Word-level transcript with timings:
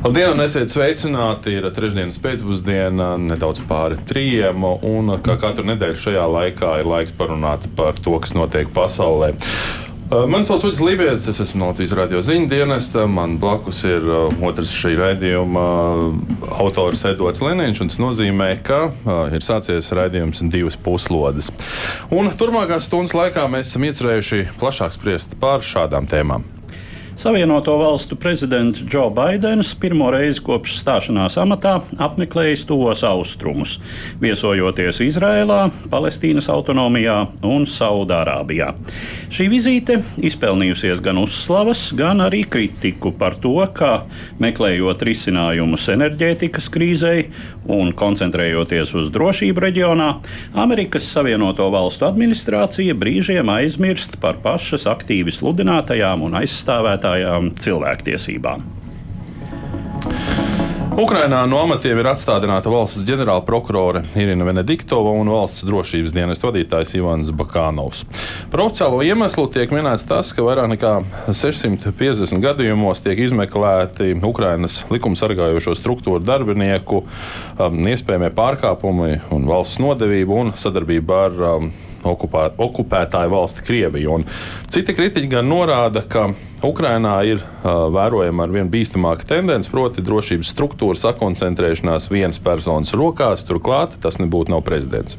Labdien, 0.00 0.30
un 0.32 0.40
esiet 0.40 0.70
sveicināti! 0.72 1.58
Ir 1.58 1.66
trešdienas 1.76 2.16
pēcpusdiena, 2.24 3.10
nedaudz 3.20 3.58
pāri 3.68 3.98
trījiem, 4.08 4.62
un 4.88 5.12
kā 5.20 5.34
katru 5.42 5.66
nedēļu 5.68 5.98
šajā 6.00 6.22
laikā 6.24 6.70
ir 6.80 6.86
laiks 6.88 7.12
parunāt 7.18 7.66
par 7.76 7.98
to, 8.00 8.14
kas 8.24 8.32
notiek 8.32 8.70
pasaulē. 8.72 9.34
Uh, 10.08 10.24
Mani 10.24 10.48
sauc 10.48 10.64
Uģis 10.64 10.80
Lībijams, 10.80 11.26
es 11.28 11.42
esmu 11.44 11.68
Latvijas 11.68 11.92
radio 11.98 12.22
ziņu 12.24 12.48
dienesta. 12.48 13.04
Man 13.04 13.34
blakus 13.42 13.82
ir 13.84 14.06
uh, 14.08 14.40
otrs 14.48 14.72
šī 14.72 14.94
raidījuma 15.02 15.64
uh, 15.68 16.46
autors 16.64 17.04
Edvards 17.10 17.44
Liniņš, 17.44 17.82
un 17.84 17.92
tas 17.92 18.00
nozīmē, 18.00 18.48
ka 18.64 18.86
ir 19.36 19.44
sācies 19.44 19.92
raidījums 19.92 20.40
divas 20.48 20.80
puslodes. 20.80 21.52
Un 22.08 22.32
turpmākās 22.40 22.88
stundas 22.88 23.12
laikā 23.20 23.44
mēs 23.52 23.68
esam 23.68 23.84
iecerējuši 23.90 24.46
plašāk 24.64 24.96
spriest 24.96 25.36
par 25.44 25.60
šādām 25.60 26.08
tēmām. 26.08 26.48
Savienoto 27.20 27.76
valstu 27.76 28.16
prezidents 28.16 28.80
Džo 28.80 29.10
Baidens 29.10 29.74
pirmo 29.76 30.06
reizi 30.08 30.40
kopš 30.40 30.78
stāšanās 30.80 31.34
amatā 31.42 31.74
apmeklējis 32.00 32.62
tuvos 32.64 33.02
austrumus, 33.04 33.74
viesojoties 34.22 35.02
Izrēlā, 35.04 35.58
Palestīnas 35.92 36.48
autonomijā 36.48 37.18
un 37.44 37.66
Saudārābijā. 37.68 38.70
Šī 39.28 39.50
vizīte 39.52 39.98
izpelnījusies 40.16 41.02
gan 41.04 41.20
uzslavas, 41.20 41.90
gan 41.92 42.24
arī 42.24 42.40
kritiku 42.48 43.12
par 43.12 43.36
to, 43.36 43.52
ka 43.76 44.06
meklējot 44.40 45.04
risinājumus 45.04 45.90
enerģētikas 45.92 46.70
krīzei 46.72 47.26
un 47.68 47.92
koncentrējoties 48.00 48.94
uz 48.96 49.12
drošību 49.12 49.66
reģionā, 49.66 50.08
Amerikas 50.64 51.12
Savienoto 51.12 51.68
valstu 51.68 52.08
administrācija 52.08 52.96
brīžiem 52.96 53.52
aizmirst 53.52 54.16
par 54.24 54.40
pašas 54.40 54.88
aktīvi 54.88 55.36
sludinātajām 55.36 56.24
un 56.24 56.40
aizstāvētājām 57.10 57.54
cilvēktiesībām. 57.60 58.68
Ukrainā 61.00 61.44
no 61.48 61.60
amatiem 61.62 62.00
ir 62.02 62.08
atstādināta 62.10 62.68
valsts 62.68 63.04
ģenerāla 63.06 63.44
prokurore 63.46 64.02
Irina 64.18 64.44
Venediktova 64.44 65.12
un 65.16 65.30
valsts 65.32 65.62
drošības 65.64 66.12
dienas 66.12 66.42
vadītājs 66.42 66.96
Ivans 66.98 67.30
Bakānovs. 67.30 68.02
Par 68.50 68.64
oficiālo 68.66 68.98
iemeslu 69.06 69.46
tiek 69.54 69.70
minēts 69.72 70.04
tas, 70.04 70.32
ka 70.34 70.44
vairāk 70.44 70.68
nekā 70.74 70.92
650 71.30 72.42
gadījumos 72.42 73.00
tiek 73.06 73.22
izmeklēti 73.22 74.18
Ukrainas 74.18 74.82
likumsargājošo 74.90 75.76
struktūru 75.78 76.20
darbinieku 76.26 77.04
um, 77.04 77.80
iespējamie 77.94 78.34
pārkāpumi 78.36 79.20
un 79.30 79.46
valsts 79.48 79.80
nodevība 79.80 80.42
un 80.42 80.52
sadarbība 80.58 81.22
ar 81.30 81.46
um, 81.54 81.70
okupē, 82.04 82.50
okupētāju 82.60 83.32
valsti 83.34 83.64
Krieviju. 83.66 84.18
Un 84.18 84.26
citi 84.72 84.94
kritiķi 84.96 85.30
gan 85.30 85.48
norāda, 85.50 86.04
ka 86.08 86.30
Ukrainā 86.66 87.16
ir 87.28 87.40
uh, 87.40 87.88
vērojama 87.92 88.46
ar 88.46 88.54
vien 88.54 88.70
bīstamāka 88.72 89.28
tendence, 89.32 89.70
proti, 89.72 90.04
drošības 90.04 90.52
struktūra 90.54 90.98
sakoncentrēšanās 91.00 92.10
vienas 92.12 92.40
personas 92.42 92.94
rokās. 92.96 93.46
Turklāt 93.48 94.00
tas 94.02 94.20
nebūtu 94.20 94.56
nav 94.56 94.64
prezidents. 94.66 95.18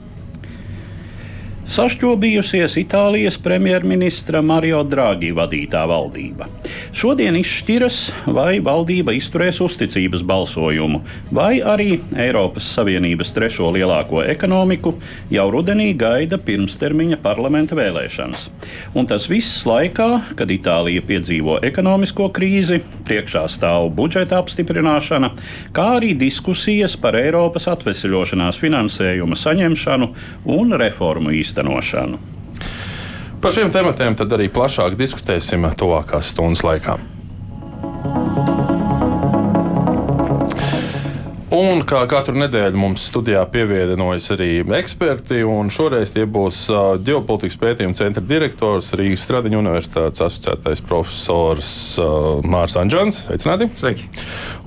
Sašķobījusies 1.71 2.73
Itālijas 2.81 3.37
premjerministra 3.39 4.41
Mario 4.43 4.81
Draghi 4.83 5.29
vadītā 5.31 5.85
valdība. 5.87 6.49
Šodien 6.91 7.37
izšķiras, 7.39 7.99
vai 8.35 8.57
valdība 8.59 9.13
izturēs 9.15 9.61
uzticības 9.63 10.25
balsojumu, 10.27 10.99
vai 11.31 11.61
arī 11.63 11.93
Eiropas 12.19 12.67
Savienības 12.75 13.31
trešo 13.37 13.69
lielāko 13.71 14.19
ekonomiku 14.33 14.97
jau 15.31 15.45
rudenī 15.55 15.93
gaida 15.95 16.41
pirmstermiņa 16.43 17.21
parlamenta 17.23 17.79
vēlēšanas. 17.79 18.49
Un 18.91 19.07
tas 19.07 19.29
viss 19.31 19.63
laikā, 19.63 20.09
kad 20.35 20.51
Itālija 20.51 21.05
piedzīvo 21.07 21.61
ekonomisko 21.71 22.27
krīzi, 22.35 22.81
priekšā 23.07 23.45
stāv 23.47 23.93
budžeta 23.95 24.41
apstiprināšana, 24.43 25.31
kā 25.71 25.87
arī 26.01 26.11
diskusijas 26.19 26.99
par 26.99 27.15
Eiropas 27.21 27.71
atvesļošanās 27.77 28.59
finansējuma 28.59 29.39
saņemšanu 29.39 30.11
un 30.59 30.79
reformu 30.83 31.31
īstenošanu 31.31 31.60
īstenošanu. 31.61 32.17
Par 33.41 33.53
šiem 33.53 33.71
tematiem 33.73 34.15
tad 34.15 34.33
arī 34.33 34.49
plašāk 34.53 34.97
diskutēsim 34.97 35.65
tuvākās 35.77 36.29
stundas 36.33 36.63
laikā. 36.63 36.99
Un 41.51 41.81
kā 41.83 42.05
katru 42.07 42.37
nedēļu 42.39 42.79
mums 42.79 43.03
studijā 43.09 43.41
pievienojas 43.51 44.29
arī 44.31 44.61
eksperti, 44.77 45.41
un 45.43 45.67
šoreiz 45.73 46.13
tie 46.15 46.23
būs 46.23 46.61
ģeopolitikas 47.03 47.59
pētījuma 47.59 47.97
centra 47.97 48.23
direktors 48.23 48.93
Rīgas 48.95 49.25
Stradiņa 49.25 49.59
Universitātes 49.59 50.23
asociētais 50.23 50.81
profesors 50.85 51.73
Mārs 52.47 52.77
Anģēns. 52.79 53.25
Sveicināti! 53.25 53.67
Sveiki! 53.81 54.07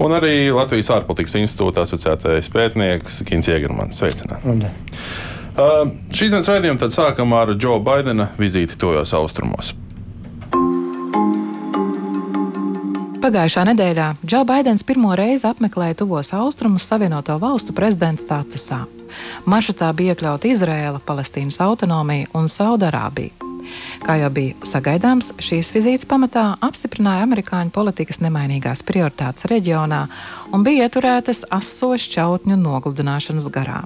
Un 0.05 0.19
arī 0.19 0.51
Latvijas 0.53 0.93
ārpolitikas 0.99 1.39
institūta 1.41 1.87
asociētais 1.87 2.53
pētnieks 2.53 3.23
Kins 3.31 3.49
Jēgermans. 3.49 4.03
Sveicināti! 4.03 4.45
Labdien. 4.45 5.33
Uh, 5.55 5.87
šīs 6.11 6.33
dienas 6.33 6.49
raidījumu 6.51 6.81
tad 6.83 6.91
sākam 6.91 7.31
ar 7.39 7.53
Džo 7.55 7.77
Baidena 7.79 8.25
vizīti 8.41 8.75
tojos 8.75 9.13
austrumos. 9.15 9.71
Pagājušā 13.23 13.63
nedēļā 13.71 14.09
Džo 14.27 14.43
Baidens 14.51 14.83
pirmo 14.83 15.15
reizi 15.15 15.47
apmeklēja 15.47 16.01
tuvos 16.03 16.33
austrumus 16.35 16.91
Savienoto 16.91 17.39
Valstu 17.39 17.73
prezidenta 17.73 18.25
statusā. 18.25 18.83
Maršrutā 19.47 19.95
bija 19.95 20.17
iekļauta 20.17 20.51
Izraela, 20.51 20.99
Palestīnas 20.99 21.63
autonomija 21.63 22.35
un 22.35 22.51
Saudārābija. 22.51 23.39
Kā 24.03 24.19
jau 24.21 24.35
bija 24.35 24.59
sagaidāms, 24.67 25.33
šīs 25.39 25.71
vizītes 25.73 26.11
pamatā 26.11 26.51
apstiprināja 26.67 27.25
amerikāņu 27.29 27.71
politikas 27.73 28.19
nemainīgās 28.27 28.83
prioritātes 28.83 29.47
reģionā 29.47 30.09
un 30.51 30.67
bija 30.67 30.91
ieturētas 30.91 31.47
aso 31.55 31.95
šķautņu 31.95 32.59
nogludināšanas 32.59 33.55
garā. 33.55 33.85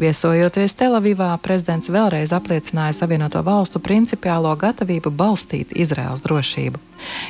Viesojoties 0.00 0.74
Telavivā, 0.78 1.30
prezidents 1.42 1.90
vēlreiz 1.92 2.32
apliecināja 2.34 2.96
Savienoto 2.98 3.42
valstu 3.46 3.80
principiālo 3.82 4.52
gatavību 4.58 5.12
balstīt 5.14 5.74
Izraels 5.76 6.24
drošību. 6.24 6.80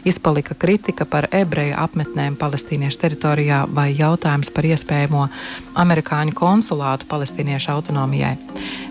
Izpalika 0.07 0.55
kritika 0.55 1.05
par 1.05 1.29
ebreju 1.35 1.75
apmetnēm 1.83 2.37
palestīniešu 2.41 3.01
teritorijā 3.05 3.65
vai 3.75 3.91
jautājums 3.99 4.53
par 4.55 4.69
iespējamo 4.69 5.27
amerikāņu 5.85 6.37
konsulātu 6.39 7.09
palestīniešu 7.11 7.73
autonomijai, 7.75 8.37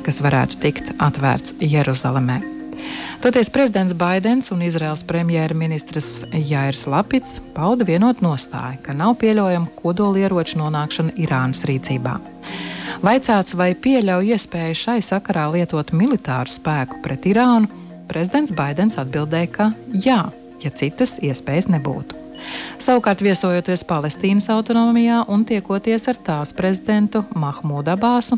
kas 0.05 0.19
varētu 0.23 0.59
tikt 0.65 0.93
atvērts 0.99 1.55
Jeruzalemē. 1.61 2.41
Toties 3.23 3.49
prezidents 3.49 3.93
Baidens 3.95 4.51
un 4.51 4.61
Izraels 4.61 5.03
premjerministrs 5.07 6.25
Jairs 6.33 6.83
Lapits 6.91 7.39
pauda 7.55 7.87
vienotu 7.87 8.25
nostāju, 8.25 8.81
ka 8.83 8.93
nav 8.93 9.15
pieļaujama 9.21 9.71
kodolieroču 9.79 10.59
nonākšana 10.59 11.15
Irānas 11.23 11.63
rīcībā. 11.69 12.17
Vaicāts, 13.01 13.55
vai 13.57 13.71
pieļauj 13.73 14.35
iespēju 14.35 14.79
šai 14.83 14.99
sakarā 15.05 15.47
lietot 15.55 15.93
militāru 15.95 16.51
spēku 16.51 17.01
pret 17.05 17.25
Irānu, 17.29 17.69
prezidents 18.11 18.53
Baidens 18.55 18.99
atbildēja, 19.01 19.53
ka 19.53 19.71
jā, 20.05 20.19
ja 20.63 20.73
citas 20.77 21.17
iespējas 21.23 21.71
nebūtu. 21.73 22.23
Savukārt, 22.81 23.21
viesojoties 23.23 23.85
Palestīnas 23.87 24.49
autonomijā 24.51 25.21
un 25.31 25.45
tiekoties 25.47 26.09
ar 26.11 26.19
tās 26.27 26.51
prezidentu 26.55 27.23
Mahmudu 27.39 27.93
Abāsu, 27.93 28.37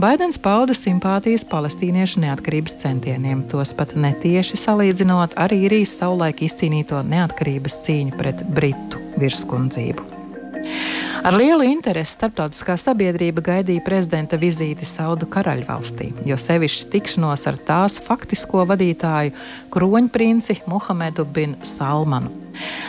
Baidens 0.00 0.40
pauda 0.40 0.76
simpātijas 0.76 1.44
palestīniešu 1.50 2.22
neatkarības 2.24 2.78
centieniem, 2.84 3.44
tos 3.52 3.74
pat 3.76 3.92
netieši 3.98 4.60
salīdzinot 4.62 5.36
ar 5.36 5.52
īrijas 5.52 5.98
savulaik 6.00 6.44
izcīnīto 6.48 7.04
neatkarības 7.12 7.82
cīņu 7.84 8.16
pret 8.18 8.44
Britu 8.56 9.02
virskundzību. 9.20 10.11
Ar 11.22 11.36
lielu 11.38 11.62
interesi 11.68 12.16
starptautiskā 12.16 12.74
sabiedrība 12.80 13.44
gaidīja 13.46 13.84
prezidenta 13.86 14.38
vizīti 14.40 14.86
Saudu 14.88 15.28
karaļvalstī, 15.30 16.08
jo 16.26 16.34
sevišķi 16.34 16.88
tikšanos 16.90 17.46
ar 17.46 17.60
tās 17.62 18.00
faktisko 18.02 18.64
vadītāju, 18.66 19.30
kroņprinci 19.70 20.64
Muhamedu 20.66 21.22
bin 21.22 21.54
Salmanu. 21.62 22.32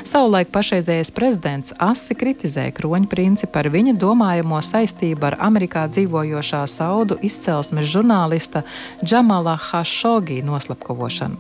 Savulaik 0.04 0.50
pašreizējais 0.52 1.14
prezidents 1.16 1.76
asi 1.82 2.18
kritizēja 2.18 2.74
kroņprinci 2.76 3.48
par 3.54 3.70
viņa 3.72 3.94
domājamo 4.02 4.60
saistību 4.66 5.30
ar 5.30 5.38
Amerikā 5.46 5.86
dzīvojošā 5.94 6.66
saudu 6.68 7.20
izcelsmes 7.24 7.88
žurnālista 7.94 8.66
Džamala 9.06 9.56
Hašogi 9.70 10.42
noslapkavošanu. 10.44 11.38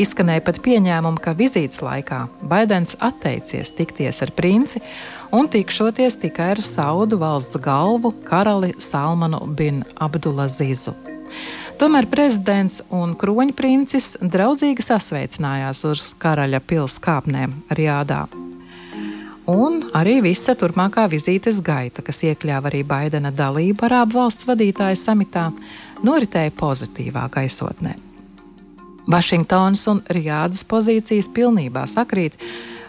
Izskanēja 0.00 0.46
pat 0.46 0.62
pieņēmumu, 0.64 1.20
ka 1.20 1.34
vizītes 1.36 1.82
laikā 1.84 2.24
Baidens 2.40 2.96
atteicies 3.02 3.74
tikties 3.76 4.22
ar 4.24 4.32
princi 4.32 4.80
un 5.32 5.48
tikšoties 5.48 6.18
tikai 6.20 6.50
ar 6.56 6.62
Saudu 6.62 7.18
valsts 7.20 7.58
galvu 7.62 8.12
karali 8.24 8.74
Salmanu 8.78 9.40
bin 9.56 9.84
Abdulazizu. 9.94 10.94
Tomēr 11.80 12.10
prezidents 12.12 12.82
un 12.92 13.14
kroņprincis 13.16 14.18
draudzīgi 14.20 14.84
sasveicinājās 14.84 15.84
uz 15.88 16.02
karaļa 16.20 16.60
pilsētas 16.60 17.00
kāpnēm 17.06 17.54
Rjādā. 17.72 18.26
Un 19.50 19.86
arī 19.96 20.18
visa 20.22 20.52
turpmākā 20.54 21.06
vizītes 21.10 21.62
gaita, 21.64 22.04
kas 22.06 22.20
iekļāva 22.28 22.68
arī 22.68 22.82
Baidena 22.86 23.32
dalību 23.34 23.88
Arābu 23.88 24.20
valsts 24.20 24.46
vadītāju 24.46 24.98
samitā, 25.00 25.48
noritēja 26.06 26.52
pozitīvā 26.60 27.24
gaisotnē. 27.32 27.96
Vašingtonas 29.10 29.86
un 29.90 30.02
Rjādas 30.12 30.62
pozīcijas 30.68 31.30
pilnībā 31.34 31.86
sakrīt, 31.88 32.36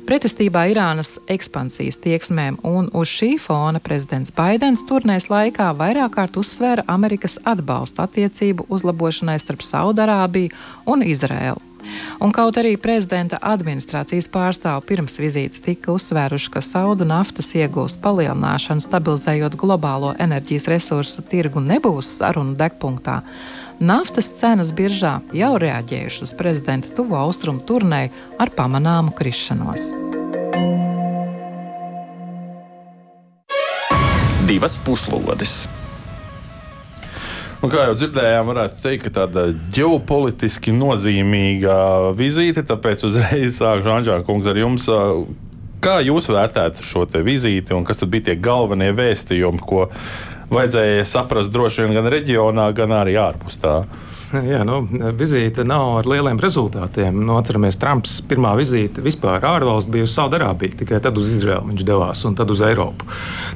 pretestībā 0.08 0.66
Irānas 0.72 1.16
ekspansijas 1.32 2.00
tieksmēm, 2.04 2.60
un 2.68 2.90
uz 2.98 3.10
šī 3.12 3.34
fona 3.42 3.82
prezidents 3.84 4.34
Baidens 4.36 4.84
turnēs 4.90 5.30
laikā 5.32 5.72
vairāk 5.78 6.16
kārt 6.18 6.38
uzsvēra 6.42 6.86
Amerikas 6.92 7.40
atbalstu 7.48 8.04
attiecību 8.06 8.68
uzlabošanai 8.70 9.40
starp 9.42 9.66
Saudārābiju 9.66 10.54
un 10.92 11.06
Izraēlu. 11.06 11.62
Un 12.22 12.30
kaut 12.34 12.58
arī 12.62 12.76
prezidenta 12.78 13.40
administrācijas 13.42 14.28
pārstāvi 14.32 14.86
pirms 14.92 15.18
vizītes 15.22 15.64
tika 15.66 15.94
uzsvēruši, 15.96 16.52
ka 16.54 16.62
saudu 16.66 17.08
naftas 17.08 17.52
iegūs 17.58 17.98
palielināšana, 18.04 18.84
stabilizējot 18.86 19.58
globālo 19.60 20.14
enerģijas 20.22 20.70
resursu 20.72 21.26
tirgu, 21.32 21.64
nebūs 21.66 22.12
sarunu 22.20 22.54
degpunktā, 22.60 23.22
naftas 23.82 24.30
cenas 24.38 24.72
biržā 24.78 25.18
jau 25.36 25.56
reaģējušas 25.60 26.30
uz 26.30 26.34
prezidenta 26.38 26.94
tuvo 26.96 27.18
austrumu 27.18 27.64
turnēju 27.66 28.14
ar 28.42 28.54
pamanāmu 28.56 29.14
krišanos. 29.18 29.92
Divas 34.46 34.78
puslodes. 34.86 35.64
Un 37.62 37.70
kā 37.70 37.84
jau 37.86 37.94
dzirdējām, 37.94 38.48
varētu 38.50 38.80
teikt, 38.82 39.04
ka 39.06 39.12
tāda 39.20 39.44
ģeopolitiski 39.74 40.74
nozīmīga 40.74 41.76
vizīte. 42.18 42.64
Tāpēc 42.66 43.06
uzreiz 43.06 43.60
sākšu 43.60 43.92
Anģēna 44.00 44.26
kungs 44.26 44.50
ar 44.50 44.58
jums. 44.58 44.88
Kā 45.82 46.00
jūs 46.06 46.30
vērtētu 46.30 46.86
šo 46.86 47.06
vizīti 47.26 47.74
un 47.78 47.86
kas 47.86 48.02
bija 48.06 48.32
tie 48.32 48.36
galvenie 48.38 48.90
vēstījumi, 48.98 49.62
ko 49.62 49.88
vajadzēja 50.52 51.06
saprast 51.10 51.54
droši 51.54 51.86
vien 51.86 52.00
gan 52.00 52.10
reģionā, 52.12 52.72
gan 52.78 52.96
arī 53.02 53.18
ārpus 53.22 53.60
tā. 53.62 53.82
Jā, 54.52 54.62
nu, 54.68 54.82
vizīte 55.18 55.64
nav 55.68 55.98
ar 56.00 56.08
lieliem 56.10 56.40
rezultātiem. 56.42 57.18
Nu, 57.26 57.36
atceramies, 57.40 57.78
Trumps 57.82 58.18
pirmā 58.28 58.54
vizīte 58.60 59.04
vispār 59.04 59.44
ārvalsts 59.48 59.92
bija 59.92 60.08
uz 60.08 60.14
Saudārābiju, 60.16 60.78
tikai 60.82 61.02
tad 61.04 61.18
uz 61.20 61.30
Izraelu 61.34 61.72
viņš 61.72 61.86
devās 61.88 62.24
un 62.28 62.38
tad 62.40 62.52
uz 62.54 62.64
Eiropu. 62.66 63.08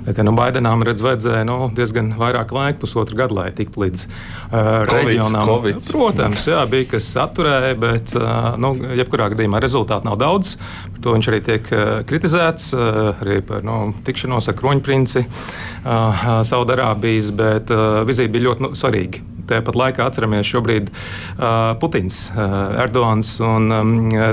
Tā 0.07 0.15
kā 0.17 0.25
nu, 0.25 0.35
Baidenām 0.35 0.83
redz, 0.85 1.03
vajadzēja 1.05 1.45
nu, 1.47 1.57
diezgan 1.75 2.13
vairāk 2.19 2.51
laika, 2.55 2.79
pusotru 2.81 3.19
gadu, 3.19 3.39
lai 3.39 3.49
tiktu 3.55 3.85
līdz 3.85 4.05
uh, 4.05 4.83
reģionām. 4.91 5.47
COVID. 5.47 5.81
Protams, 5.95 6.45
jā, 6.51 6.63
bija 6.71 6.89
kas 6.95 7.09
atturēja, 7.23 7.77
bet 7.79 8.15
uh, 8.19 8.53
nu, 8.61 8.75
jebkurā 8.99 9.31
gadījumā 9.33 9.63
rezultātu 9.63 10.09
nav 10.09 10.19
daudz. 10.21 10.55
Par 10.95 11.03
to 11.03 11.15
viņš 11.17 11.31
arī 11.31 11.43
tiek 11.45 11.69
uh, 11.75 11.85
kritizēts, 12.07 12.71
uh, 12.73 13.13
arī 13.19 13.41
par 13.45 13.65
nu, 13.67 13.91
tikšanos 14.07 14.49
ar 14.51 14.59
kroņprinci 14.59 15.25
uh, 15.27 16.25
Saudārābijas, 16.47 17.31
bet 17.35 17.71
vizīte 18.07 18.31
bija 18.33 18.49
ļoti 18.49 18.63
nu, 18.63 18.75
svarīga. 18.77 19.23
Tāpat 19.45 19.75
laikā 19.77 20.05
atceramies 20.09 20.47
šobrīd 20.49 20.87
uh, 20.89 21.75
Putins, 21.77 22.31
uh, 22.33 22.79
Erdogans 22.81 23.35
un 23.45 23.69
um, 23.69 23.91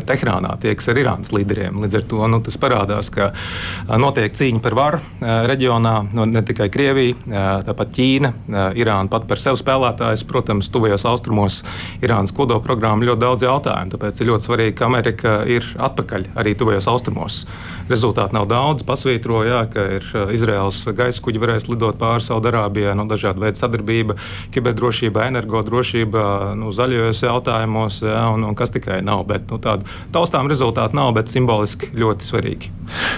Teherānā 0.09 0.55
tieks 0.63 0.89
ar 0.89 1.01
Irānas 1.03 1.35
līderiem. 1.37 1.83
Līdz 1.85 1.99
ar 1.99 2.07
to 2.09 2.29
nu, 2.33 2.41
tas 2.47 2.57
parādās, 2.61 3.11
ka 3.13 3.29
uh, 3.35 3.93
notiek 4.01 4.33
cīņa 4.39 4.63
par 4.65 4.77
varu 4.79 5.03
uh, 5.03 5.43
reģionā, 5.51 5.95
nu, 6.17 6.25
ne 6.31 6.41
tikai 6.49 6.71
Krievija, 6.73 7.19
uh, 7.19 7.51
tāpat 7.67 7.93
Ķīna, 7.99 8.33
uh, 8.33 8.63
Irāna 8.81 9.13
pat 9.13 9.27
par 9.29 9.43
sevi 9.43 9.61
spēlētājs. 9.61 10.25
Protams, 10.33 10.71
tuvajos 10.73 11.05
austrumos 11.11 11.61
Irānas 12.01 12.33
kodolprogramma 12.37 13.11
ļoti 13.11 13.25
daudz 13.27 13.45
jautājumu, 13.45 13.93
tāpēc 13.93 14.23
ir 14.23 14.31
ļoti 14.33 14.49
svarīgi, 14.49 14.77
ka 14.81 14.89
Amerika 14.89 15.37
ir 15.45 15.69
atpakaļ 15.77 16.31
arī 16.41 16.52
tuvajos 16.59 16.89
austrumos. 16.93 17.43
Rezultāti 17.91 18.37
nav 18.37 18.49
daudz, 18.51 18.87
pasvītroja, 18.89 19.65
ka 19.73 19.87
ir 19.99 20.09
Izraels 20.35 20.85
gaisa 20.97 21.23
kuģi 21.25 21.43
varēs 21.43 21.69
lidot 21.71 21.99
pāri 22.01 22.25
Saudārābijai, 22.25 22.95
no 22.97 23.07
nu, 23.07 23.11
dažādu 23.13 23.45
veidu 23.45 23.61
sadarbība, 23.61 24.17
kiberdrošība 24.55 24.93
drošībā, 24.93 25.29
energodrošībā, 25.31 26.55
nu, 26.59 26.73
zaļajos 26.75 27.23
jautājumos, 27.25 28.03
ja, 28.05 28.27
un, 28.33 28.45
un 28.45 28.55
kas 28.55 28.73
tikai 28.75 29.01
nav. 29.03 29.25
Bet, 29.27 29.49
nu, 29.51 29.59
tādu 29.63 29.87
taustām 30.13 30.49
rezultātu 30.51 30.97
nav, 30.97 31.13
bet 31.17 31.29
simboliski 31.33 31.93
ļoti 31.97 32.27
svarīgi. 32.27 32.71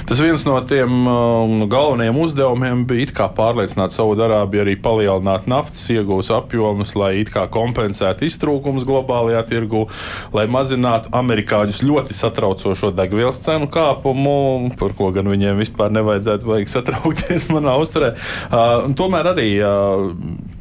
Tas 0.09 0.21
viens 0.21 0.45
no 0.47 0.59
tiem 0.69 1.07
um, 1.09 1.67
galvenajiem 1.71 2.19
uzdevumiem 2.21 2.85
bija 2.87 3.29
pārliecināt 3.35 3.95
Saudārābiju 3.95 4.63
arī 4.65 4.75
palielināt 4.81 5.49
naftas 5.51 5.87
iegūs 5.93 6.31
apjomus, 6.35 6.95
lai 6.97 7.25
kompensētu 7.25 8.27
iztrūkumus 8.29 8.85
globālajā 8.87 9.43
tirgu, 9.49 9.87
lai 10.35 10.47
mazinātu 10.51 11.13
amerikāņus 11.15 11.83
ļoti 11.85 12.17
satraucošo 12.17 12.93
degvielas 13.25 13.41
cenu 13.41 13.69
kāpumu, 13.73 14.75
par 14.77 14.93
ko 14.97 15.11
gan 15.15 15.29
viņiem 15.31 15.57
vispār 15.57 15.93
nevajadzētu 15.95 16.59
satraukties 16.69 17.49
manā 17.55 17.77
uzturē. 17.81 18.15
Uh, 18.51 18.91
tomēr 18.97 19.33
arī 19.33 19.49
uh, 19.65 20.13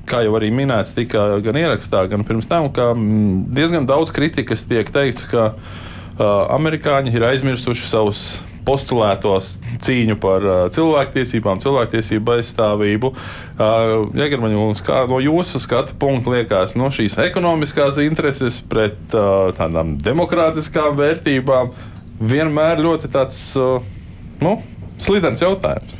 kā 0.08 0.24
jau 0.24 0.38
arī 0.38 0.52
minēts, 0.52 0.96
tika 0.96 1.42
gan 1.44 1.60
ierakstā, 1.60 2.08
gan 2.08 2.24
pirms 2.24 2.48
tam, 2.48 2.72
ka 2.72 2.94
mm, 2.94 3.52
diezgan 3.54 3.86
daudz 3.86 4.12
kritikas 4.16 4.64
tiek 4.64 4.90
teikts, 4.90 5.28
ka 5.28 5.54
uh, 5.54 6.24
amerikāņi 6.56 7.14
ir 7.14 7.28
aizmirsuši 7.34 7.88
savus 7.90 8.26
postulētos 8.64 9.58
cīņu 9.84 10.16
par 10.24 10.46
uh, 10.48 10.60
cilvēktiesībām, 10.72 11.60
cilvēktiesību 11.60 12.38
aizstāvību. 12.38 13.12
Uh, 13.12 14.06
Jēgermaņa, 14.16 14.70
kā 14.88 15.04
no 15.12 15.20
jūsu 15.20 15.60
skatu 15.60 15.98
punkta 16.00 16.38
liekas, 16.38 16.78
no 16.80 16.88
šīs 16.88 17.20
ekonomiskās 17.26 18.00
intereses 18.06 18.62
pret 18.64 19.18
uh, 19.18 19.52
tādām 19.58 19.98
demokrātiskām 20.00 20.96
vērtībām 20.96 21.74
vienmēr 22.30 22.82
ļoti 22.84 23.10
tāds 23.14 23.40
nu, 24.44 24.56
slidens 25.02 25.44
jautājums. 25.44 26.00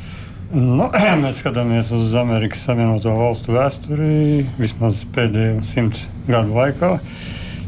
Nu, 0.54 0.86
mēs 1.22 1.40
skatāmies 1.42 1.90
uz 1.96 2.14
Amerikas 2.18 2.64
Savienoto 2.66 3.14
Valstu 3.18 3.56
vēsturi 3.56 4.44
vismaz 4.58 5.02
pēdējo 5.14 5.62
simts 5.66 6.08
gadu 6.28 6.54
laikā. 6.54 6.96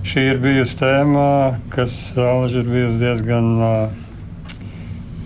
Šī 0.06 0.23
ir 0.31 0.38
bijusi 0.38 0.76
tēma, 0.79 1.29
kas 1.73 1.97
Alžīrija 2.14 2.62
ir 2.62 2.69
bijusi 2.70 3.00
diezgan 3.00 3.49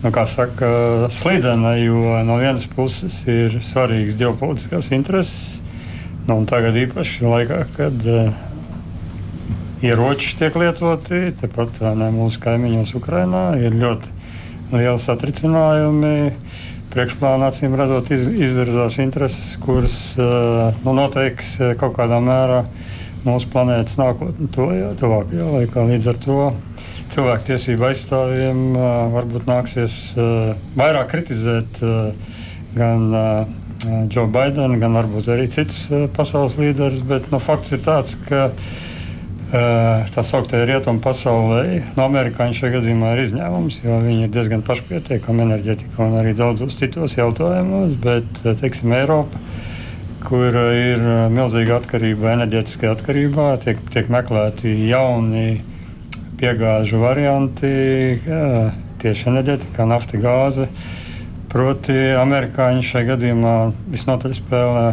nu, 0.01 0.13
saka, 0.31 0.71
slidena, 1.13 1.75
jo 1.77 2.15
no 2.25 2.39
vienas 2.41 2.65
puses 2.73 3.19
ir 3.29 3.59
svarīgas 3.61 4.17
ģeopolitiskās 4.23 4.89
intereses. 4.97 5.61
Nu, 6.25 6.39
tagad 6.49 6.79
īpaši 6.81 7.29
laikā, 7.29 7.61
kad 7.77 8.09
ieroči 9.83 10.37
tiek 10.37 10.57
lietoti, 10.61 11.31
tepat 11.41 11.81
ne, 11.97 12.11
mūsu 12.13 12.41
kaimiņos 12.45 12.93
Ukrajinā, 12.99 13.45
ir 13.65 13.77
ļoti 13.81 14.13
lieli 14.75 15.01
satricinājumi 15.01 16.15
priekšplānā 16.91 17.49
acīm 17.49 17.77
redzot, 17.79 18.11
iz, 18.13 18.27
izvirzās 18.29 18.99
intereses, 19.01 19.55
kuras 19.63 19.99
uh, 20.19 20.75
nu, 20.85 20.95
noteiks 20.99 21.55
uh, 21.61 21.73
kaut 21.81 21.95
kādā 21.97 22.19
mērā 22.25 22.65
mūsu 23.25 23.49
planētas 23.53 23.97
nākotni 24.01 24.49
tuvākajā 24.53 25.47
laikā. 25.55 25.87
Līdz 25.93 26.11
ar 26.13 26.21
to 26.25 26.39
cilvēktiesību 27.15 27.89
aizstāvjiem 27.91 28.61
uh, 28.75 28.85
varbūt 29.15 29.49
nāksies 29.49 29.97
vairāk 30.79 31.11
kritizēt 31.15 31.81
gan 32.77 33.09
Joe 34.13 34.29
Bidenu, 34.31 34.77
gan 34.83 34.95
varbūt 34.99 35.31
arī 35.33 35.49
citus 35.51 35.87
pasaules 36.17 36.59
līderus, 36.61 37.01
bet 37.07 37.31
nu, 37.33 37.41
fakts 37.43 37.75
ir 37.75 37.83
tāds, 37.87 38.19
ka 38.29 38.51
Eh, 38.51 38.90
tā 39.51 40.23
sauktajai 40.23 40.69
rietumu 40.69 41.03
pasaulē, 41.03 41.81
no 41.97 42.05
amerikāņu 42.07 42.55
šajā 42.55 42.75
gadījumā 42.77 43.15
ir 43.17 43.23
izņēmums, 43.25 43.81
jo 43.83 43.97
viņi 44.05 44.27
ir 44.27 44.31
diezgan 44.35 44.63
pašpietiekami 44.67 45.43
enerģētikā 45.47 46.05
un 46.05 46.19
arī 46.21 46.35
daudzos 46.39 46.77
citos 46.79 47.17
jautājumos. 47.19 47.97
Bet, 47.99 48.29
teiksim, 48.61 48.95
Eiropa, 48.95 49.41
kur 50.23 50.55
ir 50.55 51.03
milzīga 51.35 51.81
atkarība, 51.81 52.37
enerģētiskā 52.37 52.93
atkarībā, 52.95 53.49
tiek, 53.65 53.83
tiek 53.91 54.13
meklēti 54.13 54.77
jauni 54.87 55.61
piegāžu 56.41 57.03
varianti, 57.03 57.75
tieši 59.03 59.29
enerģētikā, 59.33 59.89
nafta, 59.91 60.21
gāze. 60.23 60.71
Proti, 61.51 61.99
amerikāņi 62.15 62.87
šajā 62.87 63.11
gadījumā 63.17 63.59
visnotaļ 63.91 64.39
spēlē, 64.39 64.87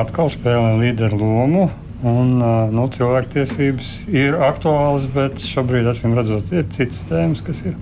atkal 0.00 0.32
spēlē 0.32 0.78
līderu 0.80 1.20
lomu 1.20 1.68
Un, 2.00 2.38
nu, 2.72 2.86
cilvēktiesības 2.88 3.90
ir 4.08 4.38
aktuālas, 4.40 5.04
bet 5.12 5.42
šobrīd, 5.44 5.90
acīm 5.90 6.14
redzot, 6.16 6.48
ir 6.54 6.64
citas 6.72 7.02
tēmas, 7.10 7.42
kas 7.44 7.60
ir, 7.68 7.76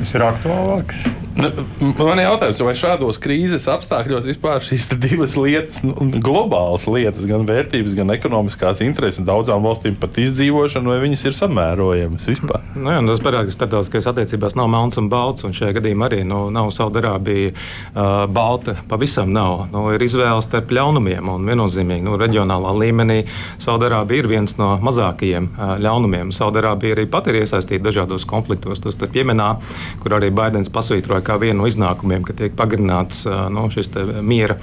kas 0.00 0.14
ir 0.16 0.24
aktuālākas. 0.26 1.04
Nu, 1.36 1.50
man 1.98 2.16
ir 2.16 2.24
jautājums, 2.24 2.60
vai 2.64 2.72
šādos 2.78 3.18
krīzes 3.20 3.66
apstākļos 3.68 4.24
vispār 4.30 4.62
šīs 4.64 4.86
divas 5.02 5.34
lietas, 5.36 5.82
nu, 5.84 5.92
globālas 6.24 6.86
lietas, 6.88 7.26
gan 7.28 7.44
vērtības, 7.48 7.92
gan 7.98 8.12
ekonomiskās 8.14 8.80
intereses, 8.86 9.24
daudzām 9.26 9.60
valstīm 9.66 9.98
pat 10.00 10.16
izdzīvošana, 10.22 10.88
vai 10.94 11.02
viņas 11.02 11.24
ir 11.28 11.36
samērojamas 11.36 12.28
vispār? 12.30 12.64
Nu, 12.72 12.88
jā, 12.94 13.02
nu, 13.04 13.12
tas 13.12 13.24
parāda, 13.24 13.50
ka 13.50 13.56
starptautiskajās 13.56 14.08
attiecībās 14.12 14.56
nav 14.56 14.70
melns 14.72 14.96
un 15.00 15.10
balts, 15.12 15.44
un 15.44 15.52
šajā 15.56 15.74
gadījumā 15.76 16.08
arī 16.08 16.22
nu, 16.24 16.46
nav 16.54 16.70
Saudārābija 16.72 17.52
uh, 17.52 18.24
balta. 18.32 18.78
Pavisam 18.88 19.28
nav. 19.36 19.66
Nu, 19.74 19.84
ir 19.92 20.06
izvēle 20.06 20.40
starp 20.44 20.72
ļaunumiem, 20.72 21.28
un 21.34 21.44
viennozīmīgi 21.52 22.06
nu, 22.06 22.16
reģionālā 22.20 22.72
līmenī 22.80 23.18
Saudārābija 23.60 24.24
ir 24.24 24.30
viens 24.32 24.56
no 24.56 24.72
mazākajiem 24.80 25.52
uh, 25.52 25.76
ļaunumiem. 25.84 26.32
Saudārābija 26.32 26.96
arī 26.96 27.06
pat 27.12 27.28
ir 27.28 27.42
iesaistīta 27.42 27.90
dažādos 27.90 28.24
konfliktos, 28.28 28.80
tostarp 28.84 29.20
Jemenā, 29.20 29.52
kur 30.00 30.16
arī 30.16 30.32
Baidens 30.32 30.72
pasvītroja 30.72 31.25
kā 31.26 31.38
vienu 31.42 31.62
no 31.62 31.70
iznākumiem, 31.70 32.24
ka 32.26 32.36
tiek 32.36 32.54
pagarināts 32.58 33.24
nu, 33.52 33.66
šis 33.72 33.90
miera 34.22 34.58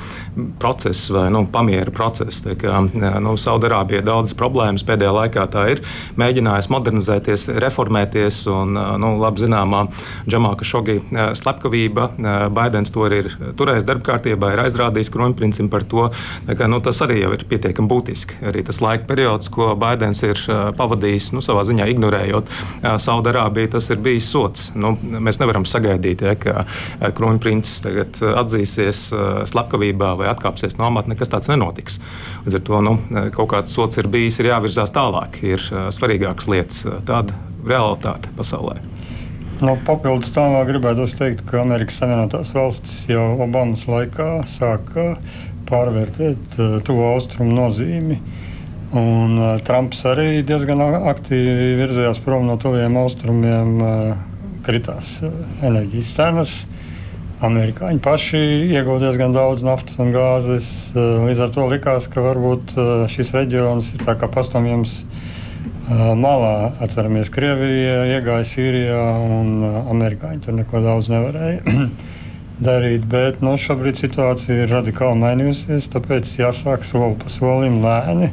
process 0.62 1.10
vai 1.14 1.28
nu, 1.34 1.44
pamiera 1.52 1.92
process. 1.94 2.44
Nu, 2.44 3.36
Saudārābija 3.40 4.04
daudzas 4.06 4.36
problēmas 4.38 4.86
pēdējā 4.88 5.14
laikā 5.18 5.46
tā 5.54 5.66
ir 5.74 5.84
mēģinājusi 6.20 6.72
modernizēties, 6.74 7.48
reformēties. 7.64 8.44
Un, 8.54 8.78
nu, 9.02 9.14
labi 9.22 9.44
zināmā 9.44 9.86
Džamāka 10.30 10.68
Šogi 10.68 11.00
slepkavība, 11.40 12.10
Baidens 12.54 12.94
to 12.94 13.08
ir 13.10 13.32
turējis 13.60 13.88
darba 13.88 14.08
kārtībā, 14.12 14.54
ir 14.54 14.64
aizrādījis 14.66 15.12
kronprincim 15.14 15.70
par 15.74 15.86
to. 15.90 16.10
Ka, 16.48 16.70
nu, 16.70 16.80
tas 16.84 17.02
arī 17.06 17.22
ir 17.26 17.46
pietiekami 17.50 17.90
būtiski. 17.90 18.40
Arī 18.50 18.64
tas 18.68 18.82
laika 18.84 19.08
periods, 19.10 19.50
ko 19.54 19.74
Baidens 19.80 20.24
ir 20.26 20.40
pavadījis, 20.78 21.32
nu, 21.36 21.44
savā 21.46 21.66
ziņā 21.68 21.88
ignorējot 21.94 22.52
Saudārābiju, 23.04 23.74
tas 23.78 23.90
ir 23.94 24.02
bijis 24.04 24.30
sots. 24.34 24.70
Nu, 24.78 24.96
mēs 25.02 25.40
nevaram 25.42 25.68
sagaidīt, 25.70 26.24
ja, 26.26 26.36
ka 26.40 26.53
Eh, 26.54 27.12
kronprincis 27.16 27.82
tagad 27.84 28.20
eh, 28.22 28.34
atzīsies 28.42 29.04
eh, 29.14 29.24
slepkavībā 29.50 30.14
vai 30.20 30.30
atkāpsies 30.32 30.78
no 30.80 30.88
amata, 30.90 31.12
nekas 31.12 31.32
tāds 31.32 31.52
nenotiks. 31.52 32.00
Līdz 32.46 32.60
ar 32.60 32.66
to 32.70 32.82
nu, 32.88 32.98
kaut 33.36 33.52
kāds 33.54 33.76
sots 33.76 34.00
ir 34.02 34.10
bijis, 34.12 34.40
ir 34.42 34.52
jāvirzās 34.52 34.94
tālāk. 34.96 35.40
Ir 35.46 35.64
svarīgākas 35.94 36.50
lietas, 36.52 36.84
tāda 37.08 37.36
realitāte 37.66 38.32
pasaulē. 38.38 38.78
No 39.64 39.78
papildus 39.88 40.34
tam 40.36 40.58
gribētu 40.68 41.06
teikt, 41.16 41.46
ka 41.48 41.62
Amerikas 41.62 42.02
Savienotās 42.02 42.52
valstis 42.56 43.04
jau 43.08 43.24
Obamas 43.46 43.86
laikā 43.88 44.44
sāka 44.50 45.14
pārvērtēt 45.70 46.58
tuvo 46.84 47.14
austrumu 47.14 47.56
nozīmi. 47.56 48.20
Un, 48.94 49.40
uh, 49.40 49.56
Trumps 49.66 50.04
arī 50.06 50.44
diezgan 50.46 50.84
aktīvi 50.84 51.80
virzījās 51.80 52.20
prom 52.22 52.46
no 52.46 52.60
tuviem 52.62 52.94
austrumiem, 53.02 53.72
uh, 53.82 54.33
kritās 54.66 55.20
uh, 55.26 55.36
enerģijas 55.66 56.16
cenas. 56.18 56.58
Amerikāņi 57.44 58.00
paši 58.00 58.40
iegūta 58.72 59.10
diezgan 59.10 59.34
daudz 59.36 59.66
naftas 59.66 59.98
un 60.00 60.14
gāzes. 60.16 60.68
Eh, 60.94 61.26
līdz 61.28 61.42
ar 61.44 61.52
to 61.52 61.68
likās, 61.68 62.08
ka 62.12 62.24
varbūt 62.24 62.76
eh, 62.78 62.92
šis 63.12 63.34
reģions 63.36 63.90
ir 63.98 64.06
kā 64.08 64.30
pastāvjams 64.32 64.94
eh, 65.04 66.04
malā. 66.20 66.72
Atceramies, 66.84 67.32
Krievija 67.34 68.06
iegāja 68.16 68.48
Sīrijā 68.48 69.04
un 69.28 69.52
amerikāņi 69.92 70.44
tur 70.46 70.60
neko 70.62 70.84
daudz 70.86 71.12
nevarēja. 71.12 71.88
darīt, 72.70 73.10
bet 73.12 73.42
nu, 73.44 73.58
šobrīd 73.60 74.00
situācija 74.00 74.64
ir 74.64 74.72
radikāli 74.72 75.20
mainījusies. 75.26 75.90
Tāpēc 75.92 76.38
jāsāk 76.40 76.88
soli 76.88 77.18
pa 77.20 77.32
solim 77.34 77.82
lēni 77.84 78.32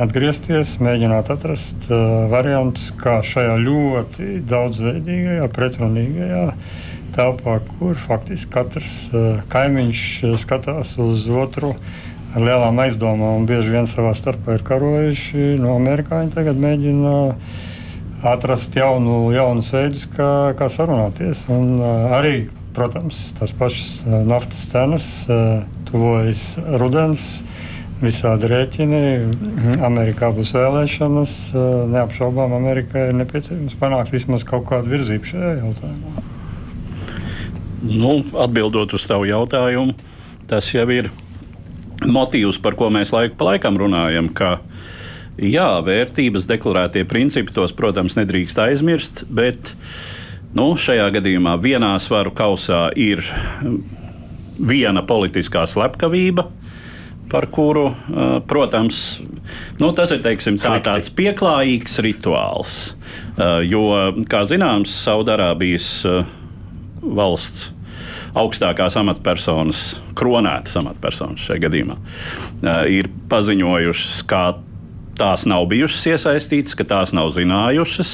atgriezties, 0.00 0.78
mēģināt 0.80 1.32
atrast 1.32 1.90
uh, 1.90 2.26
variantus, 2.32 2.90
kā 3.00 3.18
šajā 3.26 3.58
ļoti 3.60 4.30
daudzveidīgajā, 4.48 5.50
pretrunīgajā 5.56 6.46
uh, 6.50 6.78
telpā, 7.14 7.58
kur 7.78 7.98
faktiski 7.98 8.52
katrs 8.54 8.94
uh, 9.12 9.42
kaimiņš 9.52 10.04
uh, 10.24 10.36
skatās 10.40 10.96
uz 11.00 11.26
otru 11.28 11.74
ar 12.30 12.44
lielām 12.46 12.78
aizdomām 12.84 13.40
un 13.40 13.48
bieži 13.48 13.74
vien 13.74 13.88
savā 13.90 14.12
starpā 14.14 14.56
ir 14.56 14.64
karojuši. 14.66 15.56
No 15.60 15.74
amerikāņi 15.80 16.34
tagad 16.34 16.60
mēģina 16.62 17.14
atrast 18.30 18.76
jaunu, 18.76 19.32
jaunus 19.34 19.72
veidus, 19.74 20.06
kā, 20.14 20.30
kā 20.58 20.70
sarunāties. 20.72 21.46
Un, 21.50 21.76
uh, 21.80 22.14
arī, 22.20 22.34
protams, 22.76 23.30
tās 23.38 23.54
pašas 23.58 24.00
uh, 24.06 24.20
naftas 24.28 24.66
cenas 24.70 25.10
uh, 25.28 25.64
tuvojas 25.90 26.54
rudens. 26.80 27.26
Visādi 28.00 28.48
rēķini. 28.48 29.00
Amerikā 29.84 30.30
būs 30.32 30.54
vēlēšanas. 30.56 31.32
Neapšaubām, 31.92 32.54
Amerikai 32.56 33.10
ir 33.10 33.18
nepieciešams 33.18 33.76
panākt 33.80 34.14
vismaz 34.14 34.46
kaut 34.48 34.64
kādu 34.70 34.94
virzību 34.94 35.28
šajā 35.28 35.50
jautājumā. 35.58 36.24
Nu, 37.80 38.14
atbildot 38.40 38.92
uz 38.96 39.04
tavu 39.08 39.28
jautājumu, 39.28 39.94
tas 40.48 40.68
jau 40.72 40.86
ir 40.92 41.10
motīvs, 42.08 42.60
par 42.60 42.76
ko 42.76 42.88
mēs 42.92 43.12
laiku 43.12 43.36
pa 43.40 43.52
laikam 43.52 43.76
runājam. 43.80 44.28
Jā, 45.40 45.68
vērtības 45.84 46.48
deklarētie 46.48 47.04
principi, 47.08 47.52
tos, 47.56 47.72
protams, 47.76 48.16
nedrīkst 48.16 48.60
aizmirst, 48.64 49.24
bet 49.28 49.74
nu, 50.56 50.72
šajā 50.76 51.08
gadījumā 51.16 51.56
vienā 51.60 51.94
svaru 52.00 52.32
kausā 52.36 52.88
ir 52.96 53.24
viena 54.60 55.04
politiskā 55.04 55.64
slepkavība. 55.68 56.48
Par 57.30 57.46
kuru, 57.54 57.88
protams, 58.50 59.20
nu, 59.78 59.90
tas 59.94 60.10
ir 60.10 60.22
teiksim, 60.24 60.56
tā, 60.58 60.80
tāds 60.82 61.12
pieklājīgs 61.14 62.00
rituāls. 62.02 62.78
Jo, 63.70 63.84
kā 64.30 64.42
zināms, 64.50 64.94
Saudārābijas 65.04 65.92
valsts 67.00 67.70
augstākās 68.38 68.96
amatpersonas, 69.00 69.84
kronētas 70.18 70.76
amatpersonas 70.78 71.46
šajā 71.46 71.64
gadījumā, 71.66 71.96
ir 72.90 73.10
paziņojušas, 73.30 74.20
ka 74.30 74.42
tās 75.20 75.44
nav 75.48 75.66
bijušas 75.70 76.06
iesaistītas, 76.14 76.76
ka 76.78 76.86
tās 76.88 77.12
nav 77.16 77.30
zinājušas, 77.36 78.12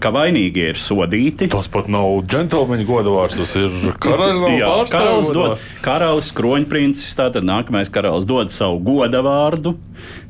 ka 0.00 0.12
vainīgie 0.14 0.70
ir 0.72 0.80
sodīti. 0.80 1.50
Tas 1.52 1.68
pat 1.72 1.90
nav 1.92 2.22
džentlmeņa 2.24 2.86
godavārds, 2.88 3.36
tas 3.40 3.52
ir 3.60 3.92
karalis. 4.02 4.92
karalis, 4.94 5.32
dod, 5.36 5.66
karalis 5.84 6.32
kroņprincis, 6.36 7.12
tātad 7.18 7.46
nākamais 7.46 7.92
karalis 7.92 8.28
dod 8.28 8.54
savu 8.54 8.80
godavārdu. 8.88 9.76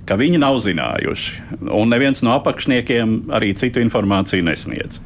Ka 0.09 0.17
viņi 0.19 0.41
nav 0.43 0.57
zinājuši, 0.65 1.61
un 1.71 1.93
neviens 1.93 2.25
no 2.27 2.33
apakšniekiem 2.35 3.31
arī 3.37 3.53
citu 3.55 3.79
informāciju 3.85 4.43
nesniedz. 4.43 4.99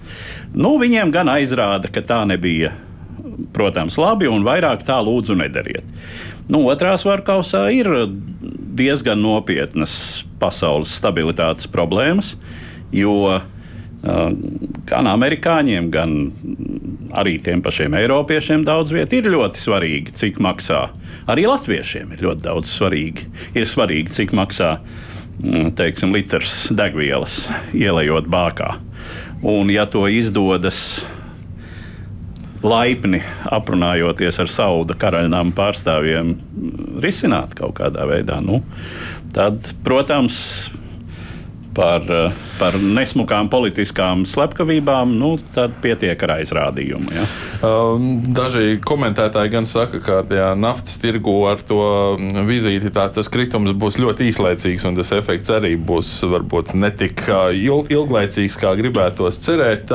Nu, 0.56 0.78
viņiem 0.80 1.12
gan 1.12 1.28
aizrāda, 1.28 1.90
ka 1.92 2.00
tā 2.06 2.22
nebija 2.30 2.72
protams, 3.54 3.98
labi, 4.00 4.28
un 4.30 4.44
vairāk 4.46 4.84
tā 4.86 4.98
lūdzu 5.04 5.36
nedariet. 5.38 5.86
Nu, 6.50 6.64
otrā 6.68 6.94
svarkausā 7.00 7.66
ir 7.72 7.88
diezgan 8.74 9.22
nopietnas 9.22 10.24
pasaules 10.40 10.92
stabilitātes 10.98 11.68
problēmas, 11.70 12.34
jo 12.94 13.14
uh, 13.30 13.42
gan 14.88 15.08
amerikāņiem, 15.10 15.90
gan 15.94 16.18
arī 17.14 17.38
tiem 17.42 17.62
pašiem 17.64 17.94
eiropiešiem 17.96 18.64
daudz 18.66 18.92
vietā 18.94 19.18
ir 19.18 19.30
ļoti 19.32 19.60
svarīgi, 19.62 20.14
cik 20.18 20.40
maksā. 20.42 20.88
Arī 21.30 21.46
latviešiem 21.48 22.12
ir 22.14 22.24
ļoti 22.26 22.44
daudz 22.44 22.72
svarīgi. 22.74 23.28
Ir 23.56 23.68
svarīgi, 23.70 24.12
cik 24.18 24.34
maksā 24.36 24.74
mm, 24.76 25.72
teiksim, 25.78 26.12
litrs 26.14 26.66
degvielas 26.74 27.44
ielējot 27.72 28.28
bākā. 28.30 28.74
Un, 29.44 29.70
ja 29.72 29.86
to 29.88 30.06
izdodas 30.08 31.04
laipni 32.64 33.20
aprunājoties 33.52 34.40
ar 34.40 34.50
Sauda 34.50 34.96
karaļnām 34.98 35.52
pārstāvjiem, 35.56 36.34
risināt 37.04 37.54
kaut 37.58 37.76
kādā 37.80 38.06
veidā. 38.08 38.40
Nu, 38.44 38.62
tad, 39.36 39.60
protams, 39.84 40.38
par, 41.76 42.06
par 42.60 42.78
nesmukām 42.80 43.50
politiskām 43.52 44.24
slepkavībām, 44.28 45.16
nu, 45.20 45.34
tad 45.54 45.76
pietiek 45.84 46.20
ar 46.26 46.38
aizrādījumu. 46.38 47.14
Ja. 47.16 47.26
Um, 47.64 48.08
daži 48.34 48.78
komentētāji 48.84 49.52
gan 49.54 49.66
saka, 49.68 50.00
ka 50.04 50.18
tajā 50.28 50.50
naftas 50.58 50.98
tirgu 51.00 51.32
ar 51.48 51.62
to 51.64 51.80
vizīti 52.48 52.92
tā, 52.92 53.06
tas 53.14 53.30
kritums 53.32 53.72
būs 53.80 53.96
ļoti 54.02 54.28
īslaicīgs, 54.28 54.84
un 54.88 54.98
tas 54.98 55.12
efekts 55.16 55.52
arī 55.54 55.74
būs 55.80 56.10
varbūt 56.28 56.74
ne 56.76 56.90
tik 56.92 57.24
ilg, 57.30 57.88
ilglaicīgs, 57.94 58.58
kā 58.60 58.74
gribētos 58.76 59.40
cerēt. 59.46 59.92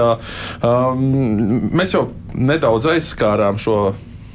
Um, 0.66 1.70
mēs 1.76 1.94
jau 1.94 2.08
nedaudz 2.34 2.90
aizskārām 2.96 3.60
šo 3.62 3.92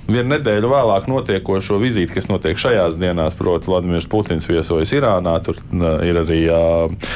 vienu 0.08 0.34
nedēļu 0.34 0.70
vēlāk 0.70 1.08
notiekošo 1.10 1.78
vizīti, 1.82 2.14
kas 2.16 2.28
notiek 2.30 2.58
šajās 2.60 2.98
dienās, 3.00 3.36
proti, 3.38 3.70
Vladimirs 3.70 4.08
Putins 4.10 4.48
viesojas 4.48 4.92
Irānā. 4.96 5.36
Tur 5.44 5.58
ir 6.04 6.20
arī 6.20 6.40
uh, 6.52 7.12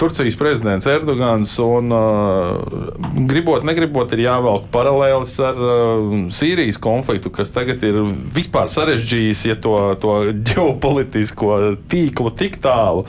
Turcijas 0.00 0.38
prezidents 0.40 0.88
Erdogans. 0.90 1.54
Un, 1.64 1.92
uh, 1.94 3.24
gribot, 3.30 3.64
negribot, 3.66 4.12
ir 4.16 4.24
jāvelk 4.26 4.68
paralēlis 4.74 5.36
ar 5.44 5.60
uh, 5.60 6.14
Sīrijas 6.34 6.80
konfliktu, 6.82 7.32
kas 7.34 7.52
tagad 7.54 7.84
ir 7.86 8.00
vispār 8.34 8.72
sarežģījis 8.72 9.46
ja 9.50 9.58
to, 9.60 9.76
to 10.02 10.20
ģeopolitisko 10.52 11.58
tīklu 11.92 12.32
tik 12.38 12.60
tālu. 12.64 13.04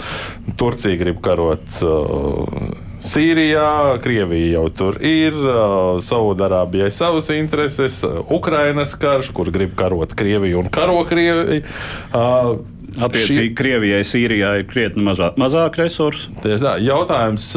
Turcija 0.59 0.99
grib 0.99 1.23
karot. 1.25 1.79
Uh, 1.81 2.84
Sīrijā, 3.05 3.97
Krievija 4.03 4.59
jau 4.59 4.65
tur 4.73 4.99
ir, 5.05 5.35
Saudārābijai 6.05 6.91
savas 6.93 7.29
intereses, 7.35 8.01
Ukrainas 8.33 8.95
karš, 8.99 9.31
kur 9.35 9.51
grib 9.53 9.75
karot 9.79 10.15
Krieviju 10.17 10.63
un 10.63 10.71
karo 10.73 11.03
Krieviju. 11.09 11.63
Attiecīgi, 12.95 13.49
šī... 13.49 13.49
Krievijai, 13.59 14.03
Sīrijai 14.07 14.53
ir 14.61 14.69
krietni 14.69 15.03
mazāk, 15.03 15.35
mazāk 15.41 15.75
resursu. 15.81 16.31
Tieši 16.43 16.63
tā. 16.63 16.77
Jautājums, 16.83 17.49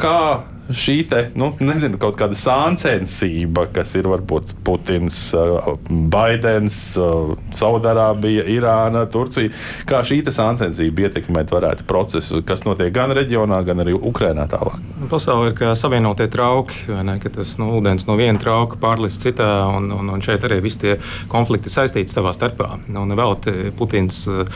kā 0.00 0.20
šī 0.70 0.96
te, 1.08 1.22
nu, 1.38 1.52
nezinu, 1.62 1.98
kaut 2.00 2.18
kāda 2.18 2.36
sāncensība, 2.38 3.66
kas 3.74 3.94
ir 3.98 4.08
varbūt 4.10 4.54
Putins, 4.66 5.18
uh, 5.36 5.76
Baidens, 5.86 6.78
uh, 7.00 7.34
Saudārābija, 7.56 8.46
Irāna, 8.50 9.04
Turcija, 9.10 9.52
kā 9.88 10.02
šī 10.06 10.22
sāncensība 10.26 11.06
ietekmēt 11.06 11.52
varētu 11.54 11.86
procesu, 11.86 12.42
kas 12.46 12.64
notiek 12.66 12.90
gan 12.94 13.14
reģionā, 13.14 13.60
gan 13.66 13.84
arī 13.84 13.94
Ukrainā 13.94 14.48
tālāk. 14.50 14.80
Pasaulē 15.10 15.52
ir 15.52 15.56
kā 15.58 15.74
savienotie 15.78 16.26
trauki, 16.32 16.86
ne, 17.06 17.18
ka 17.22 17.30
tas 17.32 17.54
nu, 17.60 17.70
ūdens 17.78 18.08
no 18.08 18.16
viena 18.18 18.40
trauka 18.42 18.80
pārlist 18.82 19.22
citā, 19.22 19.48
un, 19.76 19.90
un, 19.94 20.10
un 20.16 20.24
šeit 20.24 20.44
arī 20.48 20.58
visi 20.64 20.82
tie 20.82 20.96
konflikti 21.30 21.70
saistīti 21.72 22.12
savā 22.12 22.34
starpā. 22.36 22.72
Nu, 22.90 23.06
vēl 23.16 23.36
Putins 23.78 24.24
uh, 24.30 24.48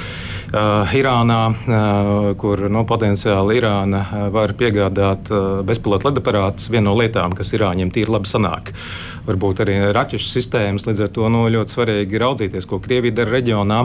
Irānā, 0.97 1.41
uh, 1.51 2.31
kur 2.41 2.67
nu, 2.73 2.85
potenciāli 2.89 3.61
Irāna 3.61 4.03
var 4.35 4.57
piegādāt 4.59 5.31
uh, 5.31 5.61
bezpilota 5.67 6.00
izmantot 6.01 6.05
ledaparātus, 6.09 6.71
viena 6.71 6.91
no 6.91 6.97
lietām, 6.97 7.35
kas 7.37 7.53
Irāņiem 7.53 7.91
tīri 7.93 8.11
labi 8.11 8.29
sanāk. 8.29 8.73
Varbūt 9.27 9.61
arī 9.63 9.93
raķešu 9.93 10.31
sistēmas, 10.31 10.87
līdz 10.87 11.05
ar 11.05 11.11
to 11.13 11.29
nu, 11.29 11.45
ļoti 11.49 11.75
svarīgi 11.75 12.19
raudzīties, 12.19 12.67
ko 12.67 12.81
Krievija 12.81 13.13
dara 13.21 13.37
reģionā, 13.37 13.81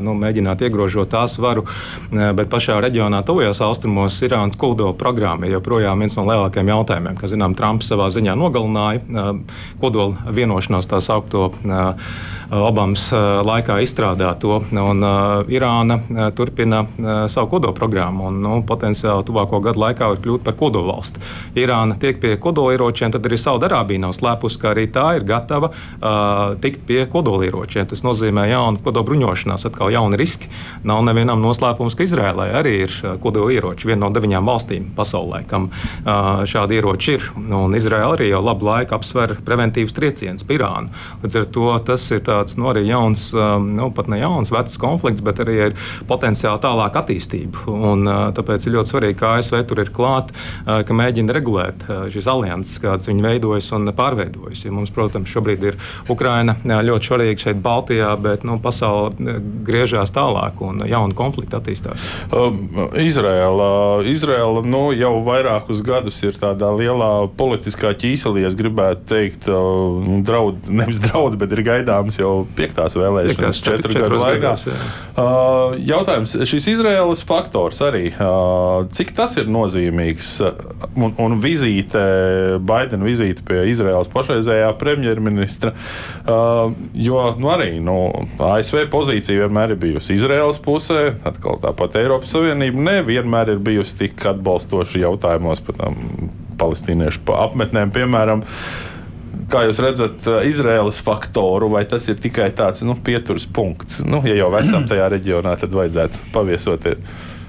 nu, 0.00 0.14
mēģināt 0.14 0.64
iegrožot 0.64 1.10
tās 1.12 1.38
varu, 1.38 1.66
bet 2.10 2.50
pašā 2.50 2.80
reģionā, 2.80 3.22
tuvajos 3.26 3.60
austrumos, 3.60 4.18
Irānas 4.24 4.56
kodola 4.56 4.94
programma 4.94 5.46
ir 5.46 5.58
joprojām 5.58 6.00
viens 6.00 6.16
no 6.16 6.24
lielākajiem 6.24 6.72
jautājumiem, 6.72 7.20
kas, 7.20 7.34
zinām, 7.34 7.54
Trumps 7.54 7.90
savā 7.92 8.08
ziņā 8.14 8.36
nogalināja 8.40 9.36
kodola 9.80 10.32
vienošanos 10.32 10.88
tā 10.90 11.02
saukto. 11.04 11.50
Obamas 12.50 13.04
laikā 13.46 13.76
izstrādāt 13.84 14.40
to. 14.42 14.56
Un, 14.74 15.04
uh, 15.06 15.46
Irāna 15.46 16.00
uh, 16.00 16.22
turpina 16.34 16.80
uh, 16.82 17.10
savu 17.30 17.46
kodolprogrammu 17.52 18.26
un 18.26 18.40
nu, 18.42 18.56
potenciāli 18.66 19.22
tuvāko 19.28 19.60
gadu 19.62 19.84
laikā 19.84 20.08
var 20.10 20.18
kļūt 20.18 20.42
par 20.42 20.56
kodolvalsti. 20.58 21.22
Irāna 21.58 21.96
tiek 22.00 22.20
pie 22.22 22.34
kodolieročiem, 22.40 23.12
tad 23.14 23.26
arī 23.28 23.38
Saudārābija 23.40 24.02
nav 24.02 24.14
slēpusi, 24.16 24.60
ka 24.60 24.72
arī 24.74 24.86
tā 24.92 25.06
ir 25.18 25.26
gatava 25.28 25.70
uh, 25.70 26.56
tikt 26.62 26.82
pie 26.88 27.04
kodolieročiem. 27.10 27.88
Tas 27.90 28.02
nozīmē 28.06 28.48
jaunu 28.50 28.82
kodolbruņošanās, 28.84 29.68
atkal 29.70 29.92
jauni 29.94 30.18
riski. 30.20 30.50
Nav 30.86 31.04
nevienam 31.06 31.42
noslēpums, 31.44 31.96
ka 31.96 32.06
Izrēlai 32.06 32.50
arī 32.60 32.76
ir 32.88 32.98
kodolieroči, 33.22 33.88
viena 33.90 34.06
no 34.06 34.12
deviņām 34.14 34.50
valstīm 34.50 34.90
pasaulē, 34.98 35.44
kam 35.50 35.70
uh, 35.70 36.42
šādi 36.50 36.80
ieroči 36.80 37.16
ir. 37.18 37.30
Un 37.38 37.78
Izraela 37.78 38.16
arī 38.16 38.30
jau 38.32 38.42
labu 38.44 38.66
laiku 38.66 38.98
apsver 38.98 39.36
preventīvas 39.46 39.94
triecienus 39.96 40.46
pie 40.46 40.58
Irānu. 40.58 40.90
Līdz 41.22 41.40
ar 41.40 41.50
to 41.54 41.70
tas 41.86 42.10
ir 42.10 42.24
tā 42.26 42.40
tāds 42.40 42.56
nu, 42.58 42.68
arī 42.70 42.84
jauns, 42.88 43.30
um, 43.36 43.68
nu, 43.76 43.90
pat 43.94 44.08
ne 44.10 44.20
jauns, 44.20 44.52
vecs 44.54 44.78
konflikts, 44.80 45.22
bet 45.24 45.42
arī 45.44 45.56
ir 45.68 45.76
potenciāli 46.08 46.62
tālāk 46.62 46.96
attīstība. 47.02 47.66
Un, 47.70 48.06
uh, 48.08 48.28
tāpēc 48.36 48.66
ir 48.66 48.76
ļoti 48.78 48.94
svarīgi, 48.94 49.18
ka 49.20 49.34
ASV 49.38 49.60
tur 49.68 49.82
ir 49.84 49.92
klāt, 49.94 50.32
uh, 50.32 50.80
ka 50.86 50.96
mēģina 50.96 51.34
regulēt 51.40 51.86
uh, 51.88 52.06
šīs 52.12 52.28
alianses, 52.30 52.80
kādas 52.82 53.08
viņi 53.10 53.24
veidojas 53.24 53.72
un 53.76 53.90
pārveidojas. 53.96 54.64
Ja 54.66 54.74
mums, 54.74 54.92
protams, 54.94 55.30
šobrīd 55.32 55.66
ir 55.72 55.78
Ukraina 56.12 56.56
ļoti 56.64 57.10
svarīga 57.10 57.44
šeit 57.46 57.60
Baltijā, 57.64 58.12
bet 58.20 58.44
nu, 58.46 58.58
pasaule 58.62 59.38
griežās 59.66 60.12
tālāk 60.14 60.60
un 60.64 60.84
jauni 60.88 61.16
konflikti 61.16 61.56
attīstās. 61.58 62.06
Um, 62.34 62.88
Izraela, 63.00 64.02
Izraela 64.08 64.62
nu, 64.66 64.90
jau 64.96 65.12
vairākus 65.26 65.82
gadus 65.86 66.20
ir 66.26 66.36
tādā 66.40 66.70
lielā 66.76 67.10
politiskā 67.38 67.92
ķīselī, 67.98 68.44
es 68.48 68.56
gribētu 68.58 69.06
teikt, 69.10 69.48
uh, 69.50 70.20
draud, 70.26 70.68
nevis 70.70 71.00
draud, 71.04 71.38
bet 71.40 71.54
ir 71.56 71.64
gaidāms 71.66 72.20
jau 72.20 72.44
piektās 72.58 72.96
vēlēšanas, 72.98 73.62
četru 73.64 73.96
gadu 73.96 74.20
laikā. 74.22 74.54
Uh, 75.20 75.76
jautājums, 75.86 76.36
šis 76.48 76.70
Izraēlas 76.74 77.24
faktors 77.26 77.80
arī, 77.84 78.10
uh, 78.14 78.86
cik 78.94 79.14
tas 79.16 79.36
ir 79.40 79.50
nozīmīgs 79.50 80.36
un, 80.96 81.14
un 81.16 81.29
vizīte, 81.40 82.00
Baidena 82.66 83.06
vizīte 83.06 83.44
pie 83.46 83.62
Izraēlas 83.70 84.10
pašreizējā 84.10 84.72
premjerministra, 84.80 85.72
uh, 85.74 86.74
jo 86.96 87.22
nu, 87.38 87.52
arī 87.54 87.72
nu, 87.84 87.96
ASV 88.50 88.86
pozīcija 88.92 89.46
vienmēr 89.46 89.76
ir 89.76 89.82
bijusi 89.84 90.16
Izraēlas 90.18 90.60
pusē, 90.64 91.12
atkal 91.28 91.60
tāpat 91.62 92.00
Eiropas 92.02 92.34
Savienība 92.34 92.86
nevienmēr 92.90 93.54
ir 93.54 93.64
bijusi 93.64 93.98
tik 94.04 94.26
atbalstoša 94.34 95.04
jautājumos 95.04 95.62
par 95.66 95.94
palestīniešu 96.60 97.24
apmetnēm, 97.46 97.92
piemēram. 97.94 98.44
Kā 99.50 99.64
jūs 99.66 99.80
redzat, 99.82 100.22
eh, 100.30 100.46
Izraēlas 100.50 101.00
faktoru, 101.02 101.72
vai 101.72 101.84
tas 101.84 102.06
ir 102.08 102.20
tikai 102.22 102.50
tāds 102.54 102.84
nu, 102.86 102.94
pieturas 102.94 103.46
punkts? 103.50 104.02
Nu, 104.06 104.22
ja 104.26 104.36
jau 104.38 104.50
esam 104.60 104.86
tajā 104.90 105.08
reģionā, 105.16 105.56
tad 105.58 105.74
vajadzētu 105.74 106.30
paviesoties. 106.34 107.02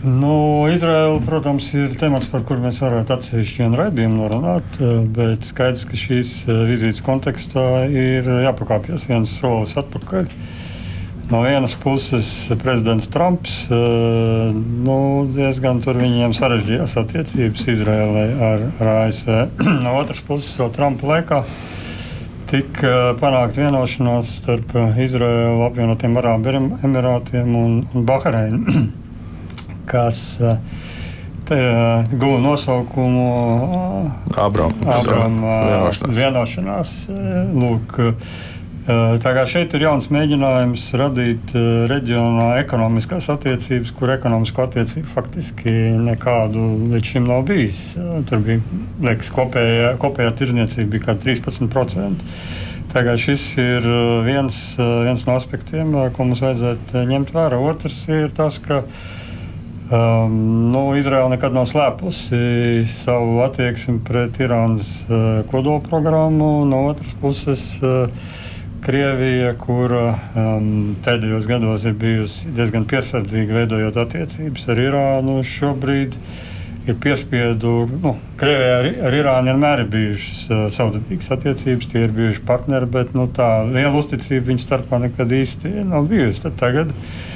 Nu, 0.04 0.66
Izraela, 0.74 1.20
protams, 1.22 1.68
ir 1.78 1.92
temats, 1.94 2.26
par 2.26 2.42
kuru 2.42 2.64
mēs 2.64 2.80
varētu 2.82 3.14
atsevišķi 3.14 3.62
vienu 3.62 3.78
raidījumu 3.78 4.16
norunāt, 4.18 4.78
eh, 4.82 5.04
bet 5.14 5.46
skaidrs, 5.46 5.84
ka 5.86 6.00
šīs 6.00 6.32
eh, 6.48 6.62
vizītes 6.66 7.04
kontekstā 7.06 7.66
ir 7.86 8.26
jāpakāpjas 8.48 9.06
viens 9.12 9.30
solis 9.38 9.76
atpakaļ. 9.78 10.26
No 11.30 11.44
vienas 11.46 11.76
puses, 11.80 12.32
prezidents 12.60 13.08
Trumps 13.08 13.70
nu, 13.70 14.98
diezgan 15.32 15.80
tur 15.86 15.96
viņiem 15.96 16.34
sarežģījās 16.36 16.98
attiecības 17.00 17.68
Izraēlai 17.72 18.26
ar, 18.50 18.66
ar 18.82 18.90
ASV. 19.06 19.30
no 19.86 19.94
otras 20.02 20.20
puses, 20.26 20.58
jau 20.60 20.68
Trumpa 20.76 21.08
laikā 21.14 21.44
tika 22.52 23.14
panākt 23.22 23.62
vienošanās 23.62 24.34
starp 24.42 24.74
Izraēlu, 25.06 25.62
apvienotiem 25.70 26.20
Arābu 26.20 26.58
Emirātiem 26.90 27.56
un, 27.56 27.80
un 27.94 28.10
Bahreinu, 28.10 28.90
kas 29.92 30.22
guva 31.52 32.40
nosaukumu 32.40 33.28
Abrama 34.88 35.60
vienošanās. 36.08 36.96
Lūk, 37.52 38.00
Tā 38.82 39.32
kā 39.38 39.44
šeit 39.46 39.76
ir 39.78 39.84
jauns 39.86 40.08
mēģinājums 40.10 40.88
radīt 40.98 41.52
reģionā 41.88 42.48
ekonomiskās 42.64 43.28
attiecības, 43.30 43.92
kur 43.94 44.10
ekonomisko 44.16 44.64
attiecību 44.66 45.06
faktiski 45.12 45.74
nekādu 46.02 46.64
līdz 46.90 47.12
šim 47.12 47.28
nav 47.30 47.46
bijis. 47.46 47.84
Tur 48.30 48.42
bija 48.42 48.64
liekas, 49.06 49.30
kopējā, 49.36 49.94
kopējā 50.02 50.34
tirdzniecība 50.40 50.96
bija 50.96 51.06
kā 51.12 51.18
13%. 51.28 52.26
Tagad 52.92 53.22
šis 53.22 53.46
ir 53.62 53.86
viens, 54.26 54.58
viens 54.82 55.28
no 55.30 55.38
aspektiem, 55.38 55.94
ko 56.16 56.26
mums 56.26 56.42
vajadzētu 56.44 57.06
ņemt 57.14 57.36
vērā. 57.38 57.62
Otrs 57.62 58.02
ir 58.10 58.34
tas, 58.36 58.58
ka 58.66 58.82
um, 59.92 60.36
nu, 60.72 60.82
Izraela 60.98 61.30
nekad 61.30 61.54
nav 61.54 61.66
slēpusi 61.70 62.86
savu 62.90 63.42
attieksmi 63.46 64.00
pret 64.08 64.40
Irānas 64.42 64.88
uh, 65.06 65.42
kodolprogrammu. 65.52 66.52
No 66.70 66.86
otras 66.90 67.14
puses, 67.22 67.64
uh, 67.84 68.08
Krievija, 68.82 69.54
kura 69.62 70.06
um, 70.36 70.96
pēdējos 71.06 71.46
gados 71.50 71.84
ir 71.86 71.94
bijusi 72.02 72.50
diezgan 72.56 72.88
piesardzīga 72.90 73.60
veidojot 73.60 74.00
attiecības 74.06 74.70
ar 74.74 74.82
Irānu, 74.82 75.36
šobrīd 75.46 76.16
ir 76.90 76.98
piespiedu. 77.04 77.76
Nu, 78.02 78.16
Krievijā 78.42 78.78
ar, 78.80 78.90
ar 79.10 79.20
Irānu 79.20 79.54
vienmēr 79.54 79.84
ir 79.84 79.92
bijušas 79.94 80.40
uh, 80.50 80.64
savdabīgas 80.74 81.36
attiecības, 81.38 81.92
tie 81.92 82.08
ir 82.08 82.16
bijuši 82.16 82.42
partneri, 82.48 82.90
bet 82.96 83.14
nu, 83.18 83.28
tā 83.30 83.52
liela 83.68 83.94
uzticība 84.00 84.50
viņu 84.50 84.66
starpā 84.66 85.04
nekad 85.06 85.36
īsti 85.42 85.76
nav 85.92 86.10
bijusi. 86.10 86.48
Tad 86.48 86.58
tagad 86.64 86.96
uh, 86.96 87.30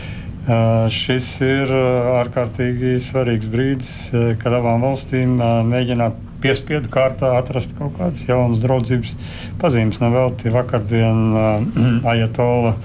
šis 0.46 1.30
ir 1.42 1.72
uh, 1.74 2.12
ārkārtīgi 2.20 3.00
svarīgs 3.02 3.48
brīdis, 3.50 3.90
uh, 4.12 4.28
kad 4.38 4.54
abām 4.54 4.86
valstīm 4.86 5.40
mēģināt 5.72 6.20
piespiedu 6.44 6.92
kārtā 6.94 7.32
atrast 7.40 7.74
kaut 7.80 7.96
kādas 7.98 8.28
jaunas 8.28 8.62
draudzības 8.62 9.16
pazīmes. 9.62 9.98
Nevelti 10.04 10.54
vakardien 10.54 11.26
uh, 11.34 11.60
Ajatola. 12.14 12.78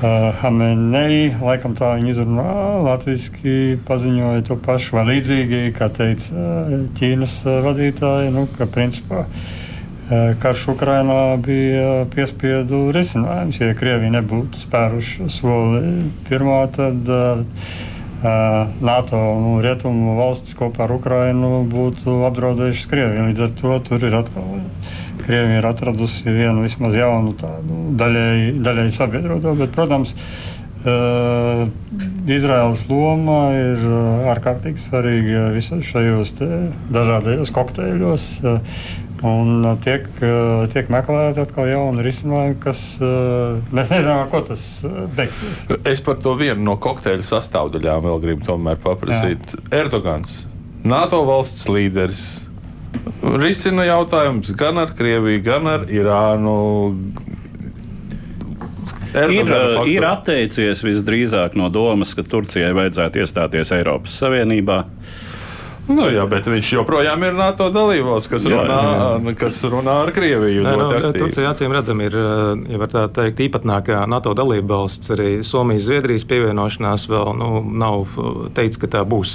Hamenei, 0.00 1.26
laikam 1.44 1.74
tā 1.76 1.90
viņa 1.98 2.08
izrunā 2.08 2.52
latviešu, 2.86 3.82
paziņoja 3.84 4.46
to 4.48 4.54
pašu, 4.64 4.94
vai 4.96 5.02
līdzīgi, 5.10 5.58
kā 5.76 5.90
teica 5.92 6.46
Ķīnas 6.96 7.34
vadītāji, 7.66 8.30
nu, 8.32 8.46
ka 8.54 8.64
principā 8.72 9.26
uh, 9.26 9.50
karš 10.10 10.64
Ukrainā 10.74 11.36
bija 11.38 12.04
piespiedu 12.10 12.88
risinājums. 12.94 13.60
Ja 13.62 13.76
Krievija 13.78 14.10
nebūtu 14.16 14.58
spēruši 14.58 15.28
soli 15.30 16.10
pirmā, 16.26 16.64
tad 16.74 17.06
uh, 17.06 17.44
NATO 18.82 19.20
un 19.36 19.60
Rietumu 19.62 20.16
valstis 20.18 20.56
kopā 20.58 20.88
ar 20.88 20.96
Ukrajinu 20.96 21.62
būtu 21.70 22.20
apdraudējušas 22.28 22.90
Krieviju. 22.90 23.28
Līdz 23.30 23.46
ar 23.46 23.52
to 23.62 23.78
tur 23.86 24.08
ir 24.08 24.18
atkal. 24.18 24.56
Krievija 25.20 25.60
ir 25.60 25.68
atradusi 25.68 26.26
vienu 26.26 26.64
vismaz 26.64 26.96
jaunu, 26.98 27.36
tādu 27.38 27.84
daļēji, 28.00 28.56
daļēji 28.64 28.96
sabiedroto, 28.96 29.54
bet, 29.62 29.70
protams, 29.76 30.16
Uh, 30.80 31.66
Izraels 32.24 32.86
loma 32.88 33.50
ir 33.52 33.82
ārkārtīgi 34.32 34.80
svarīga 34.80 35.42
visos 35.52 35.84
šajos 35.84 36.32
dažādajos 36.88 37.52
kokteļos. 37.52 38.24
Uh, 38.40 38.78
Un 39.26 39.66
tiek, 39.84 40.06
tiek 40.72 40.88
meklēti 40.92 41.42
atkal 41.42 41.66
jauni 41.68 42.04
risinājumi, 42.06 42.56
kas 42.62 42.82
mēs 43.00 43.90
nezinām, 43.92 44.22
ar 44.22 44.30
ko 44.32 44.40
tas 44.48 44.62
beigsies. 45.16 45.66
Es 45.84 46.00
par 46.04 46.16
to 46.24 46.32
vienu 46.40 46.64
no 46.70 46.78
kokteļa 46.80 47.26
sastāvdaļām 47.28 48.06
vēl 48.06 48.22
gribu 48.22 48.56
paprasīt. 48.80 49.52
Jā. 49.58 49.82
Erdogans, 49.82 50.46
NATO 50.88 51.20
valsts 51.28 51.68
līderis, 51.68 52.24
risina 53.42 53.84
jautājumus 53.90 54.54
gan 54.56 54.80
ar 54.80 54.94
Krieviju, 54.96 55.44
gan 55.44 55.68
ar 55.68 55.84
Irānu. 55.92 56.56
Ir, 59.10 59.48
ir 59.90 60.04
atteicies 60.06 60.80
visdrīzāk 60.86 61.58
no 61.58 61.66
domas, 61.68 62.14
ka 62.14 62.24
Turcijai 62.24 62.70
vajadzētu 62.72 63.20
iestāties 63.20 63.72
Eiropas 63.74 64.14
Savienībā. 64.22 64.84
Uh, 64.86 65.29
Nu, 65.90 66.06
jā, 66.12 66.22
bet 66.30 66.46
viņš 66.46 66.68
joprojām 66.76 67.24
ir 67.26 67.34
NATO 67.34 67.66
dalībvalsts, 67.74 68.30
kas, 68.30 68.44
jā, 68.46 68.60
runā, 68.62 68.78
jā. 69.26 69.34
kas 69.40 69.58
runā 69.66 69.96
ar 70.04 70.12
Krieviju. 70.14 70.62
Nē, 70.62 70.74
nu, 70.78 71.10
Turcija 71.16 71.50
acīm 71.50 71.74
redzam 71.74 71.98
ir, 72.04 72.14
ja 72.70 72.78
var 72.80 72.90
tā 72.92 73.02
teikt, 73.16 73.42
īpatnākā 73.48 74.04
NATO 74.10 74.34
dalībvalsts. 74.38 75.10
Arī 75.16 75.30
Somijas, 75.46 75.88
Zviedrijas 75.88 76.26
pievienošanās 76.30 77.08
vēl 77.10 77.32
nu, 77.40 77.48
nav 77.82 78.14
teicis, 78.54 78.78
ka 78.80 78.90
tā 78.92 79.02
būs. 79.08 79.34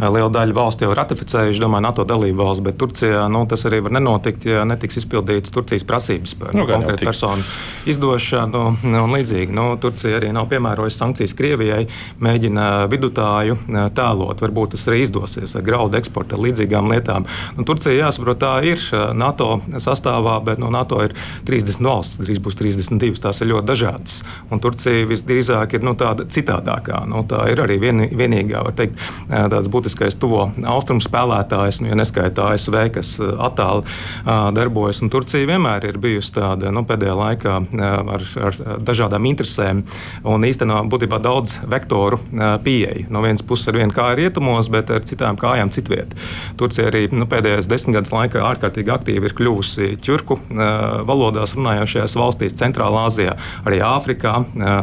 Liela 0.00 0.30
daļa 0.32 0.56
valsts 0.56 0.86
jau 0.86 0.94
ratificējuši, 0.96 1.60
domāju, 1.60 1.86
NATO 1.90 2.06
dalībvalsts, 2.08 2.64
bet 2.64 2.80
Turcijā 2.80 3.26
nu, 3.32 3.44
tas 3.50 3.66
arī 3.68 3.82
var 3.84 3.96
nenotikt, 3.98 4.48
ja 4.48 4.64
netiks 4.68 5.02
izpildītas 5.02 5.52
Turcijas 5.52 5.84
prasības 5.84 6.36
par 6.40 6.56
nu, 6.56 6.64
konkrētu 6.70 7.10
personu 7.10 7.44
izdošanu 7.90 8.64
un 8.88 9.16
līdzīgi. 9.18 9.52
Nu, 9.56 9.74
Turcija 9.82 10.16
arī 10.20 10.32
nav 10.36 10.48
piemērojusi 10.52 11.02
sankcijas 11.02 11.36
Krievijai, 11.36 11.84
mēģina 12.24 12.70
vidutāju 12.88 13.60
tēlot. 13.68 14.40
Varbūt 14.40 14.78
tas 14.78 14.88
arī 14.88 15.04
izdosies 15.04 15.58
ar 15.58 15.66
graudu 15.66 15.89
naudu 15.90 15.98
eksporta 15.98 16.36
ar 16.36 16.44
līdzīgām 16.44 16.90
lietām. 16.90 17.26
Nu, 17.56 17.64
Turcija, 17.66 18.06
jāsaprot, 18.06 18.40
tā 18.40 18.52
ir 18.66 18.80
NATO 19.14 19.60
sastāvā, 19.82 20.38
bet 20.44 20.60
no 20.62 20.70
NATO 20.70 21.00
ir 21.04 21.14
30 21.46 21.82
valsts, 21.84 22.20
drīz 22.22 22.40
būs 22.42 22.58
32. 22.58 23.18
Tās 23.20 23.42
ir 23.42 23.50
ļoti 23.50 23.66
dažādas. 23.66 24.20
Un 24.50 24.62
Turcija 24.62 25.08
visdrīzāk 25.10 25.74
ir 25.76 25.84
nu, 25.86 25.94
tāda 25.98 26.24
citādākā. 26.30 27.02
Nu, 27.10 27.24
tā 27.28 27.44
ir 27.50 27.60
arī 27.64 27.78
vien, 27.82 28.04
vienīgā, 28.06 28.62
var 28.64 28.76
teikt, 28.78 29.00
tāds 29.28 29.70
būtiskais 29.70 30.18
tuvo 30.20 30.48
austrumu 30.70 31.02
spēlētājs, 31.04 31.82
nu, 31.82 31.90
ja 31.90 31.98
neskaitā 31.98 32.52
ASV, 32.54 32.78
kas 32.94 33.16
attāli 33.20 33.84
darbojas. 34.56 35.02
Un 35.04 35.12
Turcija 35.12 35.48
vienmēr 35.48 35.90
ir 35.90 36.00
bijusi 36.00 36.36
tāda 36.38 36.72
nu, 36.74 36.84
pēdējā 36.88 37.16
laikā 37.18 37.56
ar, 38.16 38.26
ar 38.48 38.60
dažādām 38.86 39.28
interesēm 39.30 39.82
un 40.28 40.46
īstenībā 40.48 40.84
būtībā 40.90 41.20
daudz 41.22 41.58
vektoru 41.70 42.20
pieeja. 42.64 43.06
No 43.10 43.24
vienas 43.24 43.44
puses 43.46 43.70
ar 43.70 43.78
vienu 43.80 43.94
kāju 43.96 44.20
rietumos, 44.20 44.70
bet 44.72 44.90
ar 44.94 45.04
citām 45.08 45.38
kājām 45.40 45.69
citviet. 45.74 46.14
Turcija 46.60 46.88
arī 46.90 47.06
nu, 47.14 47.26
pēdējās 47.30 47.68
desmitgades 47.70 48.12
laikā 48.14 48.42
ārkārtīgi 48.50 48.92
aktīvi 48.94 49.30
ir 49.30 49.36
kļuvusi 49.38 49.90
ķurku 50.04 50.38
valodās 51.08 51.54
runājošajās 51.56 52.16
valstīs, 52.18 52.56
Centrālā 52.60 53.06
Azijā, 53.08 53.36
arī 53.64 53.80
Āfrikā. 53.86 54.34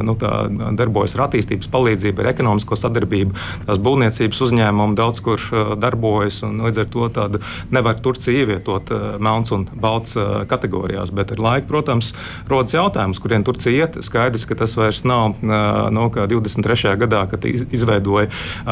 Nu, 0.07 0.15
tā 0.19 0.31
darbojas 0.77 1.15
ar 1.17 1.27
attīstības 1.27 1.69
palīdzību, 1.73 2.23
ar 2.23 2.31
ekonomisko 2.31 2.77
sadarbību. 2.79 3.35
Tās 3.67 3.81
būvniecības 3.83 4.41
uzņēmumi 4.47 4.97
daudz 4.97 5.21
kur 5.25 5.41
darbojas, 5.81 6.41
un 6.47 6.61
līdz 6.65 6.83
ar 6.83 6.89
to 6.93 7.09
tādu 7.13 7.41
nevar 7.73 7.99
Turcija 8.03 8.43
ievietot 8.43 8.91
melns 9.23 9.53
un 9.55 9.67
balts 9.77 10.17
kategorijās. 10.49 11.11
Bet 11.15 11.33
ar 11.35 11.43
laiku, 11.43 11.69
protams, 11.71 12.13
rodas 12.49 12.75
jautājums, 12.75 13.21
kurien 13.23 13.45
Turcija 13.47 13.85
iet. 13.85 13.99
Skaidrs, 14.05 14.47
ka 14.49 14.57
tas 14.59 14.75
vairs 14.79 15.03
nav 15.07 15.37
no 15.41 16.07
23. 16.13 16.95
gadā, 17.03 17.25
kad 17.31 17.45
izveidoja 17.47 18.29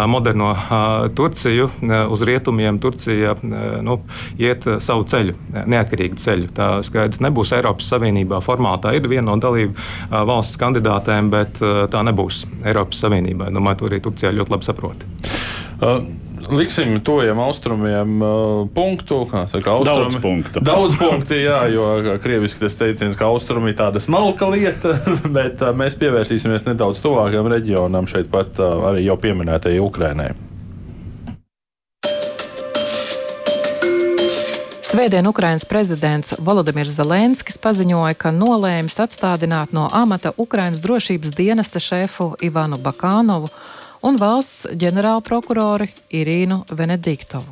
moderno 0.10 0.54
Turciju 1.16 1.70
uz 2.12 2.26
rietumiem 2.26 2.80
Turcija 2.84 3.36
nu, 3.86 4.00
iet 4.42 4.68
savu 4.84 5.06
ceļu, 5.10 5.36
neatkarīgu 5.66 6.20
ceļu. 6.22 6.52
Tā 6.56 6.70
skaidrs 6.86 7.22
nebūs 7.26 7.54
Eiropas 7.58 7.90
Savienībā 7.94 8.42
formātā. 8.46 8.96
Ir 8.96 9.08
viena 9.12 9.30
no 9.32 9.40
dalību 9.42 9.76
valsts 10.30 10.60
kandidātēm, 10.62 11.32
bet 11.34 11.62
tā 11.62 12.04
nebūs 12.08 12.46
Eiropas 12.66 13.02
Savienībā. 13.06 13.50
Domāju, 13.56 13.82
to 13.82 13.90
arī 13.92 14.04
Turcijā 14.06 14.36
ļoti 14.36 14.56
labi 14.58 14.72
saprot. 14.72 15.10
Uh 15.82 16.06
liksim 16.50 17.02
tojiem 17.02 17.40
austrumiem 17.40 18.20
punktu. 18.74 19.28
Saka, 19.48 19.72
austrumi, 19.72 20.02
daudz 20.02 20.18
punktu. 20.22 20.64
Daudz 20.66 20.98
punktu, 21.00 21.38
jā, 21.40 21.60
jo 21.74 22.18
krieviski 22.24 22.66
tas 22.66 22.78
teiciens, 22.80 23.18
ka 23.18 23.30
austrumi 23.32 23.74
ir 23.74 23.80
tāda 23.80 24.02
smalka 24.04 24.50
lieta, 24.52 24.98
bet 25.38 25.64
mēs 25.78 25.98
pievērsīsimies 26.02 26.68
nedaudz 26.70 27.02
tuvākam 27.04 27.50
reģionam, 27.52 28.10
šeit 28.10 28.30
pat 28.34 28.60
arī 28.62 29.06
jau 29.08 29.18
pieminētajai 29.22 29.82
Ukrainai. 29.84 30.34
Svētdien 34.96 35.28
Ukrainas 35.28 35.66
prezidents 35.68 36.32
Volodimirs 36.40 36.94
Zelenskis 36.96 37.58
paziņoja, 37.60 38.16
ka 38.16 38.30
nolēmis 38.32 38.96
atstādināt 39.04 39.74
no 39.76 39.90
amata 39.92 40.32
Ukrainas 40.40 40.80
drošības 40.80 41.34
dienesta 41.36 41.82
šefu 41.84 42.30
Ivanu 42.40 42.80
Bakānovu 42.80 43.50
un 44.08 44.16
valsts 44.16 44.70
ģenerālprokurori 44.72 45.90
Irīnu 46.16 46.62
Venediktovu. 46.72 47.52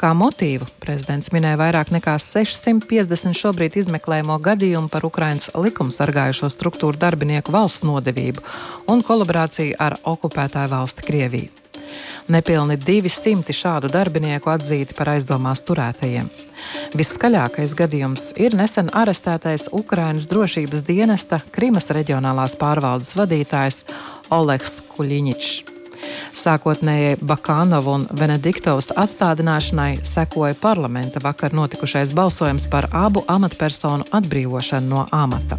Kā 0.00 0.14
motīvu 0.16 0.70
prezidents 0.80 1.28
minēja 1.36 1.60
vairāk 1.60 1.92
nekā 1.92 2.16
650 2.16 3.36
šobrīd 3.36 3.76
izmeklējamo 3.76 4.40
gadījumu 4.40 4.88
par 4.88 5.04
Ukrainas 5.04 5.50
likumsargājušo 5.52 6.48
struktūru 6.48 6.96
darbinieku 6.96 7.52
valsts 7.52 7.84
nodevību 7.84 8.40
un 8.88 9.04
kolaborāciju 9.04 9.76
ar 9.76 10.00
okupētāju 10.00 10.72
valsti 10.72 11.10
Krieviju. 11.12 11.56
Nepilni 12.32 12.80
200 12.80 13.52
šādu 13.52 13.92
darbinieku 13.92 14.48
atzīti 14.48 14.96
par 14.96 15.18
aizdomās 15.18 15.60
turētajiem. 15.68 16.48
Viskaļākais 16.98 17.74
gadījums 17.78 18.30
ir 18.40 18.56
nesen 18.58 18.90
arestētais 18.96 19.68
Ukrainas 19.72 20.28
drošības 20.30 20.84
dienesta 20.86 21.40
Krimas 21.54 21.90
reģionālās 21.94 22.56
pārvaldes 22.60 23.14
vadītājs 23.18 23.84
Oleks 24.34 24.80
Kuļiņš. 24.94 25.50
Sākotnējai 26.36 27.18
Bakānova 27.26 27.96
un 27.98 28.06
Venediktovas 28.16 28.90
atstādināšanai 28.96 30.00
sekoja 30.06 30.56
parlamenta 30.60 31.20
vakar 31.22 31.54
notikušais 31.56 32.14
balsojums 32.16 32.66
par 32.70 32.88
abu 32.92 33.24
amatpersonu 33.28 34.06
atbrīvošanu 34.16 34.88
no 34.88 35.06
amata. 35.12 35.58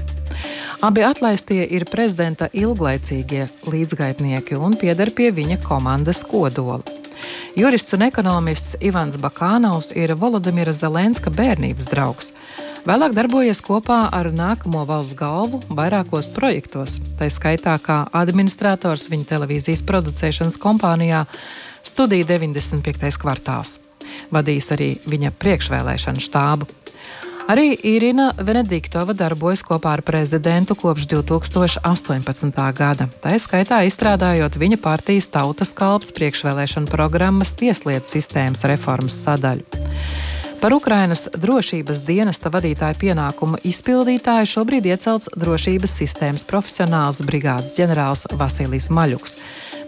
Abi 0.82 1.04
atlaistie 1.06 1.66
ir 1.76 1.86
prezidenta 1.86 2.48
ilglaicīgie 2.58 3.46
līdzgaitnieki 3.70 4.58
un 4.58 4.78
pieder 4.80 5.12
pie 5.14 5.30
viņa 5.36 5.60
komandas 5.62 6.24
kodola. 6.26 6.82
Jurists 7.56 7.94
un 7.98 8.06
ekonomists 8.08 8.78
Ivans 8.80 9.18
Bakānaus 9.22 9.92
ir 9.98 10.14
Volodimira 10.16 10.74
Zelenska 10.74 11.34
bērnības 11.34 11.90
draugs. 11.92 12.32
Vēlāk 12.88 13.14
darbojies 13.14 13.62
kopā 13.62 14.08
ar 14.10 14.32
nākamo 14.34 14.86
valsts 14.90 15.18
galvu 15.20 15.60
vairākos 15.70 16.32
projektos, 16.34 16.98
tā 17.20 17.30
skaitā 17.30 17.76
kā 17.84 18.06
administrators 18.18 19.06
viņa 19.12 19.30
televīzijas 19.36 19.86
producēšanas 19.86 20.58
kompānijā 20.62 21.26
Studija 21.86 22.26
95. 22.34 23.18
kvartāls. 23.22 23.80
Vadījis 24.34 24.72
arī 24.76 24.92
viņa 25.06 25.34
priekšvēlēšanu 25.42 26.24
štābu. 26.26 26.70
Arī 27.50 27.74
Irina 27.84 28.30
Venediktova 28.38 29.16
darbojas 29.18 29.64
kopā 29.66 29.96
ar 29.98 30.04
prezidentu 30.06 30.76
kopš 30.78 31.08
2018. 31.10 32.62
gada. 32.78 33.08
Tā 33.24 33.34
skaitā 33.42 33.82
izstrādājot 33.90 34.60
viņa 34.62 34.78
partijas 34.82 35.30
tautas 35.34 35.74
kalps 35.74 36.14
priekšvēlēšana 36.18 36.92
programmas 36.92 37.56
tieslietu 37.58 38.14
sistēmas 38.14 38.66
reformas 38.70 39.18
sadaļu. 39.26 39.66
Par 40.62 40.76
Ukrainas 40.78 41.26
drošības 41.34 42.04
dienesta 42.06 42.52
vadītāju 42.54 43.00
pienākumu 43.02 43.58
izpildītāju 43.66 44.50
šobrīd 44.54 44.92
iecelts 44.94 45.32
drošības 45.34 45.96
sistēmas 46.04 46.46
profesionāls 46.46 47.24
brigādes 47.26 47.74
ģenerālis 47.78 48.28
Vasilijs 48.38 48.92
Maļuks 48.94 49.40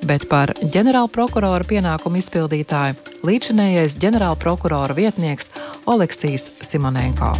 bet 0.07 0.27
par 0.29 0.53
ģenerāla 0.59 1.09
prokurora 1.12 1.65
pienākumu 1.67 2.19
izpildītāju 2.21 3.23
līdzinējais 3.27 3.97
ģenerāla 4.01 4.38
prokurora 4.39 4.95
vietnieks 4.97 5.51
Oleksijas 5.89 6.51
Simonenko. 6.63 7.31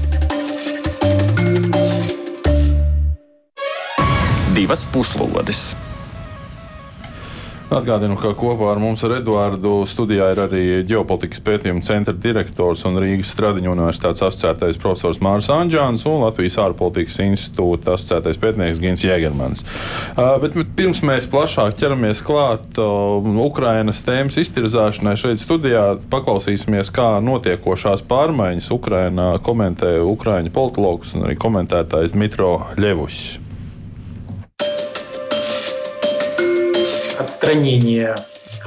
Divas 4.54 4.86
puslodes! 4.94 5.72
Atgādinu, 7.74 8.14
ka 8.22 8.36
kopā 8.38 8.68
ar 8.74 8.80
mums 8.82 9.02
ar 9.08 9.16
Eduārdu 9.18 9.80
studijā 9.90 10.28
ir 10.34 10.40
arī 10.44 10.64
ģeopolitikas 10.86 11.42
pētījuma 11.42 11.82
centra 11.86 12.14
direktors 12.14 12.84
un 12.86 13.00
Rīgas 13.02 13.32
Stradiņu 13.34 13.72
universitātes 13.74 14.22
asociētais 14.28 14.78
profesors 14.82 15.18
Mārs 15.24 15.50
Anģāns 15.54 16.06
un 16.10 16.22
Latvijas 16.22 16.60
ārpolitikas 16.62 17.18
institūta 17.26 17.96
asociētais 17.96 18.38
pētnieks 18.42 18.82
Gins 18.84 19.02
Jēgermans. 19.06 19.66
Uh, 20.14 20.36
bet 20.44 20.58
pirms 20.78 21.02
mēs 21.06 21.26
plašāk 21.32 21.74
ķeramies 21.82 22.22
klāt 22.26 22.78
uh, 22.78 23.32
Ukrainas 23.48 24.04
tēmas 24.06 24.38
iztirzāšanai 24.44 25.16
šeit 25.20 25.42
studijā, 25.42 25.96
paklausīsimies, 26.14 26.94
kā 26.94 27.16
notiekošās 27.26 28.06
pārmaiņas 28.10 28.70
Ukrainā 28.76 29.32
komentē 29.46 29.96
Ukraiņu 30.14 30.54
politologs 30.54 31.18
un 31.18 31.26
arī 31.26 31.40
komentētājs 31.42 32.14
Dmitro 32.14 32.60
Ļevušs. 32.78 33.43
отстранение 37.23 38.15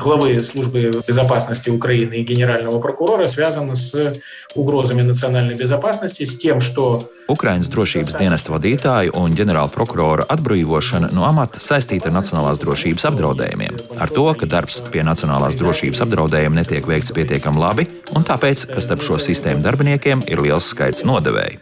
главы 0.01 0.41
службы 0.43 0.91
безопасности 1.07 1.69
Украины 1.69 2.15
и 2.15 2.23
генерального 2.23 2.79
прокурора 2.79 3.27
связано 3.27 3.75
с 3.75 4.13
угрозами 4.55 5.01
национальной 5.01 5.55
безопасности, 5.55 6.25
с 6.25 6.37
тем, 6.37 6.61
что 6.61 7.09
Ukrainas 7.27 7.69
drošības 7.71 8.17
dienesta 8.19 8.51
vadītāju 8.51 9.15
un 9.15 9.35
ģenerāla 9.37 9.71
prokurora 9.71 10.25
atbrīvošana 10.27 11.11
no 11.15 11.23
amata 11.23 11.61
saistīta 11.63 12.09
ar 12.09 12.17
nacionālās 12.17 12.59
drošības 12.59 13.07
apdraudējumiem. 13.07 13.77
Ar 13.99 14.11
to, 14.11 14.25
ka 14.35 14.49
darbs 14.49 14.81
pie 14.91 15.05
nacionālās 15.07 15.55
drošības 15.59 16.03
apdraudējuma 16.03 16.59
netiek 16.59 16.87
veikts 16.87 17.13
pietiekami 17.15 17.61
labi, 17.61 17.87
un 18.15 18.27
tāpēc, 18.27 18.67
ka 18.73 18.83
starp 18.83 19.05
šo 19.05 19.21
sistēmu 19.21 19.63
darbiniekiem 19.63 20.25
ir 20.27 20.43
liels 20.43 20.67
skaits 20.73 21.07
nodevēju. 21.07 21.61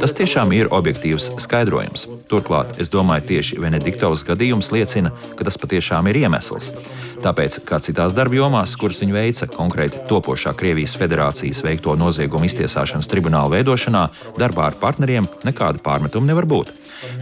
Tas 0.00 0.14
tiešām 0.16 0.52
ir 0.56 0.70
objektīvs 0.74 1.30
skaidrojums. 1.44 2.06
Turklāt, 2.30 2.78
es 2.82 2.90
domāju, 2.92 3.26
tieši 3.30 3.58
Venediktovas 3.62 4.24
gadījums 4.26 4.72
liecina, 4.74 5.12
ka 5.38 5.46
tas 5.46 5.58
patiešām 5.60 6.08
ir 6.10 6.18
iemesls. 6.24 6.72
Tāpēc, 7.24 7.60
kā 7.68 7.78
citās 7.80 8.12
darba 8.16 8.36
jomās, 8.36 8.74
kuras 8.76 9.00
viņa 9.00 9.14
veica, 9.16 9.48
konkrēti 9.48 10.02
topošā 10.10 10.52
Krievijas 10.58 10.96
federācijas 11.00 11.62
veikto 11.64 11.94
noziegumu 11.96 12.48
iztiesāšanas 12.50 13.08
tribunāla 13.08 13.54
veidošanā, 13.56 14.04
darbā 14.40 14.68
ar 14.68 14.78
partneriem 14.80 15.30
nekāda 15.46 15.80
pārmetuma 15.84 16.28
nevar 16.28 16.48
būt. 16.50 16.74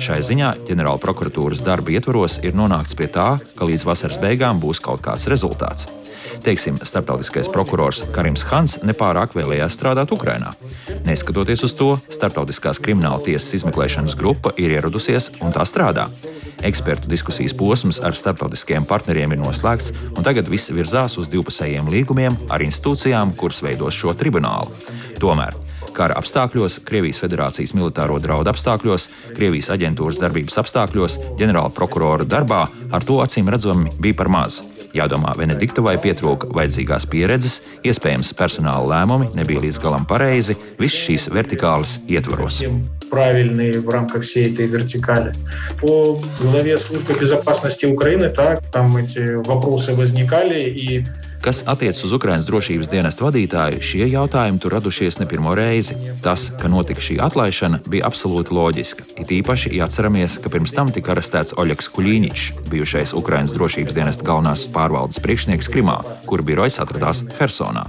Šai 0.03 0.21
ziņā 0.27 0.53
ģenerāla 0.69 0.99
prokuratūras 1.03 1.63
darba 1.67 1.95
ietvaros 1.95 2.41
ir 2.43 2.57
nonākts 2.59 2.99
pie 2.99 3.11
tā, 3.13 3.35
ka 3.59 3.69
līdz 3.69 3.87
vasaras 3.87 4.23
beigām 4.23 4.63
būs 4.63 4.83
kaut 4.83 5.05
kāds 5.07 5.29
rezultāts. 5.31 5.91
Teiksim, 6.43 6.79
starptautiskais 6.83 7.51
prokurors 7.53 8.03
Karims 8.15 8.45
Hans 8.51 8.79
nepārāk 8.87 9.37
vēlējās 9.39 9.77
strādāt 9.79 10.13
Ukrajinā. 10.15 10.53
Neskatoties 11.07 11.65
uz 11.67 11.75
to, 11.79 11.95
Startautiskās 12.13 12.81
krimināla 12.83 13.23
tiesas 13.25 13.61
izmeklēšanas 13.61 14.17
grupa 14.19 14.53
ir 14.61 14.75
ieradusies 14.77 15.31
un 15.41 15.55
tā 15.55 15.67
strādā. 15.69 16.09
Ekspertu 16.63 17.11
diskusijas 17.11 17.55
posms 17.59 17.99
ar 18.07 18.15
starptautiskiem 18.15 18.87
partneriem 18.87 19.35
ir 19.35 19.41
noslēgts, 19.43 19.91
un 20.15 20.23
tagad 20.23 20.51
viss 20.51 20.71
virzās 20.71 21.19
uz 21.19 21.31
divpusējiem 21.33 21.91
līgumiem 21.91 22.39
ar 22.53 22.63
institūcijām, 22.63 23.35
kuras 23.39 23.63
veidos 23.67 23.99
šo 23.99 24.15
tribunālu. 24.19 24.71
Tomēr 25.23 25.59
kara 25.93 26.17
apstākļos, 26.21 26.81
Krievijas 26.89 27.21
federācijas 27.23 27.75
militāro 27.77 28.17
draudu 28.23 28.53
apstākļos, 28.53 29.09
Krievijas 29.37 29.69
aģentūras 29.75 30.21
darbības 30.23 30.59
apstākļos, 30.63 31.19
ģenerāla 31.41 31.73
prokurora 31.77 32.25
darbā 32.29 32.65
ar 32.93 33.05
to 33.07 33.21
acīm 33.25 33.51
redzami 33.53 33.93
bija 34.01 34.23
par 34.23 34.33
maz. 34.33 34.63
Jādomā, 34.96 35.34
Venediktovai 35.38 35.98
pietrūka 36.02 36.50
vajadzīgās 36.56 37.06
pieredzes, 37.12 37.62
iespējams, 37.86 38.34
personāla 38.38 38.88
lēmumi 38.94 39.34
nebija 39.38 39.62
līdz 39.66 39.82
galam 39.84 40.08
pareizi, 40.10 40.58
visas 40.80 41.02
šīs 41.08 41.28
vertikālas 41.34 42.00
ietvaros. 42.08 42.64
правильные 43.10 43.80
в 43.80 43.90
рамках 43.90 44.24
всей 44.24 44.54
этой 44.54 44.68
вертикали. 44.68 45.32
По 45.80 46.20
главе 46.42 46.78
службы 46.78 47.14
безопасности 47.20 47.86
Украины, 47.86 48.30
так, 48.30 48.70
там 48.72 48.98
эти 48.98 49.36
вопросы 49.36 49.96
возникали, 49.96 50.70
и 50.70 51.06
Kas 51.43 51.65
attiecas 51.67 52.05
uz 52.07 52.13
Ukraiņas 52.15 52.47
drošības 52.47 52.87
dienesta 52.87 53.25
vadītāju, 53.27 53.81
šie 53.83 54.05
jautājumi 54.13 54.61
tur 54.63 54.77
radušies 54.77 55.17
ne 55.19 55.27
pirmo 55.27 55.57
reizi. 55.59 55.97
Tas, 56.23 56.45
ka 56.55 56.69
notika 56.71 57.03
šī 57.03 57.17
atlaišana, 57.19 57.81
bija 57.91 58.07
absolūti 58.07 58.55
loģiska. 58.55 59.09
It 59.19 59.33
īpaši, 59.35 59.73
ja 59.75 59.89
atceramies, 59.89 60.37
ka 60.39 60.53
pirms 60.55 60.71
tam 60.77 60.93
tika 60.95 61.17
arestēts 61.17 61.57
Oļegs 61.59 61.91
Kuļīņš, 61.97 62.45
bijušais 62.71 63.15
Ukraiņas 63.19 63.57
drošības 63.57 63.97
dienesta 63.97 64.29
galvenās 64.29 64.63
pārvaldes 64.71 65.19
priekšnieks 65.25 65.71
Krimā, 65.75 65.97
kur 66.31 66.45
birojs 66.47 66.79
atradās 66.79 67.25
Hersonā. 67.41 67.89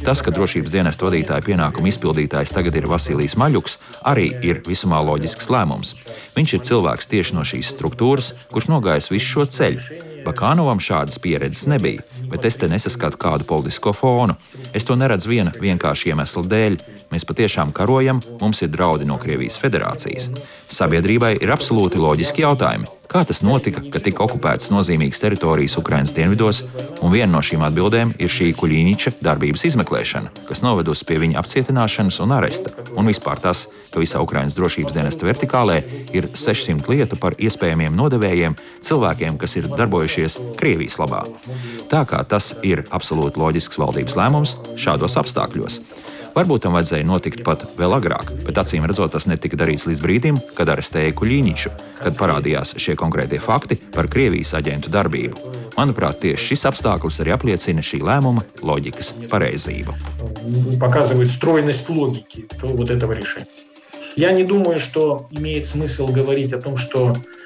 Tas, 0.00 0.24
ka 0.24 0.32
drošības 0.32 0.72
dienesta 0.72 1.04
vadītāja 1.04 1.44
pienākumu 1.44 1.92
izpildītājs 1.92 2.56
tagad 2.56 2.80
ir 2.80 2.88
Vasilijs 2.88 3.36
Maļuks, 3.36 3.76
arī 4.00 4.30
ir 4.40 4.64
visumā 4.64 5.04
loģisks 5.04 5.52
lēmums. 5.52 5.92
Viņš 6.40 6.56
ir 6.56 6.64
cilvēks 6.72 7.12
tieši 7.12 7.36
no 7.36 7.44
šīs 7.44 7.76
struktūras, 7.76 8.32
kurš 8.48 8.72
nogājis 8.72 9.12
visu 9.12 9.28
šo 9.34 9.48
ceļu. 9.58 10.02
Bakānovam 10.24 10.80
šādas 10.80 11.18
pieredzes 11.20 11.66
nebija, 11.68 12.00
bet 12.34 12.48
es 12.50 12.58
te 12.58 12.66
nesaskatu 12.70 13.18
kādu 13.20 13.46
politisko 13.46 13.92
fonu. 13.94 14.34
Es 14.74 14.86
to 14.88 14.96
neredzu 14.98 15.30
viena 15.30 15.54
vienkārša 15.54 16.10
iemesla 16.10 16.42
dēļ. 16.50 16.78
Mēs 17.14 17.26
patiešām 17.28 17.70
karojam, 17.76 18.18
mums 18.40 18.64
ir 18.66 18.72
draudi 18.74 19.06
no 19.06 19.20
Krievijas 19.22 19.60
federācijas. 19.62 20.32
Sabiedrībai 20.74 21.36
ir 21.38 21.54
absolūti 21.54 22.02
loģiski 22.02 22.42
jautājumi. 22.42 22.90
Kā 23.14 23.20
tas 23.22 23.42
notika, 23.44 23.82
ka 23.92 24.00
tika 24.02 24.24
okupētas 24.24 24.70
nozīmīgas 24.72 25.20
teritorijas 25.22 25.76
Ukraiņas 25.78 26.14
dienvidos, 26.16 26.62
un 27.04 27.12
viena 27.12 27.30
no 27.34 27.42
šīm 27.44 27.62
atbildēm 27.66 28.14
ir 28.18 28.32
šī 28.32 28.48
Kuļīņķa 28.58 29.12
darbības 29.22 29.66
izmeklēšana, 29.68 30.32
kas 30.48 30.64
novedusi 30.64 31.06
pie 31.06 31.20
viņa 31.22 31.38
apcietināšanas 31.42 32.18
un 32.24 32.32
aresta, 32.34 32.72
un 32.96 33.12
vispār 33.12 33.42
tas, 33.44 33.66
ka 33.92 34.02
visā 34.02 34.18
Ukraiņas 34.24 34.56
drošības 34.56 34.96
dienesta 34.96 35.28
vertikālē 35.28 35.76
ir 36.16 36.30
600 36.32 36.90
lietu 36.90 37.20
par 37.20 37.36
iespējamiem 37.38 37.94
nodevējiem 37.94 38.56
cilvēkiem, 38.82 39.38
kas 39.38 39.54
ir 39.60 39.68
darbojušies 39.70 40.40
Krievijas 40.58 40.98
labā 40.98 41.22
Tā 41.89 42.03
kā 42.05 42.21
tas 42.27 42.53
ir 42.63 42.83
absolūti 42.93 43.41
loģisks 43.41 43.79
valdības 43.81 44.17
lēmums 44.19 44.55
šādos 44.77 45.17
apstākļos. 45.21 45.79
Varbūt 46.35 46.61
tam 46.63 46.75
vajadzēja 46.77 47.07
notikt 47.07 47.41
pat 47.43 47.63
vēl 47.77 47.95
agrāk, 47.97 48.29
bet 48.45 48.59
acīm 48.61 48.85
redzot, 48.87 49.11
tas 49.15 49.25
netika 49.27 49.57
darīts 49.59 49.87
līdz 49.89 50.01
brīdim, 50.03 50.37
kad 50.55 50.69
arestēja 50.69 51.15
Kuļīņiču, 51.17 51.71
kad 51.97 52.17
parādījās 52.19 52.75
šie 52.79 52.93
konkrētie 52.99 53.41
fakti 53.41 53.79
par 53.95 54.07
Krievijas 54.11 54.53
aģentu 54.59 54.93
darbību. 54.93 55.55
Manuprāt, 55.75 56.21
tieši 56.21 56.51
šis 56.51 56.67
apstākļus 56.69 57.19
arī 57.23 57.33
apliecina 57.33 57.83
šī 57.83 58.03
lēmuma 58.05 58.45
loģikas 58.61 59.15
pareizību. 59.31 59.95
Показывает 60.79 61.31
стройность 61.31 61.89
логики 61.89 62.45
вот 62.61 62.89
этого 62.89 63.13
решения. 63.13 63.47
Я 64.15 64.31
не 64.31 64.43
думаю, 64.43 64.79
что 64.79 65.27
имеет 65.31 65.67
смысл 65.67 66.07
говорить 66.07 66.53
о 66.53 66.61
том, 66.61 66.77
что 66.77 67.07
масштабный. 67.07 67.42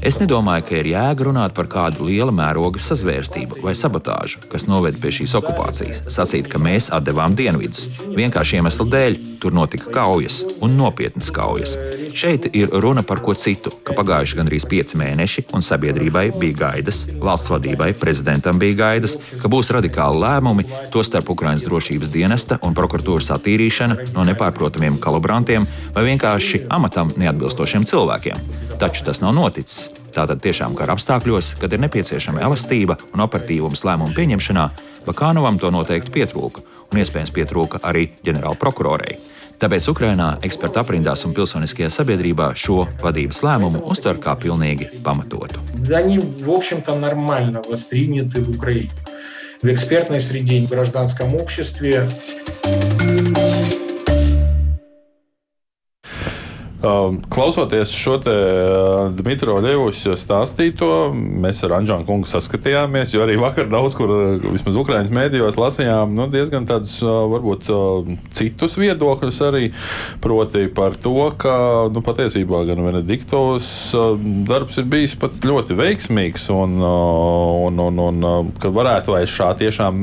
Es 0.00 0.16
nedomāju, 0.16 0.64
ka 0.68 0.78
ir 0.80 0.90
jēga 0.94 1.26
runāt 1.28 1.52
par 1.56 1.68
kādu 1.68 2.06
liela 2.08 2.32
mēroga 2.32 2.80
sazvērstību 2.80 3.60
vai 3.64 3.74
sabotāžu, 3.76 4.40
kas 4.48 4.64
noved 4.70 4.96
pie 5.02 5.12
šīs 5.18 5.36
okupācijas. 5.36 6.04
Sacīt, 6.08 6.48
ka 6.48 6.60
mēs 6.62 6.88
atdevām 6.96 7.36
dienvidus. 7.36 7.88
Vienkārši 8.16 8.60
iemesla 8.60 8.88
dēļ 8.94 9.18
tur 9.40 9.52
notika 9.56 9.92
kaujas 9.92 10.40
un 10.60 10.76
nopietnas 10.76 11.28
kaujas. 11.32 11.76
Šeit 12.16 12.48
ir 12.56 12.72
runa 12.82 13.04
par 13.06 13.20
ko 13.24 13.34
citu, 13.38 13.70
ka 13.86 13.94
pagājuši 13.96 14.38
gandrīz 14.40 14.66
pieci 14.68 14.98
mēneši, 14.98 15.46
un 15.54 15.62
sabiedrībai 15.64 16.26
bija 16.40 16.56
gaidas, 16.64 17.04
valsts 17.20 17.52
vadībai, 17.52 17.92
prezidentam 18.00 18.58
bija 18.60 18.78
gaidas, 18.80 19.16
ka 19.40 19.52
būs 19.52 19.70
radikāli 19.76 20.20
lēmumi, 20.24 20.66
tostarp 20.94 21.30
Ukraiņas 21.36 21.68
drošības 21.68 22.12
dienesta 22.12 22.58
un 22.66 22.74
prokuratūras 22.76 23.30
attīrīšana 23.36 24.10
no 24.16 24.26
nepārprotamiem 24.26 24.98
kolaborantiem 25.02 25.68
vai 25.94 26.08
vienkārši 26.08 26.64
amatam 26.72 27.12
neatbilstošiem 27.20 27.86
cilvēkiem. 27.88 28.42
Taču 28.80 29.04
tas 29.09 29.21
nav 29.23 29.33
noticis. 29.33 29.89
Tātad 30.15 30.39
tiešām 30.43 30.75
kara 30.77 30.95
apstākļos, 30.95 31.55
kad 31.59 31.73
ir 31.73 31.81
nepieciešama 31.83 32.43
elastība 32.45 32.95
un 33.13 33.23
operatīvums 33.25 33.83
lēmumu 33.87 34.13
pieņemšanā, 34.15 34.65
Bakānovam 35.05 35.59
to 35.61 35.69
noteikti 35.69 36.09
pietrūka, 36.09 36.63
un 36.89 36.99
iespējams 37.01 37.31
pietrūka 37.33 37.81
arī 37.85 38.07
ģenerāla 38.25 38.57
prokurorei. 38.57 39.19
Tāpēc 39.61 39.87
Ukrainā 39.91 40.31
eksperta 40.43 40.81
aprindās 40.81 41.23
un 41.27 41.35
pilsoniskajā 41.37 41.91
sabiedrībā 41.93 42.49
šo 42.59 42.83
vadības 43.03 43.39
lēmumu 43.45 43.85
uztver 43.91 44.19
kā 44.19 44.33
pilnīgi 44.35 44.89
pamatotu. 45.05 45.61
Они, 45.93 46.19
в 46.19 46.49
общем-то, 46.49 46.95
нормально 46.95 47.61
восприняты 47.69 48.41
в 48.41 48.49
Украине. 48.49 48.91
В 49.61 49.67
экспертной 49.67 50.19
среде, 50.19 50.65
в 50.65 50.69
гражданском 50.69 51.35
обществе. 51.35 52.09
Klausoties 56.80 57.90
šo 57.92 58.14
te 58.24 58.32
Dmitro 59.18 59.58
Ļevus 59.60 60.00
stāstīto, 60.16 61.10
mēs 61.12 61.58
ar 61.66 61.74
Anģēnu 61.76 62.06
kungu 62.08 62.28
saskatījāmies, 62.30 63.12
jo 63.12 63.20
arī 63.20 63.34
vakar 63.40 63.68
daudz 63.68 63.96
kur, 63.98 64.08
vismaz 64.46 64.78
Ukraiņas 64.80 65.12
mēdījos, 65.12 65.58
lasījām 65.60 66.14
nu, 66.16 66.24
diezgan 66.32 66.64
tādus 66.68 66.94
varbūt 67.04 67.68
citus 68.36 68.78
viedokļus 68.80 69.40
arī. 69.44 69.66
Proti 70.24 70.66
par 70.72 70.96
to, 70.96 71.28
ka 71.40 71.54
nu, 71.92 72.00
patiesībā 72.04 72.62
gan 72.70 72.80
Venediktovs 72.86 73.68
darbs 74.48 74.80
ir 74.80 74.88
bijis 74.88 75.18
pat 75.20 75.36
ļoti 75.44 75.76
veiksmīgs 75.76 76.48
un, 76.54 76.78
un, 76.80 77.84
un, 77.90 78.02
un 78.06 78.54
ka 78.60 78.72
varētu 78.72 79.18
aiz 79.18 79.28
šā 79.34 79.50
tiešām 79.60 80.00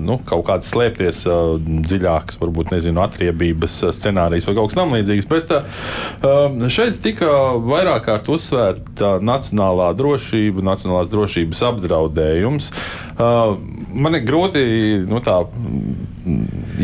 nu, 0.00 0.18
kaut 0.24 0.46
kāds 0.48 0.72
slēpties 0.72 1.24
dziļāks, 1.60 2.40
varbūt 2.40 2.72
nezinu, 2.72 3.04
atriebības 3.04 3.82
scenārijs 3.92 4.48
vai 4.48 4.56
kaut 4.56 4.72
kas 4.72 4.80
tam 4.80 4.96
līdzīgs. 4.96 5.28
Bet, 5.28 5.52
Um, 5.54 6.13
šeit 6.72 7.00
tika 7.04 7.28
vairāk 7.64 8.06
kārt 8.08 8.28
uzsvērta 8.32 9.18
nacionālā 9.24 9.90
drošība, 9.98 10.64
nacionālās 10.64 11.10
drošības 11.12 11.62
apdraudējums. 11.70 12.70
Uh, 13.14 13.56
man 13.94 14.18
ir 14.18 14.26
grūti 14.26 14.64
nu, 15.08 15.20
tā, 15.24 15.40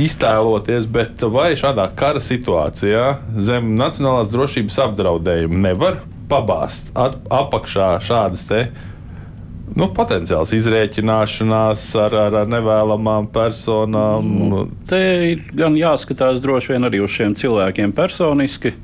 iztēloties, 0.00 0.86
bet 0.90 1.24
vai 1.32 1.52
šādā 1.58 1.88
kara 1.98 2.22
situācijā 2.22 3.06
zem 3.40 3.74
nacionālās 3.80 4.30
drošības 4.32 4.78
apdraudējuma 4.86 5.66
nevar 5.68 6.00
pabāzt 6.30 6.92
apakšā 6.94 7.96
šādas 8.06 8.46
te 8.46 8.64
nu, 9.76 9.88
potenciāls 9.94 10.52
izrēķināšanās 10.56 11.84
ar, 12.00 12.16
ar, 12.26 12.38
ar 12.42 12.50
nevēlamām 12.50 13.28
personām. 13.34 14.32
Nu, 14.50 14.64
te 14.90 15.00
ir 15.30 15.44
gan 15.56 15.78
jāskatās 15.78 16.42
droši 16.42 16.74
vien 16.74 16.88
arī 16.88 17.02
uz 17.04 17.14
šiem 17.14 17.36
cilvēkiem 17.38 17.94
personiski. 17.96 18.74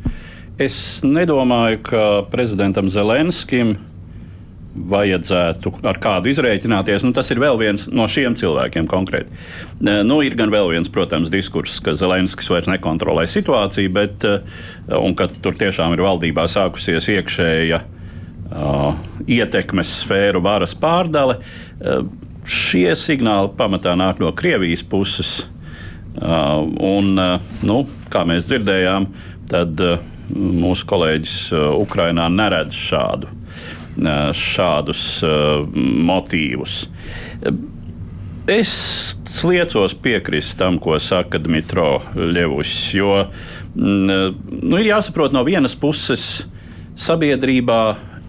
Es 0.56 1.02
nedomāju, 1.04 1.82
ka 1.84 2.02
prezidentam 2.32 2.86
Zelenskim 2.88 3.74
vajadzētu 4.88 5.72
ar 5.84 5.98
kādu 6.00 6.30
izrēķināties. 6.30 7.04
Nu, 7.04 7.12
tas 7.16 7.28
ir 7.32 7.40
vēl 7.42 7.58
viens 7.60 7.86
no 7.92 8.06
šiem 8.08 8.36
cilvēkiem 8.40 8.88
konkrēti. 8.88 9.36
Nu, 9.84 10.22
ir 10.24 10.36
gan 10.38 10.52
vēl 10.52 10.70
viens, 10.72 10.88
protams, 10.92 11.28
diskurss, 11.32 11.80
ka 11.84 11.92
Zelenskis 11.96 12.48
vairs 12.52 12.70
nekontrolē 12.72 13.26
situāciju, 13.28 13.92
bet 13.96 14.24
ka 14.24 15.28
tur 15.44 15.60
tiešām 15.60 15.92
ir 15.96 16.04
valdībā 16.06 16.46
sākusies 16.48 17.10
iekšēja 17.18 17.82
uh, 17.82 18.96
ietekmes 19.28 19.92
sfēru 20.00 20.40
varas 20.44 20.72
pārdale. 20.80 21.40
Uh, 21.76 22.08
šie 22.48 22.88
signāli 22.96 23.52
pamatā 23.60 23.92
nāk 23.98 24.24
no 24.24 24.32
Krievijas 24.36 24.84
puses. 24.88 25.38
Uh, 26.16 26.64
un, 26.80 27.16
nu, 27.60 27.80
kā 28.08 28.24
mēs 28.28 28.48
dzirdējām, 28.48 29.10
tad 29.52 29.84
uh, 29.84 29.98
mūsu 30.34 30.88
kolēģis 30.90 31.36
uh, 31.54 31.68
Ukrainā 31.80 32.28
neredz 32.32 32.76
šādu 32.76 33.32
šādus 34.36 35.02
motīvus. 36.04 36.86
Es 38.46 38.72
liecos 39.42 39.94
piekrist 39.94 40.58
tam, 40.58 40.78
ko 40.78 40.98
saka 41.02 41.38
Dmitro 41.42 42.02
Ļevus, 42.14 42.72
jo 42.94 43.26
mm, 43.74 44.36
nu, 44.62 44.76
ir 44.78 44.92
jāsaprot 44.92 45.34
no 45.34 45.42
vienas 45.44 45.74
puses, 45.74 46.46
sabiedrībā 46.96 47.80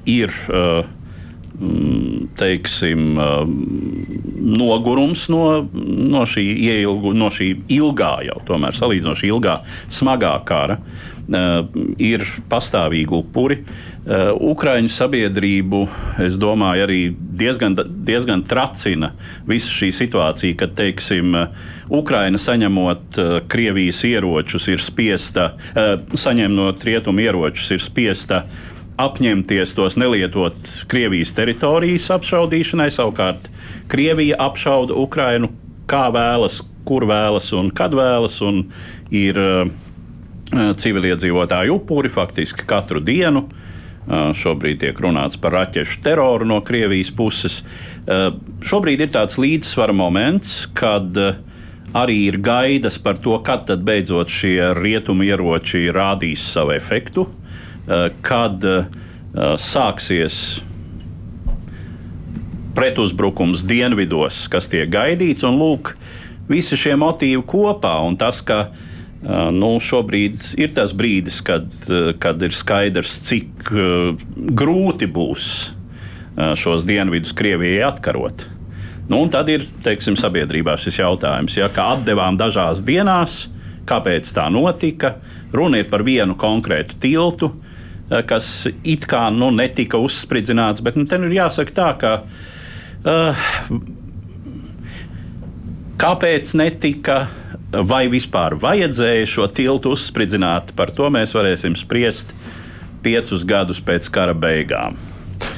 ir 0.10 0.34
mm, 0.48 2.34
teiksim, 2.40 3.20
nogurums 4.58 5.28
no, 5.30 5.44
no, 5.74 6.26
šī 6.28 6.46
ielgu, 6.66 7.14
no 7.18 7.30
šī 7.34 7.54
ilgā, 7.78 8.14
jau 8.28 8.42
tomēr 8.48 8.76
salīdzinoši 8.78 9.32
ilgā, 9.32 9.60
smagā 10.00 10.34
kara. 10.48 10.80
Ir 11.28 12.22
pastāvīgi 12.48 13.12
upuri, 13.18 13.58
uh, 13.60 13.98
Uh, 14.08 14.30
Ukraiņu 14.40 14.88
sabiedrību, 14.88 15.82
es 16.24 16.38
domāju, 16.40 16.86
arī 16.86 17.00
diezgan, 17.12 17.74
diezgan 18.08 18.40
tracina 18.48 19.10
visa 19.44 19.68
šī 19.68 19.90
situācija, 19.92 20.56
kad, 20.62 20.78
teiksim, 20.78 21.36
Ukraina 21.92 22.40
saņemot 22.40 23.20
uh, 23.20 23.34
Krievijas 23.52 24.00
ieročus, 24.08 24.70
ir 24.72 24.80
spiesta, 24.80 25.50
uh, 25.76 25.90
saņemot 26.16 26.86
rietumu 26.88 27.26
ieročus, 27.26 27.68
ir 27.76 27.84
spiesta 27.84 28.46
apņemties 28.96 29.76
tos 29.76 30.00
nelietot 30.00 30.72
Krievijas 30.88 31.36
teritorijas 31.36 32.08
apšaudīšanai. 32.16 32.88
Savukārt 32.96 33.52
Krievija 33.92 34.40
apšauda 34.48 34.96
Ukrainu 34.96 35.52
kā 35.92 36.06
vēlas, 36.16 36.62
kur 36.88 37.04
vēlas 37.12 37.52
un 37.60 37.76
kad 37.76 37.92
vēlas. 37.92 38.40
Un 38.40 38.70
ir 39.12 39.36
civiliedzīvotāju 40.54 41.80
upuri 41.80 42.12
faktiski 42.14 42.68
katru 42.68 43.02
dienu. 43.04 43.48
Uh, 43.48 43.66
Šobrīd 44.08 44.80
tiek 44.80 45.00
runāts 45.04 45.36
par 45.42 45.52
raķešu 45.58 46.00
teroru 46.06 46.48
no 46.48 46.62
Krievijas 46.64 47.10
puses. 47.12 47.60
Šobrīd 48.08 49.04
ir 49.04 49.12
tāds 49.12 49.36
līdzsvara 49.42 49.96
moments, 49.96 50.62
kad 50.78 51.12
arī 51.98 52.18
ir 52.30 52.40
gaidas 52.44 53.00
par 53.04 53.20
to, 53.20 53.36
kad 53.44 53.68
beidzot 53.68 54.32
šie 54.32 54.72
rietumu 54.80 55.28
ieroči 55.28 55.90
rādīs 55.92 56.46
savu 56.54 56.72
efektu, 56.78 57.28
kad 58.24 58.64
sāksies 59.60 60.42
pretuzbrukums 62.78 63.64
dienvidos, 63.68 64.46
kas 64.54 64.70
tiek 64.72 64.88
gaidīts, 64.94 65.44
un 65.48 65.60
lūk, 65.60 65.98
visi 66.48 66.80
šie 66.80 66.96
motīvi 66.96 67.44
kopā 67.44 67.98
un 68.08 68.16
tas, 68.20 68.40
ka 68.46 68.68
Uh, 68.68 68.87
nu, 69.24 69.72
šobrīd 69.82 70.54
ir 70.62 70.74
tas 70.76 70.94
brīdis, 70.98 71.42
kad, 71.46 71.66
uh, 71.90 72.12
kad 72.22 72.42
ir 72.46 72.54
skaidrs, 72.54 73.18
cik 73.26 73.72
uh, 73.74 74.28
grūti 74.36 75.10
būs 75.10 75.74
šos 76.38 76.84
dienvidus 76.86 77.32
Krievijai 77.34 77.80
atkarot. 77.88 78.44
Nu, 79.10 79.24
tad 79.34 79.48
ir 79.50 79.64
teiksim, 79.82 80.14
sabiedrībā 80.20 80.76
šis 80.78 81.00
jautājums, 81.00 81.56
ja, 81.58 81.66
kā 81.74 81.88
atdevām 81.96 82.38
dažās 82.38 82.84
dienās, 82.86 83.48
kāpēc 83.90 84.30
tā 84.36 84.46
notika. 84.54 85.16
Runa 85.50 85.82
ir 85.82 85.88
par 85.90 86.04
vienu 86.06 86.36
konkrētu 86.38 87.00
tiltu, 87.02 87.50
kas 88.30 88.68
it 88.86 89.08
kā 89.10 89.24
nu, 89.34 89.50
netika 89.56 89.98
uzspridzināts, 89.98 90.84
bet 90.86 91.00
nu, 91.00 91.08
nu 91.10 91.32
ir 91.32 91.40
jāsaka 91.40 91.74
tā, 91.80 91.90
ka. 92.04 92.14
Uh, 93.08 93.48
kāpēc 96.02 96.54
netika? 96.60 97.22
Vai 97.72 98.08
vispār 98.12 98.56
vajadzēja 98.60 99.28
šo 99.28 99.48
tiltu 99.52 99.94
uzspridzināt, 99.96 100.74
par 100.78 100.94
to 100.96 101.10
mēs 101.14 101.36
varēsim 101.36 101.76
spriest 101.80 102.34
piecus 103.04 103.46
gadus 103.48 103.82
pēc 103.84 104.12
kara 104.14 104.36
beigām. 104.38 105.00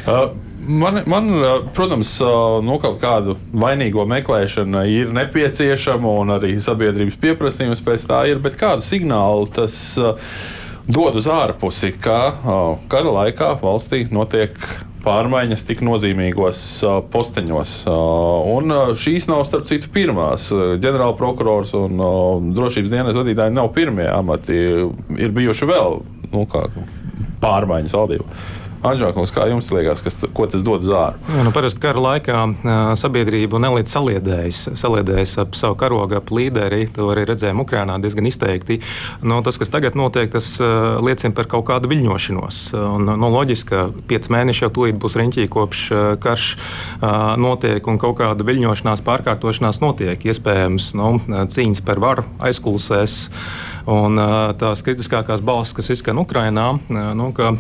Uh. 0.05 0.29
Man, 0.69 0.99
man, 1.07 1.29
uh, 1.33 1.63
protams, 1.73 2.11
uh, 2.21 2.59
nu, 2.61 2.75
kaut 2.83 2.99
kādu 3.01 3.37
vainīgo 3.57 4.03
meklēšana 4.05 4.83
ir 4.91 5.09
nepieciešama, 5.15 6.11
un 6.21 6.33
arī 6.35 6.51
sabiedrības 6.61 7.15
pieprasījums 7.17 7.81
pēc 7.81 8.05
tā 8.05 8.19
ir. 8.29 8.41
Bet 8.43 8.59
kādu 8.59 8.85
signālu 8.85 9.47
tas 9.55 9.79
uh, 9.97 10.19
dod 10.85 11.17
uz 11.17 11.29
ārpusi, 11.31 11.93
ka 12.03 12.19
kara 12.91 13.15
laikā 13.15 13.53
valstī 13.63 14.03
notiek 14.13 14.59
pārmaiņas 15.03 15.65
tik 15.67 15.83
nozīmīgos 15.85 16.61
uh, 16.83 16.99
posteņos. 17.13 17.73
Uh, 17.87 18.49
un 18.57 18.73
uh, 18.73 18.93
šīs 18.97 19.29
nav, 19.29 19.43
starp 19.47 19.67
citu, 19.69 19.91
pirmās. 19.93 20.49
Ģenerāla 20.51 21.15
prokurors 21.19 21.73
un 21.77 22.53
drošības 22.55 22.93
dienas 22.93 23.17
vadītāji 23.17 23.55
nav 23.55 23.71
pirmie 23.75 24.07
amati. 24.11 24.59
Ir 25.19 25.35
bijuši 25.35 25.69
vēl 25.69 25.99
nu, 26.33 26.45
pārmaiņas 27.43 27.95
valdībā. 27.95 28.41
Anžākungs, 28.79 29.33
kā 29.35 29.43
jums 29.51 29.67
liekas, 29.75 29.99
kas, 29.99 30.15
ko 30.31 30.45
tas 30.47 30.61
dod 30.63 30.85
uz 30.85 30.91
ārā? 30.95 31.17
Ja, 31.35 31.43
nu, 31.43 31.51
parasti 31.55 31.81
kara 31.83 31.99
laikā 31.99 32.43
sabiedrība 32.99 33.59
nelīdz 33.59 33.91
saliedējas, 33.91 34.59
saliedējas 34.79 35.33
ap 35.43 35.57
savu 35.59 35.75
karogu, 35.79 36.15
ap 36.15 36.31
līderi. 36.31 36.85
To 36.95 37.09
arī 37.11 37.25
redzējām 37.27 37.59
Ukrajinā 37.59 37.97
diezgan 37.99 38.29
izteikti. 38.29 38.79
Nu, 39.19 39.41
tas, 39.43 39.59
kas 39.59 39.73
tagad 39.73 39.97
notiek, 39.99 40.31
tas 40.31 40.53
liecina 41.03 41.35
par 41.35 41.49
kaut 41.51 41.67
kādu 41.67 41.91
viļņošanos. 41.91 42.61
Un, 42.79 43.11
nu, 43.19 43.31
loģiski, 43.35 43.67
ka 43.67 44.05
pieci 44.07 44.31
mēneši 44.31 44.63
jau 44.63 44.71
tūlīt 44.77 45.01
būs 45.01 45.17
riņķī, 45.19 45.49
kopš 45.51 45.83
karš 46.23 46.47
notiek 47.43 47.91
un 47.91 47.99
kaut 47.99 48.15
kāda 48.21 48.47
viļņošanās, 48.47 49.03
pārkārtošanās 49.03 49.83
notiek. 49.83 50.23
Iespējams, 50.23 50.93
nu, 50.95 51.17
cīņas 51.27 51.83
par 51.83 51.99
varu 52.05 52.25
aizkulisēs. 52.39 53.25
Un, 53.89 54.19
tās 54.59 54.83
kritiskākās 54.85 55.41
balss, 55.41 55.73
kas 55.73 55.89
izskan 55.89 56.19
Ukrajinā, 56.21 56.67
nu, 57.17 57.31
ka 57.33 57.55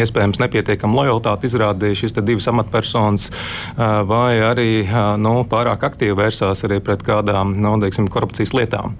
iespējams 0.00 0.39
nepietiekama 0.42 1.02
lojalitāte 1.02 1.48
izrādīja 1.48 2.02
šīs 2.02 2.16
divas 2.20 2.48
amatpersonas, 2.50 3.28
vai 3.76 4.40
arī 4.44 4.70
nu, 5.20 5.34
pārāk 5.50 5.84
aktīvi 5.90 6.16
vērsās 6.18 6.64
arī 6.68 6.80
pret 6.84 7.04
kādām 7.06 7.54
nu, 7.60 7.76
teiksim, 7.82 8.08
korupcijas 8.12 8.54
lietām. 8.56 8.96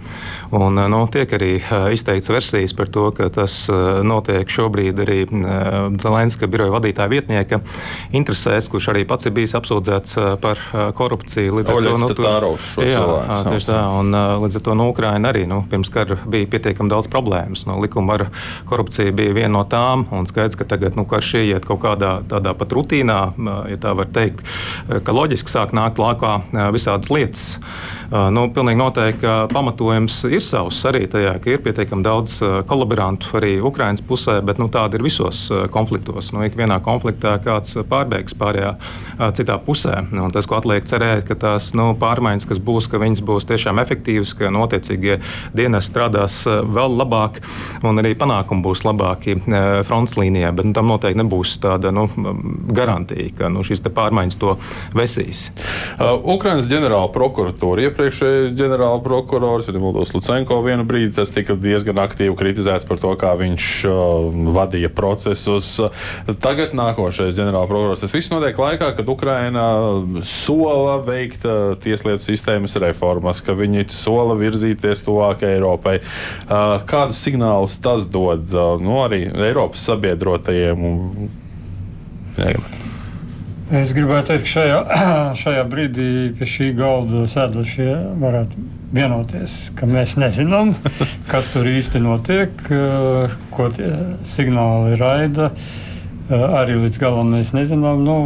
Un, 0.57 0.79
nu, 0.92 1.03
tiek 1.12 1.31
arī 1.37 1.53
izteikts 1.94 2.31
versijas 2.33 2.74
par 2.76 2.90
to, 2.92 3.09
ka 3.16 3.29
tas 3.35 3.62
notiek 4.07 4.50
šobrīd 4.50 5.03
arī 5.05 5.18
Zelenska 6.00 6.48
biroja 6.50 6.74
vadītāja 6.76 7.12
vietnieka 7.12 7.61
interesēs, 8.16 8.70
kurš 8.70 8.90
arī 8.94 9.05
pats 9.09 9.29
ir 9.29 9.35
bijis 9.37 9.57
apsūdzēts 9.59 10.18
par 10.42 10.61
korupciju. 10.96 11.59
Līdz 11.61 11.72
ar 11.72 11.85
to, 11.85 11.96
nu, 12.03 12.11
tur, 12.14 12.29
jā, 12.87 13.05
tieši 13.46 13.70
tā, 13.70 13.81
un 14.00 14.14
līdz 14.44 14.61
ar 14.61 14.66
to 14.66 14.76
nu, 14.79 14.88
Ukraina 14.94 15.31
arī 15.33 15.46
nu, 15.50 15.62
pirms 15.70 15.92
kara 15.92 16.18
bija 16.31 16.48
pietiekami 16.50 16.90
daudz 16.92 17.11
problēmas. 17.12 17.66
No, 17.68 17.79
likuma 17.83 18.18
ar 18.18 18.26
korupciju 18.70 19.14
bija 19.16 19.37
viena 19.37 19.53
no 19.59 19.64
tām, 19.68 20.07
un 20.14 20.26
skaidrs, 20.31 20.59
ka 20.59 20.66
tagad 20.68 20.98
nu, 20.98 21.07
karš 21.09 21.29
ieiet 21.38 21.66
kaut 21.68 21.82
kādā 21.84 22.20
tādā 22.30 22.54
pat 22.58 22.74
rutīnā, 22.76 23.20
ja 23.70 23.78
tā 23.80 23.94
var 23.98 24.10
teikt, 24.12 24.42
ka 25.04 25.14
loģiski 25.14 25.52
sāk 25.52 25.74
nākt 25.76 26.00
lākā 26.02 26.40
visādas 26.74 27.12
lietas. 27.12 27.44
Nu, 28.10 28.48
pilnīgi 28.50 28.78
noteikti 28.80 29.32
pamatojums 29.52 30.16
ir 30.26 30.42
savs 30.42 30.80
arī 30.88 31.04
tajā, 31.10 31.36
ka 31.38 31.52
ir 31.52 31.60
pietiekami 31.62 32.02
daudz 32.02 32.40
kolaborantu 32.66 33.36
arī 33.38 33.52
Ukraiņas 33.62 34.02
pusē, 34.02 34.34
bet 34.42 34.58
nu, 34.58 34.66
tāda 34.72 34.98
ir 34.98 35.04
visos 35.06 35.44
konfliktos. 35.70 36.32
Nu, 36.34 36.42
ikvienā 36.42 36.80
konfliktā 36.82 37.36
kāds 37.44 37.78
pārbēgs 37.86 38.34
pārējā 38.40 38.72
citā 39.38 39.58
pusē. 39.62 40.00
Nu, 40.10 40.26
tas, 40.34 40.48
ko 40.50 40.58
atliek 40.58 40.88
cerēt, 40.90 41.22
ka 41.28 41.36
tās 41.38 41.70
nu, 41.78 41.92
pārmaiņas, 42.00 42.48
kas 42.50 42.58
būs, 42.66 42.88
ka 42.90 42.98
viņas 42.98 43.22
būs 43.28 43.46
tiešām 43.52 43.78
efektīvas, 43.84 44.34
ka 44.40 44.50
notiecīgie 44.50 45.20
dienas 45.54 45.86
strādās 45.92 46.40
vēl 46.50 46.98
labāk 46.98 47.38
un 47.86 48.02
arī 48.02 48.16
panākumi 48.18 48.66
būs 48.66 48.82
labāki 48.88 49.38
fronts 49.86 50.18
līnijā. 50.18 50.50
Bet 50.56 50.66
nu, 50.66 50.74
tam 50.74 50.90
noteikti 50.90 51.22
nebūs 51.22 51.54
tāda 51.62 51.94
nu, 51.94 52.08
garantija, 52.74 53.30
ka 53.38 53.54
nu, 53.54 53.62
šīs 53.62 53.86
pārmaiņas 53.86 54.42
to 54.42 54.58
vesīs. 54.98 55.46
Uh, 56.00 56.18
Ukraiņas 56.34 56.66
ģenerāla 56.70 57.14
prokuratūra 57.14 57.86
iepriekšējais 58.00 58.54
ģenerālprokurors 58.56 59.68
Rimuldos 59.68 60.14
Lucenko 60.14 60.56
vienu 60.64 60.86
brīdi 60.88 61.12
tas 61.18 61.32
tika 61.34 61.52
diezgan 61.60 62.00
aktīvi 62.00 62.32
kritizēts 62.38 62.86
par 62.88 63.00
to, 63.02 63.12
kā 63.20 63.34
viņš 63.36 63.66
uh, 63.88 64.38
vadīja 64.56 64.88
procesus. 64.96 65.68
Tagad 66.40 66.72
nākošais 66.78 67.36
ģenerālprokurors. 67.36 68.00
Tas 68.00 68.16
viss 68.16 68.32
notiek 68.32 68.57
laikā, 68.57 68.94
kad 68.96 69.12
Ukraina 69.12 69.66
sola 70.24 70.96
veikt 71.05 71.44
uh, 71.44 71.76
tieslietu 71.82 72.24
sistēmas 72.24 72.78
reformas, 72.80 73.44
ka 73.44 73.57
viņi 73.59 73.90
sola 73.92 74.38
virzīties 74.40 75.05
tuvāk 75.05 75.44
Eiropai. 75.51 75.98
Uh, 76.01 76.78
kādus 76.88 77.20
signālus 77.20 77.76
tas 77.84 78.09
dod 78.09 78.48
uh, 78.57 78.76
nu, 78.80 79.03
arī 79.05 79.26
Eiropas 79.28 79.84
sabiedrotajiem? 79.90 80.88
Un, 80.90 81.32
jā, 82.40 82.55
Es 83.70 83.92
gribēju 83.94 84.24
teikt, 84.26 84.48
ka 84.48 84.50
šajā, 84.50 84.78
šajā 85.44 85.60
brīdī 85.70 86.06
pie 86.34 86.46
šī 86.50 86.72
galda 86.74 87.20
sēdošie 87.30 87.92
varētu 88.18 88.64
vienoties, 88.90 89.58
ka 89.78 89.86
mēs 89.86 90.16
nezinām, 90.18 90.72
kas 91.30 91.46
tur 91.52 91.68
īsti 91.70 92.00
notiek, 92.02 92.64
ko 93.54 93.68
tie 93.76 93.92
signāli 94.26 94.98
raida. 94.98 95.52
Arī 96.34 96.80
līdz 96.82 96.98
galam 96.98 97.30
mēs 97.36 97.52
nezinām. 97.54 98.02
Nu, 98.02 98.16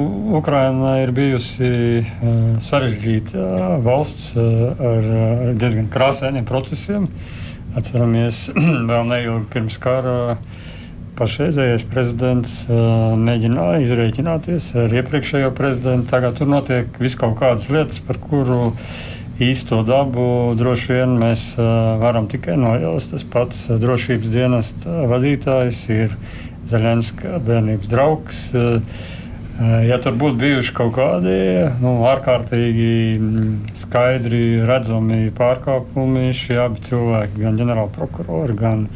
Ukraina 0.41 0.95
ir 1.03 1.13
bijusi 1.17 2.01
sarežģīta 2.65 3.77
valsts 3.85 4.33
ar 4.41 5.11
diezgan 5.61 5.93
krāsainiem 5.93 6.49
procesiem. 6.49 7.11
Atceramies, 7.77 8.47
vēl 8.91 9.09
neilgi 9.13 9.45
pirms 9.53 9.77
kara 9.77 10.39
pašreizējais 11.19 11.85
prezidents 11.91 12.55
mēģināja 12.69 13.83
izreikināties 13.85 14.71
ar 14.83 14.95
iepriekšējo 15.01 15.51
prezidentu. 15.57 16.11
Tagad 16.11 16.39
tur 16.41 16.51
notiek 16.51 17.01
vis 17.03 17.17
kaut 17.19 17.37
kādas 17.41 17.71
lietas, 17.73 18.01
par 18.05 18.19
kuru 18.23 18.75
īsto 19.43 19.81
dabu 19.87 20.55
droši 20.59 20.93
vien 20.93 21.17
mēs 21.19 21.49
varam 21.59 22.29
tikai 22.31 22.55
nojaust. 22.61 23.15
Tas 23.15 23.27
pats 23.27 23.67
drošības 23.83 24.31
dienesta 24.31 25.05
vadītājs 25.11 25.85
ir 25.95 26.17
Zaļenska 26.71 27.43
bērnības 27.45 27.91
draugs. 27.91 28.47
Ja 29.87 29.99
tur 30.03 30.17
būtu 30.19 30.39
bijuši 30.41 30.73
kaut 30.75 30.97
kādi 30.97 31.35
nu, 31.79 31.93
ārkārtīgi 32.11 33.21
skaidri 33.79 34.65
redzami 34.67 35.29
pārkāpumi, 35.37 36.33
šie 36.35 36.57
abi 36.65 36.83
cilvēki, 36.89 37.39
gan 37.45 37.61
ģenerālprokurori, 37.61 38.57
gan 38.59 38.89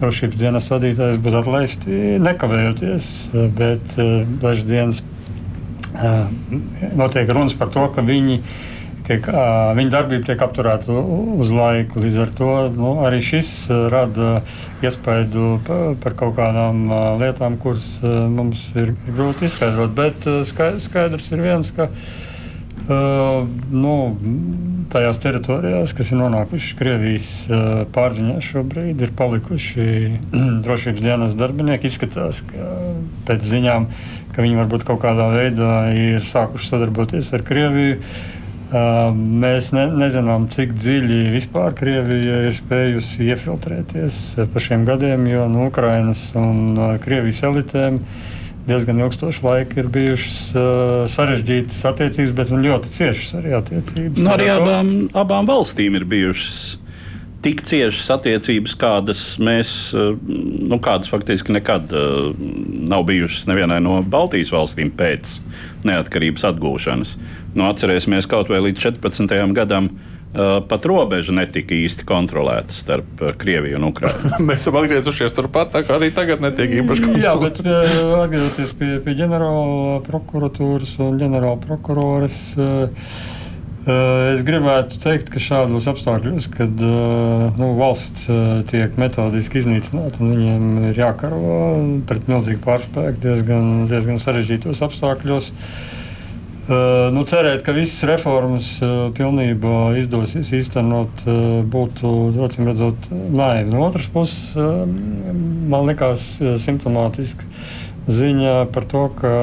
drošības 0.00 0.38
dienas 0.40 0.68
vadītājs 0.72 1.20
būtu 1.22 1.40
atlaisti 1.42 2.02
nekavējoties, 2.22 3.08
bet 3.58 3.96
eh, 4.00 4.12
dažas 4.42 4.68
dienas 4.68 5.02
eh, 5.96 6.28
notiek 6.98 7.30
runas 7.32 7.56
par 7.58 7.72
to, 7.74 7.84
ka 7.94 8.04
viņi, 8.06 8.40
tiek, 9.08 9.28
viņa 9.78 9.92
darbība 9.92 10.30
tiek 10.30 10.42
apturēta 10.46 10.94
uz 10.94 11.52
laiku. 11.52 12.02
Līdz 12.04 12.18
ar 12.24 12.34
to 12.38 12.50
nu, 12.76 12.92
arī 13.06 13.22
šis 13.26 13.52
rada 13.92 14.42
iespaidu 14.84 15.56
par 16.02 16.16
kaut 16.18 16.36
kādām 16.38 16.84
lietām, 17.22 17.58
kuras 17.62 17.96
mums 18.02 18.68
ir 18.78 18.94
grūti 19.08 19.48
izskaidrot. 19.50 19.96
Bet 19.98 20.28
skaidrs 20.46 21.32
ir 21.34 21.42
viens, 21.42 21.74
ka 21.74 21.90
Uh, 22.82 23.44
nu, 23.70 23.92
tajās 24.90 25.20
teritorijās, 25.22 25.92
kas 25.94 26.08
ir 26.10 26.18
nonākušas 26.18 26.74
Krievijas 26.74 27.28
uh, 27.46 27.84
pārziņā 27.94 28.40
šobrīd, 28.42 29.04
ir 29.06 29.12
palikuši 29.14 29.86
drošības 30.66 31.04
dienas 31.04 31.36
darbinieki. 31.38 31.86
Izskatās, 31.86 32.42
ka 32.48 32.72
pēc 33.28 33.46
ziņām, 33.52 33.86
ka 34.34 34.42
viņi 34.42 34.58
varbūt 34.64 34.86
kaut 34.88 34.98
kādā 35.04 35.28
veidā 35.30 35.76
ir 35.94 36.26
sākuši 36.26 36.72
sadarboties 36.72 37.30
ar 37.38 37.46
Krieviju. 37.46 38.02
Uh, 38.72 39.14
mēs 39.14 39.70
ne, 39.76 39.86
nezinām, 40.02 40.50
cik 40.50 40.74
dziļi 40.74 41.22
vispār 41.36 41.78
Krievija 41.78 42.42
ir 42.48 42.58
spējusi 42.58 43.30
iefiltrēties 43.30 44.22
pa 44.50 44.66
šiem 44.66 44.88
gadiem, 44.88 45.30
jo 45.30 45.46
no 45.52 45.70
Ukrainas 45.70 46.32
un 46.34 46.74
Krievijas 47.04 47.44
elitēm 47.46 48.02
uh, 48.02 48.31
diezgan 48.66 49.00
ilgstošu 49.02 49.46
laiku 49.46 49.80
ir 49.82 49.88
bijušas 49.92 50.36
uh, 50.54 50.62
sarežģītas 51.10 51.80
attiecības, 51.90 52.36
bet 52.36 52.52
ļoti 52.54 52.92
ciešas 52.94 53.34
arī 53.40 53.56
attiecības. 53.58 54.20
Nu, 54.20 54.30
arī 54.34 54.48
abām, 54.52 54.92
abām 55.18 55.48
valstīm 55.48 55.98
ir 55.98 56.06
bijušas 56.08 56.78
tik 57.42 57.64
ciešas 57.66 58.06
attiecības, 58.14 58.76
kādas 58.78 59.22
mēs, 59.42 59.74
uh, 59.98 60.14
nu, 60.22 60.78
kādas 60.82 61.10
faktiski 61.10 61.56
nekad 61.56 61.90
uh, 61.90 62.30
nav 62.92 63.06
bijušas 63.10 63.48
nevienai 63.50 63.80
no 63.82 63.98
Baltijas 64.06 64.52
valstīm 64.54 64.94
pēc 64.98 65.36
neatkarības 65.88 66.46
atgūšanas. 66.52 67.16
Nu, 67.56 67.66
atcerēsimies 67.68 68.30
kaut 68.30 68.52
vai 68.52 68.62
līdz 68.68 68.86
14. 68.86 69.38
gadam. 69.58 69.90
Uh, 70.32 70.62
pat 70.64 70.86
robeža 70.88 71.34
netika 71.36 71.74
īsti 71.76 72.06
kontrolēta 72.08 72.72
starp 72.72 73.20
uh, 73.20 73.34
Krieviju 73.36 73.76
un 73.76 73.90
Ukrajinu. 73.90 74.38
Mēs 74.48 74.62
esam 74.62 74.78
atgriezušies 74.80 75.36
turpat, 75.36 75.74
tā 75.74 75.82
kā 75.84 75.98
arī 75.98 76.08
tagad 76.16 76.40
netiek 76.40 76.72
īpaši 76.78 77.04
kontrolēta. 77.04 77.26
Jā, 77.26 77.34
bet 77.42 77.60
uh, 77.60 78.14
atgriežoties 78.22 78.72
pie, 78.80 78.88
pie 79.04 79.16
ģenerāla 79.18 80.00
prokuratūras 80.08 80.96
un 81.04 81.20
ģenerāla 81.20 81.60
prokuroras. 81.66 82.40
Es 83.82 84.44
gribētu 84.46 85.00
teikt, 85.02 85.26
ka 85.34 85.40
šādos 85.42 85.88
apstākļos, 85.90 86.44
kad 86.54 86.82
nu, 87.58 87.70
valsts 87.80 88.28
tiek 88.70 88.94
metodiski 88.94 89.58
iznīcināta 89.58 90.22
un 90.22 90.36
viņiem 90.36 90.68
ir 90.92 91.00
jākaro 91.02 91.40
pret 92.06 92.30
milzīgu 92.30 92.62
pārspēku 92.62 93.18
diezgan, 93.24 93.72
diezgan 93.90 94.22
sarežģītos 94.22 94.84
apstākļos, 94.86 95.50
Uh, 95.50 96.01
nu, 97.14 97.22
cerēt, 97.28 97.62
ka 97.66 97.74
visas 97.76 98.02
reformas 98.08 98.74
pilnībā 99.16 99.92
izdosies 100.00 100.52
īstenot, 100.56 101.24
būtu 101.72 102.12
acīm 102.46 102.70
redzot 102.70 103.08
naivi. 103.12 103.70
No 103.72 103.86
otras 103.86 104.08
puses, 104.12 104.52
man 104.56 105.88
likās 105.90 106.34
simptomātiski 106.64 107.48
ziņa 108.12 108.54
par 108.74 108.86
to, 108.90 109.04
ka, 109.20 109.34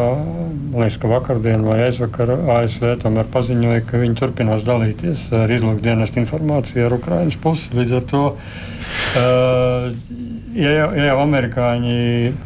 liekas, 0.73 0.97
ka 0.99 1.11
vakardien 1.11 1.63
vai 1.63 1.79
aizvakar 1.85 2.33
ASV 2.59 2.97
tomēr 3.03 3.29
paziņoja, 3.31 3.85
ka 3.87 4.01
viņi 4.01 4.19
turpinās 4.19 4.65
dalīties 4.67 5.29
ar 5.39 5.53
izlūkdienestu 5.55 6.19
informāciju 6.23 6.89
ar 6.89 6.97
Ukraiņas 6.99 7.39
pusi. 7.39 7.71
Līdz 7.79 7.95
ar 8.01 8.09
to, 8.11 8.25
uh, 8.33 8.78
ja, 9.15 10.71
jau, 10.75 10.87
ja 10.97 11.09
jau 11.09 11.17
amerikāņi, 11.23 11.97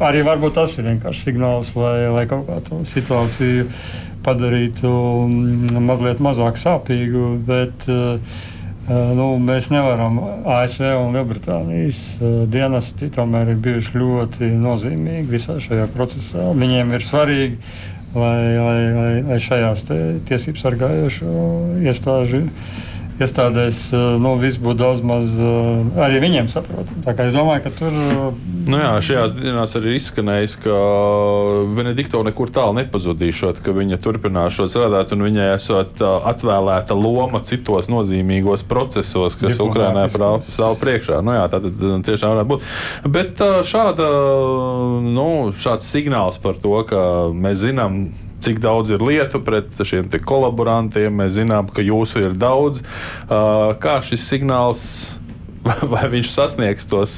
arī 0.04 0.24
varbūt 0.26 0.56
tas 0.60 0.78
ir 0.78 0.88
vienkārši 0.90 1.28
signāls, 1.28 1.74
lai, 1.78 2.08
lai 2.14 2.24
kaut 2.30 2.48
kā 2.48 2.58
to 2.68 2.80
situāciju 2.88 3.68
padarītu 4.24 4.90
mm, 5.28 5.78
mazliet 5.84 6.20
mazāk 6.24 6.60
sāpīgu. 6.60 7.30
Bet, 7.48 7.88
uh, 7.92 8.18
Nu, 8.84 9.30
mēs 9.40 9.70
nevaram. 9.72 10.18
ASV 10.44 10.90
un 10.98 11.14
Lielbritānijas 11.16 12.00
uh, 12.18 12.42
dienesti 12.52 13.08
tomēr 13.14 13.54
ir 13.54 13.62
bijuši 13.64 13.96
ļoti 13.96 14.50
nozīmīgi 14.60 15.24
visā 15.30 15.56
šajā 15.56 15.86
procesā. 15.94 16.50
Viņiem 16.52 16.92
ir 16.92 17.06
svarīgi, 17.06 17.56
lai, 18.12 18.36
lai, 18.60 18.80
lai, 18.98 19.12
lai 19.30 19.38
šajās 19.40 19.86
tiesību 20.28 20.60
sargājošo 20.60 21.32
iestāžu 21.80 22.44
iestādēs 23.22 23.80
eh, 23.94 24.04
nu, 24.22 24.34
viss 24.40 24.58
būtu 24.60 24.78
daudz 24.80 25.02
maz 25.06 25.36
eh, 25.38 26.00
arī 26.02 26.20
viņiem 26.24 26.48
saprotami. 26.50 27.04
Es 27.24 27.34
domāju, 27.34 27.64
ka 27.66 27.72
tur. 27.78 27.94
Eh, 27.94 28.24
nu 28.70 28.80
jā, 28.80 28.90
šajās 29.06 29.36
dienās 29.36 29.76
arī 29.78 29.94
izskanējis, 29.98 30.56
ka 30.64 30.78
Benedikto 31.76 32.22
nekur 32.26 32.50
tālu 32.54 32.78
nepazudīšot, 32.80 33.60
ka 33.64 33.74
viņa 33.76 34.00
turpinās 34.02 34.56
šo 34.56 34.66
strādāt 34.70 35.14
un 35.14 35.24
viņai 35.28 35.48
esot 35.54 36.02
atvēlēta 36.02 36.96
loma 36.98 37.42
citos 37.46 37.90
nozīmīgos 37.92 38.66
procesos, 38.68 39.38
kas 39.38 39.62
Ukrainā 39.62 40.08
stāv 40.10 40.78
priekšā. 40.82 41.22
Nu, 41.24 41.36
jā, 41.38 41.46
tā 41.52 41.62
tad 41.64 41.86
tiešām 42.08 42.34
varētu 42.34 42.52
būt. 42.54 42.68
Bet 43.14 43.42
šāda, 43.68 44.10
nu, 45.06 45.28
šāds 45.60 45.88
signāls 45.90 46.40
par 46.42 46.58
to, 46.60 46.76
ka 46.88 47.04
mēs 47.34 47.62
zinām, 47.62 48.06
cik 48.44 48.60
daudz 48.62 48.94
ir 48.94 49.04
lietu 49.04 49.40
pret 49.44 49.72
šiem 49.80 50.08
kolaborantiem. 50.24 51.12
Mēs 51.22 51.36
zinām, 51.40 51.68
ka 51.72 51.84
jūsu 51.84 52.22
ir 52.26 52.38
daudz. 52.38 52.84
Kā 53.28 53.98
šis 54.04 54.26
signāls 54.28 54.88
vai 55.92 56.08
viņš 56.12 56.32
sasniegs 56.32 56.88
tos 56.88 57.14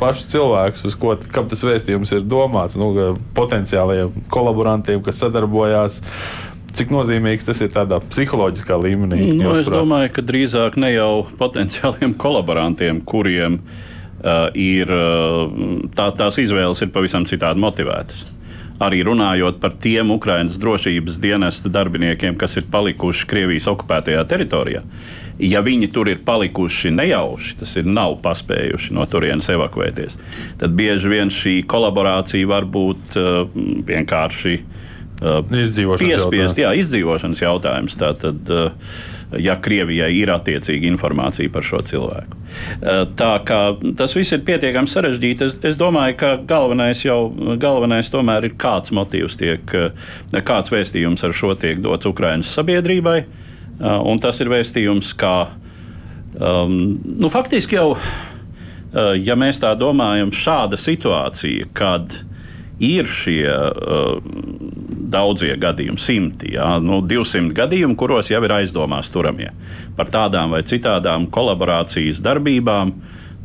pašus 0.00 0.28
cilvēkus, 0.34 0.84
uz 0.88 0.96
ko 1.00 1.14
tas 1.16 1.64
vēstījums 1.64 2.12
ir 2.16 2.26
domāts, 2.28 2.76
nu, 2.80 2.92
potenciālajiem 3.36 4.28
kolaborantiem, 4.32 5.02
kas 5.04 5.22
sadarbojās. 5.24 6.02
Cik 6.76 6.90
nozīmīgs 6.92 7.46
tas 7.46 7.62
ir 7.64 7.70
tādā 7.72 8.02
psiholoģiskā 8.04 8.76
līmenī? 8.76 9.30
Nu, 9.32 9.54
es 9.56 9.70
domāju, 9.72 10.10
ka 10.12 10.24
drīzāk 10.28 10.76
ne 10.82 10.92
jau 10.92 11.24
potenciāliem 11.40 12.12
kolaborantiem, 12.20 13.00
kuriem 13.08 13.62
uh, 13.62 14.50
ir 14.52 14.92
uh, 14.92 15.46
tā, 15.96 16.10
tās 16.20 16.36
izvēles 16.42 16.84
ir 16.84 16.92
pavisam 16.92 17.24
citādi 17.28 17.64
motivētas 17.64 18.26
arī 18.82 19.02
runājot 19.06 19.60
par 19.62 19.76
tiem 19.80 20.10
Ukraiņas 20.14 20.58
drošības 20.60 21.20
dienestu 21.22 21.72
darbiniekiem, 21.72 22.36
kas 22.38 22.58
ir 22.60 22.66
palikuši 22.72 23.28
Krievijas 23.30 23.68
okupētajā 23.72 24.24
teritorijā. 24.28 24.82
Ja 25.42 25.60
viņi 25.60 25.90
tur 25.92 26.08
ir 26.08 26.22
palikuši 26.24 26.94
nejauši, 26.96 27.58
tas 27.60 27.74
ir 27.76 27.88
nav 27.88 28.16
paspējuši 28.24 28.94
no 28.96 29.04
turienes 29.08 29.50
evakuēties, 29.52 30.16
tad 30.60 30.72
bieži 30.78 31.12
vien 31.12 31.32
šī 31.32 31.58
kolaborācija 31.68 32.48
var 32.48 32.64
būt 32.64 33.18
uh, 33.20 33.42
vienkārši 33.90 34.54
uh, 34.56 35.42
izdzīvošanas 35.44 36.00
piespiest, 36.00 36.32
jautājums. 36.32 36.56
Jā, 36.62 36.72
izdzīvošanas 36.80 37.44
jautājums. 37.44 37.98
Tātad, 38.00 38.48
uh, 38.48 38.96
ja 39.34 39.56
Krievijai 39.62 40.12
ir 40.20 40.30
attiecīga 40.30 40.86
informācija 40.90 41.50
par 41.52 41.64
šo 41.66 41.80
cilvēku. 41.86 42.38
Eh, 42.80 43.02
tā 43.18 43.32
kā 43.46 43.60
tas 43.98 44.14
viss 44.16 44.34
ir 44.36 44.44
pietiekami 44.46 44.90
sarežģīti, 44.90 45.48
es, 45.48 45.58
es 45.66 45.80
domāju, 45.80 46.16
ka 46.20 46.32
galvenais 46.46 47.02
jau 47.04 47.18
galvenais 47.60 48.10
tomēr 48.12 48.48
ir 48.48 48.56
kāds 48.60 48.94
motīvs, 48.94 49.38
tiek, 49.40 49.74
eh, 49.74 50.38
kāds 50.46 50.72
vēstījums 50.72 51.26
ar 51.26 51.34
šo 51.36 51.54
tiek 51.58 51.82
dots 51.82 52.08
Ukraiņas 52.08 52.54
sabiedrībai. 52.60 53.18
Eh, 53.24 53.98
un 53.98 54.22
tas 54.22 54.40
ir 54.40 54.52
vēstījums, 54.52 55.12
ka 55.18 55.34
um, 56.38 56.96
nu, 57.02 57.28
faktiski 57.32 57.78
jau, 57.78 57.96
ja 58.96 59.34
mēs 59.36 59.58
tā 59.60 59.74
domājam, 59.76 60.30
šāda 60.32 60.78
situācija, 60.80 61.66
kad 61.76 62.14
ir 62.82 63.08
šie 63.08 63.46
uh, 63.48 64.18
daudzie 65.06 65.54
gadījumi, 65.60 66.00
simti, 66.00 66.52
jā, 66.56 66.76
nu, 66.82 67.00
200 67.06 67.54
gadījumi, 67.56 67.96
kuros 67.98 68.30
jau 68.30 68.42
ir 68.44 68.54
aizdomās 68.58 69.10
turamie 69.12 69.50
par 69.96 70.10
tādām 70.12 70.52
vai 70.52 70.62
citādām 70.66 71.28
kolaborācijas 71.32 72.20
darbībām, 72.24 72.92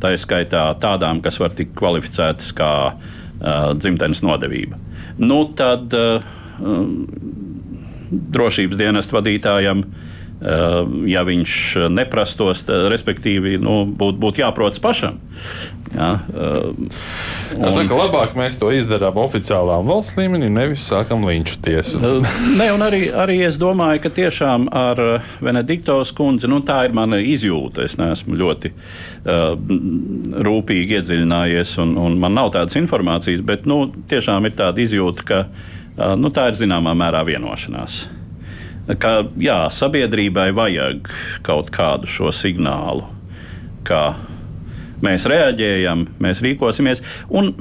tā 0.02 0.12
izskaitā 0.16 0.66
tādām, 0.82 1.22
kas 1.24 1.38
var 1.40 1.54
tikt 1.56 1.76
kvalificētas 1.78 2.52
kā 2.58 2.72
uh, 2.92 3.72
dzimtenes 3.78 4.24
nodevība. 4.26 4.80
Nu, 5.22 5.44
tad 5.56 5.94
uh, 5.96 6.24
drošības 8.12 8.80
dienestu 8.80 9.16
vadītājam 9.16 9.84
uh, 9.86 10.10
ja 11.06 11.22
viņš 11.26 11.54
neprastos, 11.92 12.64
respektīvi, 12.90 13.56
nu, 13.62 13.84
būtu 13.86 14.18
būt 14.22 14.42
jāprot 14.42 14.78
pašam. 14.82 15.20
Ja, 15.92 16.12
un... 16.32 16.86
Es 17.68 17.74
saku, 17.76 17.96
labāk 17.98 18.32
mēs 18.38 18.56
to 18.60 18.70
izdarām 18.72 19.18
oficiālā 19.20 19.76
valsts 19.84 20.16
līmenī, 20.16 20.48
nevis 20.52 20.86
sākam 20.88 21.26
līnču 21.28 21.58
tiesu. 21.64 22.00
Eh, 22.00 22.30
ne, 22.56 22.70
un 22.72 22.84
arī, 22.84 23.02
arī 23.12 23.36
es 23.44 23.58
domāju, 23.60 24.00
ka 24.04 24.12
tiešām 24.16 24.70
ar 24.72 25.02
Benediktos 25.44 26.14
kundzi 26.16 26.48
nu, 26.48 26.62
tā 26.64 26.86
ir 26.88 26.96
mana 26.96 27.20
izjūta. 27.20 27.84
Es 27.84 27.98
neesmu 28.00 28.38
ļoti 28.40 28.72
uh, 28.72 29.52
rūpīgi 30.48 30.98
iedziļinājies, 30.98 31.76
un, 31.84 31.94
un 32.00 32.16
man 32.22 32.36
nav 32.40 32.54
tādas 32.56 32.78
informācijas, 32.80 33.44
bet 33.44 33.68
nu, 33.68 33.84
tiešām 34.08 34.48
ir 34.48 34.56
tāda 34.56 34.84
izjūta, 34.84 35.28
ka 35.28 35.44
uh, 35.44 36.16
nu, 36.16 36.32
tā 36.32 36.48
ir 36.50 36.60
zināmā 36.64 36.96
mērā 36.96 37.24
vienošanās 37.28 38.02
ka 38.98 39.12
jā, 39.38 39.68
sabiedrībai 39.70 40.48
vajag 40.56 41.06
kaut 41.46 41.68
kādu 41.74 42.08
šo 42.10 42.32
signālu, 42.34 43.06
ka 43.86 44.16
mēs 45.04 45.26
reaģējam, 45.30 46.06
mēs 46.22 46.42
rīkosimies. 46.44 47.02
Un 47.30 47.54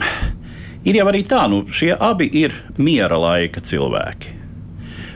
ir 0.88 1.02
jau 1.02 1.08
arī 1.12 1.24
tā, 1.28 1.46
nu, 1.52 1.64
šie 1.70 1.94
abi 1.98 2.30
ir 2.42 2.56
miera 2.82 3.20
laika 3.22 3.64
cilvēki. 3.64 4.38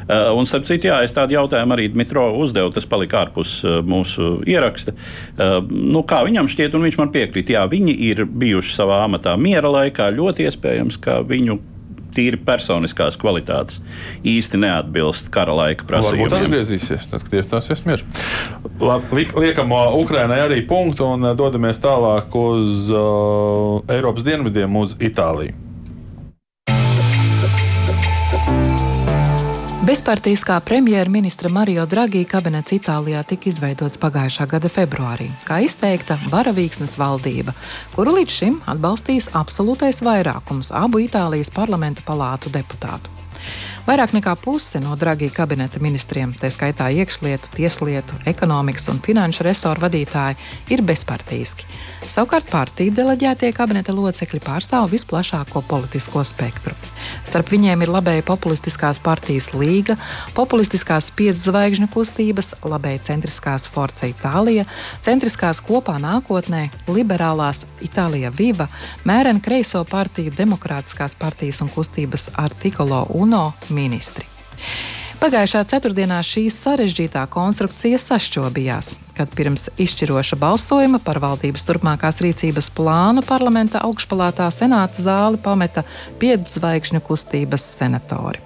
Uh, 0.05 0.29
un, 0.37 0.45
starp 0.45 0.67
citu, 0.69 0.85
jā, 0.85 0.99
es 1.01 1.15
tādu 1.17 1.33
jautājumu 1.33 1.73
arī 1.73 1.87
Dmitro 1.89 2.27
uzdevu, 2.37 2.69
tas 2.75 2.85
palika 2.85 3.23
ārpus 3.23 3.55
uh, 3.65 3.79
mūsu 3.81 4.35
ieraksta. 4.45 4.93
Uh, 4.93 5.55
nu, 5.65 6.03
kā 6.05 6.19
viņam 6.27 6.45
šķiet, 6.51 6.75
un 6.77 6.85
viņš 6.85 6.97
man 7.01 7.09
piekrīt, 7.15 7.49
jā, 7.55 7.63
viņi 7.71 7.95
ir 8.11 8.21
bijuši 8.29 8.75
savā 8.75 8.99
amatā 9.07 9.33
miera 9.41 9.71
laikā. 9.73 10.11
Ļoti 10.13 10.45
iespējams, 10.45 10.99
ka 11.01 11.23
viņu 11.25 11.57
tīri 12.15 12.39
personiskās 12.45 13.17
kvalitātes 13.21 13.81
īsti 14.25 14.61
neatbilst 14.63 15.31
kara 15.33 15.55
laika 15.57 15.87
prasībām. 15.89 16.25
Varbūt 16.25 16.37
atgriezīsies, 16.39 17.09
tad, 17.11 17.25
kad 17.27 17.37
iestāsies 17.41 17.83
miers. 17.87 18.05
Labi, 18.79 19.27
liekam 19.39 19.73
Ukrainai 19.99 20.41
arī 20.45 20.61
punktu 20.67 21.07
un 21.15 21.31
dodamies 21.37 21.81
tālāk 21.83 22.35
uz 22.39 22.89
uh, 22.93 23.83
Eiropas 23.91 24.27
dienvidiem, 24.27 24.81
uz 24.81 24.97
Itāliju. 24.99 25.64
Bezpartiskā 29.85 30.55
premjerministra 30.65 31.45
Mario 31.53 31.83
Draghi 31.85 32.23
kabinets 32.25 32.73
Itālijā 32.73 33.19
tika 33.29 33.51
izveidots 33.51 33.99
pagājušā 34.01 34.47
gada 34.49 34.71
februārī, 34.73 35.27
kā 35.45 35.59
izteikta 35.61 36.17
varavīksnes 36.31 36.95
valdība, 36.97 37.53
kuru 37.93 38.15
līdz 38.15 38.37
šim 38.39 38.55
atbalstīs 38.73 39.29
absolūtais 39.37 40.01
vairākums 40.01 40.73
abu 40.73 41.03
Itālijas 41.05 41.53
parlamenta 41.53 42.01
palātu 42.07 42.49
deputātu. 42.49 43.24
Vairāk 43.85 44.15
nekā 44.15 44.31
puse 44.41 44.79
no 44.81 44.95
Dragī 44.97 45.27
kabineta 45.29 45.77
ministriem, 45.77 46.31
tā 46.33 46.49
skaitā 46.49 46.87
iekšlietu, 46.89 47.51
tieslietu, 47.53 48.17
ekonomikas 48.25 48.89
un 48.89 48.97
finanšu 48.97 49.45
resoru 49.45 49.85
vadītāji, 49.85 50.39
ir 50.73 50.81
bezpartīski. 50.81 51.69
Savukārt 52.05 52.49
partiju 52.49 52.93
deleģētie 52.93 53.49
kabineta 53.53 53.93
locekļi 53.93 54.39
pārstāv 54.45 54.91
visplašāko 54.91 55.63
politisko 55.69 56.21
spektru. 56.25 56.73
Starp 57.25 57.49
viņiem 57.49 57.81
ir 57.81 57.91
labēji 57.93 58.25
populistiskās 58.25 58.99
partijas 59.01 59.51
Līga, 59.53 59.95
populistiskās 60.37 61.11
piedzvaigžņu 61.17 61.89
kustības, 61.93 62.51
labēji 62.65 63.01
centriskās 63.07 63.65
Forza 63.69 64.09
Itālija, 64.09 64.67
centriskās 65.05 65.61
kopā 65.65 65.97
nākotnē, 66.01 66.67
liberālās 66.89 67.63
Itālija 67.85 68.29
Viva, 68.37 68.69
mērena 69.05 69.41
kreiso 69.41 69.81
partiju 69.89 70.33
Demokrātiskās 70.37 71.17
partijas 71.17 71.63
un 71.65 71.73
kustības 71.73 72.31
Artikolo 72.41 73.05
Uno 73.17 73.47
ministri. 73.75 74.25
Pagājušā 75.15 75.61
ceturtdienā 75.69 76.17
šī 76.27 76.43
sarežģītā 76.51 77.21
konstrukcija 77.31 77.97
sašķobījās, 78.01 78.91
kad 79.15 79.31
pirms 79.33 79.69
izšķiroša 79.79 80.37
balsojuma 80.41 80.99
par 81.01 81.21
valdības 81.23 81.63
turpmākās 81.65 82.19
rīcības 82.21 82.67
plānu 82.75 83.23
parlamenta 83.25 83.81
augšpalātā 83.87 84.49
senāta 84.51 85.05
zāli 85.05 85.39
pameta 85.41 85.85
piedzvaigžņu 86.19 87.01
kustības 87.07 87.63
senatori. 87.79 88.43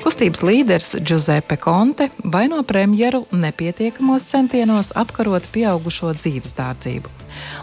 Kustības 0.00 0.42
līderis 0.46 0.94
Giuseppe 1.04 1.58
Conte 1.60 2.08
vaino 2.24 2.62
premjeru 2.64 3.26
nepietiekamos 3.34 4.24
centienos 4.30 4.94
apkarot 4.96 5.44
pieaugušo 5.52 6.14
dzīves 6.16 6.56
dārdzību. 6.56 7.12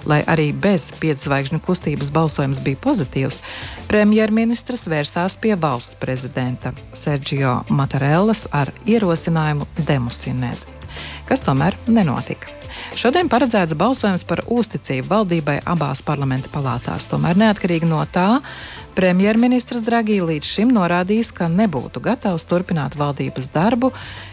Lai 0.05 0.21
arī 0.29 0.51
bez 0.53 0.89
piedzvaigžņu 1.01 1.61
kustības 1.65 2.11
balsojums 2.15 2.61
bija 2.65 2.81
pozitīvs, 2.83 3.41
premjerministrs 3.89 4.87
vērsās 4.91 5.37
pie 5.41 5.55
valsts 5.59 5.97
prezidenta 6.01 6.73
Sergio 6.93 7.61
Matarellas 7.69 8.47
ar 8.51 8.73
ierosinājumu 8.85 9.67
demusinēt, 9.87 10.61
kas 11.29 11.43
tomēr 11.45 11.77
nenotika. 11.87 12.55
Šodien 12.95 13.27
paredzēts 13.31 13.75
balsojums 13.75 14.23
par 14.27 14.41
uzticību 14.51 15.09
valdībai 15.09 15.57
abās 15.67 16.01
parlamenta 16.05 16.51
palātās. 16.53 17.07
Tomēr 17.11 17.37
neatkarīgi 17.39 17.87
no 17.89 18.01
tā, 18.11 18.39
premjerministrs 18.95 19.83
Dragī 19.87 20.21
līdz 20.23 20.51
šim 20.57 20.71
norādījis, 20.75 21.33
ka 21.35 21.49
nebūtu 21.51 22.03
gatavs 22.03 22.47
turpināt 22.47 22.95
valdības 22.99 23.51
darbu, 23.55 23.91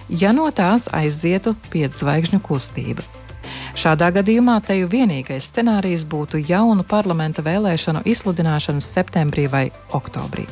ja 0.08 0.34
no 0.36 0.46
tās 0.54 0.88
aizietu 0.94 1.56
piedzvaigžņu 1.74 2.42
kustība. 2.46 3.06
Šādā 3.72 4.10
gadījumā 4.12 4.58
teju 4.66 4.88
vienīgais 4.92 5.46
scenārijs 5.48 6.04
būtu 6.04 6.42
jaunu 6.44 6.84
parlamenta 6.84 7.40
vēlēšanu 7.44 8.02
izsludināšanas 8.12 8.88
septembrī 8.94 9.46
vai 9.48 9.64
oktobrī. 9.96 10.44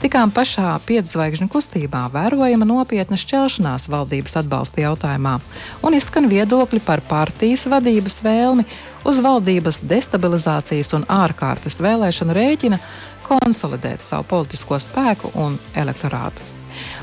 Tikām 0.00 0.32
pašā 0.34 0.72
piedzvaigžņu 0.84 1.46
kustībā 1.52 2.06
vērojama 2.12 2.66
nopietna 2.68 3.16
šķelšanās 3.20 3.86
valdības 3.92 4.36
atbalsta 4.40 4.82
jautājumā, 4.82 5.38
un 5.84 5.96
izskan 5.96 6.28
viedokļi 6.32 6.80
par 6.84 7.04
partijas 7.08 7.64
vadības 7.72 8.18
vēlmi 8.24 8.66
uz 9.08 9.20
valdības 9.24 9.80
destabilizācijas 9.88 10.92
un 10.98 11.06
ārkārtas 11.08 11.80
vēlēšanu 11.84 12.36
rēķina 12.36 12.80
konsolidēt 13.28 14.04
savu 14.04 14.28
politisko 14.32 14.80
spēku 14.80 15.32
un 15.40 15.60
elektorātu. 15.76 16.52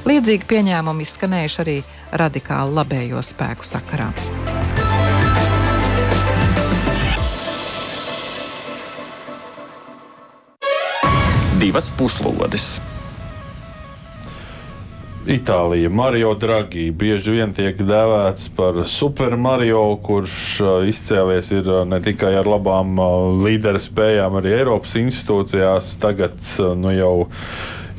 Līdzīgi 0.10 0.50
pieņēmumi 0.50 1.06
izskanējuši 1.06 1.62
arī 1.66 1.82
radikāli 2.22 2.78
labējo 2.82 3.22
spēku 3.26 3.66
sakarā. 3.66 4.12
Divas 11.62 11.92
puslodes. 11.94 12.80
Itālija, 15.30 15.90
Mario 15.94 16.32
Draghi 16.34 16.88
bieži 16.98 17.36
vien 17.36 17.52
tiek 17.54 17.78
dēvēts 17.78 18.48
par 18.58 18.80
Super 18.90 19.36
Mario, 19.38 19.84
kurš 20.02 20.38
uh, 20.66 20.72
izcēlies 20.90 21.52
ir 21.54 21.68
uh, 21.70 21.84
ne 21.86 22.00
tikai 22.02 22.32
ar 22.40 22.50
labām 22.50 22.98
uh, 22.98 23.28
līderu 23.46 23.78
spējām, 23.78 24.40
arī 24.40 24.56
Eiropas 24.58 24.98
institūcijās. 24.98 25.92
Tagad 26.02 26.34
nu, 26.82 26.90
jau 26.98 27.14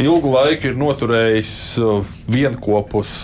ilgu 0.02 0.32
laiku 0.34 0.72
ir 0.72 0.80
noturējis 0.80 1.52
vienopus, 2.26 3.14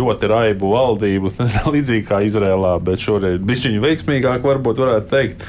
ļoti 0.00 0.30
raibu 0.32 0.72
valdību, 0.72 1.34
līdzīgi 1.74 2.06
kā 2.08 2.22
Izrēlā, 2.24 2.78
bet 2.86 3.04
šoreiz 3.04 3.36
bišķiņu 3.44 3.84
veiksmīgāk 3.84 4.48
varbūt 4.48 4.80
varētu 4.80 5.12
teikt. 5.12 5.44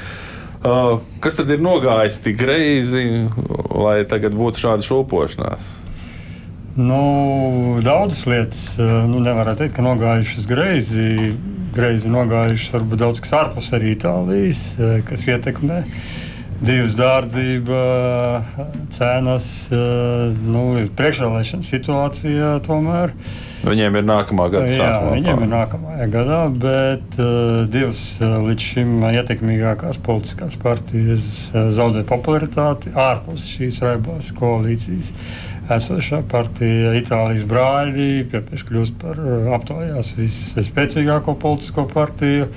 Uh, 0.62 1.00
kas 1.18 1.34
tad 1.34 1.48
ir 1.50 1.58
nogājis 1.58 2.20
tik 2.22 2.36
greizi, 2.38 3.02
lai 3.74 4.04
tagad 4.06 4.36
būtu 4.38 4.62
šāda 4.62 4.86
šūpošanās? 4.86 5.70
Nu, 6.78 7.80
daudzas 7.84 8.22
lietas 8.30 8.62
nu, 8.78 9.18
nevarētu 9.20 9.64
teikt, 9.64 9.74
ka 9.76 9.84
nogājušas 9.84 10.46
greizi. 10.48 11.34
Greizi 11.74 12.08
nogājušas 12.12 12.76
varbūt 12.76 13.02
daudz 13.02 13.20
kas 13.24 13.34
ārpus 13.36 13.72
arī 13.76 13.96
Itālijas, 13.96 14.64
kas 15.08 15.26
ietekmē 15.28 15.82
dzīves 16.62 16.94
dārdzība, 16.94 17.78
cenas, 18.94 19.48
nu, 19.72 20.66
priekšvēlēšana 20.96 21.66
situācija 21.66 22.58
tomēr. 22.68 23.16
Uh, 23.16 23.51
Viņiem 23.62 23.96
ir 24.00 24.06
nākamā 24.06 24.48
gada 24.50 24.66
jā, 24.70 24.78
sākumā. 24.80 25.14
Viņiem 25.14 25.44
ir 25.44 25.50
nākamā 25.52 26.06
gadā, 26.10 26.40
bet 26.64 27.18
uh, 27.22 27.62
divas 27.70 28.02
uh, 28.18 28.40
līdz 28.42 28.66
šim 28.72 29.06
ietekmīgākās 29.12 30.00
politiskās 30.02 30.58
partijas 30.62 31.28
uh, 31.52 31.70
zaudē 31.74 32.02
popularitāti 32.08 32.94
ārpus 32.98 33.46
šīs 33.54 33.82
raibās 33.86 34.32
koalīcijas. 34.38 35.12
Esošā 35.72 36.24
partija, 36.28 36.90
Itālijas 36.98 37.44
brāļi, 37.48 38.24
pieprasa 38.32 38.66
kļūst 38.66 38.98
par 39.00 39.20
uh, 39.22 39.52
aptaujās 39.54 40.16
visspēcīgāko 40.18 41.38
politisko 41.38 41.86
partiju. 41.92 42.50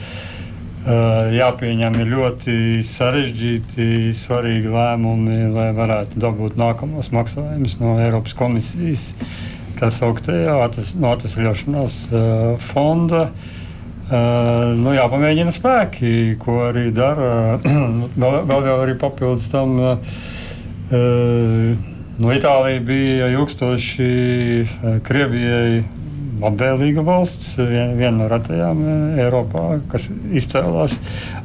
Uh, 0.85 1.31
jāpieņem 1.33 2.01
ļoti 2.09 2.55
sarežģīti, 2.85 4.13
svarīgi 4.17 4.73
lēmumi, 4.73 5.43
lai 5.53 5.71
varētu 5.77 6.21
dabūt 6.21 6.57
nākamos 6.61 7.13
maksājumus 7.13 7.77
no 7.81 7.99
Eiropas 8.01 8.37
komisijas. 8.37 9.11
Uh, 9.13 9.54
tā 9.79 9.91
sauktējā 9.93 10.55
no 11.01 11.11
atvesļošanās 11.15 11.99
fonda. 12.63 13.27
Uh, 14.05 14.75
nu, 14.77 14.91
jāpamēģina 14.93 15.49
spēki, 15.49 16.35
ko 16.37 16.59
arī 16.67 16.91
dara. 16.93 17.57
vēl, 18.21 18.35
vēl 18.45 18.67
jau 18.69 18.77
arī 18.83 18.93
papildus 19.01 19.47
tam 19.49 19.79
uh, 19.81 19.97
no 22.21 22.35
Itālija 22.35 22.83
bija 22.85 23.31
ilgstoši 23.33 24.09
Krievijai 25.07 25.81
labvēlīga 26.35 27.01
valsts, 27.07 27.55
viena 27.57 28.13
no 28.19 28.29
retajām 28.29 28.83
Eiropā, 29.17 29.79
kas 29.89 30.09
izcēlās 30.35 30.99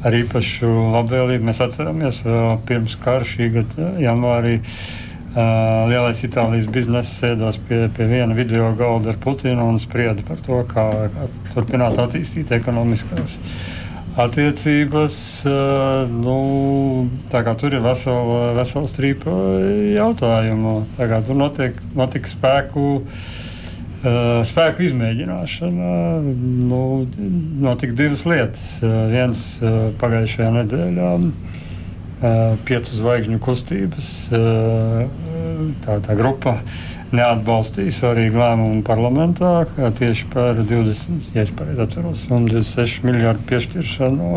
ar 0.05 0.21
īpašu 0.21 0.69
labvēlību. 0.99 1.47
Mēs 1.47 1.63
atceramies 1.65 2.21
pirms 2.67 2.99
kara 3.01 3.25
šī 3.25 3.49
gada 3.55 3.95
janvārī. 4.03 4.59
Uh, 4.59 5.10
lielais 5.35 6.19
Itālijas 6.25 6.67
biznesa 6.71 7.11
sēdās 7.11 7.59
pie, 7.67 7.85
pie 7.95 8.07
viena 8.09 8.35
video 8.35 8.71
galda 8.75 9.13
ar 9.13 9.19
Putinu 9.21 9.69
un 9.71 9.77
sprieda 9.79 10.25
par 10.27 10.41
to, 10.43 10.59
kā, 10.67 10.87
kā 11.13 11.27
turpināt 11.53 11.99
attīstīt 12.01 12.51
ekonomiskās 12.51 13.37
attiecības. 14.19 15.19
Uh, 15.47 16.09
nu, 16.11 16.39
tur 17.31 17.77
ir 17.77 17.83
vesela, 17.85 18.41
vesela 18.57 18.89
strīpa 18.91 19.37
jautājumu. 19.95 20.75
Tur 20.99 21.39
notiek, 21.39 21.79
notiek 21.95 22.27
spēku. 22.27 22.89
Uh, 24.01 24.41
spēku 24.49 24.81
izmēģināšana 24.87 25.95
nu, 26.67 26.83
notika 27.61 27.95
divas 27.95 28.25
lietas. 28.27 28.67
Uh, 28.81 29.05
viens 29.13 29.45
uh, 29.61 29.91
pagājušajā 30.01 30.51
nedēļā 30.57 31.15
Eh, 31.21 31.50
piecu 32.21 32.95
zvaigžņu 32.97 33.39
kustības 33.41 34.09
eh, 34.37 35.05
tā, 35.81 35.97
tā 36.05 36.17
grupa 36.17 36.59
neatbalstīja 37.11 37.95
svarīgu 37.95 38.39
lēmumu 38.39 38.83
parlamentā 38.87 39.65
tieši 39.75 40.29
par 40.31 40.61
20, 40.61 41.33
ja 41.35 41.43
atceros, 41.83 42.27
26 42.29 43.03
miljardu 43.07 43.43
piešķiršanu, 43.49 44.31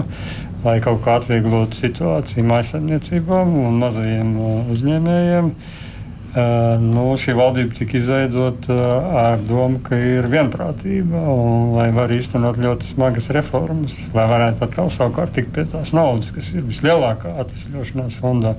lai 0.64 0.78
kaut 0.82 1.04
kā 1.04 1.20
atvieglotu 1.20 1.76
situāciju 1.78 2.46
maisaimniecībām 2.48 3.56
un 3.66 3.80
mazajiem 3.84 4.34
eh, 4.34 4.60
uzņēmējiem. 4.74 5.50
Uh, 5.54 5.83
nu, 6.34 7.04
šī 7.20 7.34
valdība 7.38 7.76
tika 7.78 7.98
izveidota 8.00 8.78
ar 9.20 9.42
domu, 9.46 9.78
ka 9.86 9.98
ir 9.98 10.26
vienprātība 10.30 11.20
un 11.30 11.76
lai 11.76 11.90
var 11.94 12.10
īstenot 12.10 12.58
ļoti 12.58 12.90
smagas 12.94 13.30
reformas, 13.34 13.94
lai 14.16 14.26
varētu 14.30 14.66
atkal 14.66 14.90
savukārt 14.90 15.36
tikt 15.36 15.52
pie 15.54 15.66
tās 15.70 15.94
naudas, 15.94 16.32
kas 16.34 16.50
ir 16.56 16.66
vislielākā 16.66 17.36
atvesļošanās 17.44 18.18
fondā. 18.18 18.56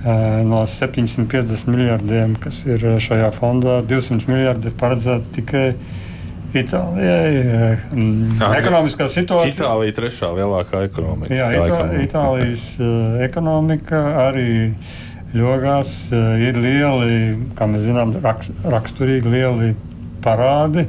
No 0.00 0.62
750 0.64 1.68
miljardiem, 1.68 2.36
kas 2.40 2.62
ir 2.64 2.84
šajā 3.04 3.32
fondā, 3.36 3.80
200 3.84 4.30
miljardi 4.30 4.70
ir 4.70 4.78
paredzēti 4.80 5.34
tikai 5.40 5.66
Itālijai. 6.50 7.76
Ekonomiskā 8.58 9.06
situācija. 9.12 9.52
Itālija 9.54 9.92
ir 9.92 9.94
trešā 9.94 10.32
lielākā 10.34 10.80
ekonomika. 10.88 11.30
Jā, 11.30 11.50
Itā, 11.54 11.84
Itālijas 12.02 12.64
ekonomika 13.22 14.00
arī 14.24 14.72
ļogās 15.36 15.90
eh, 16.10 16.46
ir 16.48 16.58
lieli, 16.58 17.16
kā 17.58 17.68
mēs 17.70 17.86
zinām, 17.86 18.16
raksturīgi 18.20 19.30
lieli 19.30 19.74
parādi. 20.24 20.88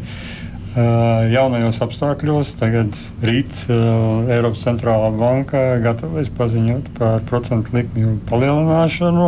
Uh, 0.71 1.25
jaunajos 1.27 1.81
apstākļos 1.83 2.53
tagad 2.55 2.95
rīt 3.27 3.49
uh, 3.65 4.29
Eiropas 4.31 4.61
centrālā 4.63 5.09
banka 5.11 5.59
gatavojas 5.83 6.29
paziņot 6.37 6.85
par 6.95 7.25
procentu 7.27 7.75
likmju 7.75 8.13
palielināšanu. 8.29 9.25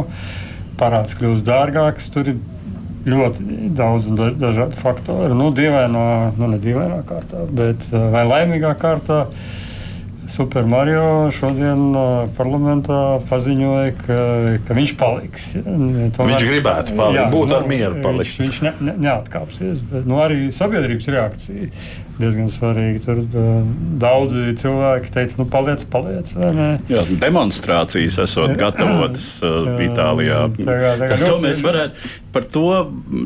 Parāds 0.79 1.17
kļūs 1.19 1.43
dārgāks. 1.43 2.07
Tur 2.15 2.31
ir 2.31 2.39
ļoti 3.11 3.67
daudz 3.75 4.07
dažādu 4.39 4.79
faktoru. 4.79 5.35
Nu, 5.35 5.49
dīvainā, 5.51 6.05
nu, 6.39 6.47
ne 6.53 6.61
dīvainā 6.63 7.01
kārtā, 7.11 7.43
bet 7.51 7.91
vai 7.91 8.23
laimīgā 8.23 8.71
kārtā. 8.79 9.25
Uh, 9.27 9.59
Super 10.31 10.67
Mario 10.69 11.31
šodien 11.35 11.91
parlamentā 12.37 12.99
paziņoja, 13.29 13.95
ka, 13.99 14.19
ka 14.67 14.77
viņš 14.77 14.93
paliks. 14.99 15.49
Ja? 15.57 15.63
Tomēr, 15.65 16.31
viņš 16.31 16.45
gribētu 16.47 16.95
palikt, 16.97 17.19
jā, 17.19 17.25
būt 17.33 17.51
nu, 17.51 17.57
ar 17.57 17.67
mieru. 17.69 17.99
Palikt. 18.05 18.37
Viņš, 18.39 18.39
viņš 18.45 18.61
ne, 18.67 18.73
ne, 18.87 18.95
neatkāpsies. 19.07 19.83
Bet, 19.91 20.07
nu, 20.09 20.21
arī 20.23 20.47
sabiedrības 20.55 21.11
reakcija 21.17 21.69
diezgan 22.19 22.49
svarīga. 22.53 23.03
Tur 23.05 23.21
uh, 23.23 23.51
daudzi 24.01 24.53
cilvēki 24.61 25.13
teica, 25.13 25.39
nu, 25.41 25.47
paliec, 25.53 25.85
paliec. 25.93 26.33
Jā, 26.91 27.05
demonstrācijas 27.23 28.19
esot 28.25 28.57
gatavotas 28.59 29.29
uh, 29.45 29.73
Itālijā. 29.83 30.45
Tagad, 30.59 31.01
tagad, 31.05 31.25
to 31.27 31.39
mēs 31.43 31.63
varētu 31.65 32.13
par 32.33 32.43
to 32.49 32.69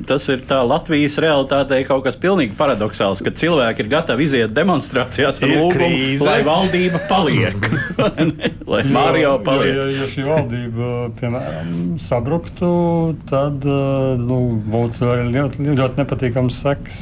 tas 0.08 0.26
ir 0.32 0.42
tā 0.48 0.60
Latvijas 0.68 1.16
realitātei 1.24 1.80
kaut 1.88 2.04
kas 2.06 2.18
pilnīgi 2.20 2.58
paradoxāls, 2.60 3.22
ka 3.24 3.32
cilvēki 3.32 3.86
ir 3.86 3.92
gatavi 3.94 4.28
iziet 4.28 4.54
demonstrācijās 4.56 5.40
ar 5.42 5.54
lūgumu, 5.54 6.18
lai 6.28 6.42
valdība 6.46 7.02
paliek. 7.08 7.70
lai 8.72 8.82
Mario 8.92 9.38
paliek. 9.46 9.72
Ja, 9.78 9.88
ja, 9.96 10.10
šī 10.12 10.28
valdība, 10.28 10.92
piemēram, 11.22 11.72
sabruktu, 12.04 12.70
tad 13.32 13.64
nu, 13.64 14.42
būtu 14.68 15.14
ļoti, 15.32 15.72
ļoti 15.72 16.04
nepatīkams 16.04 16.62
seks. 16.68 17.02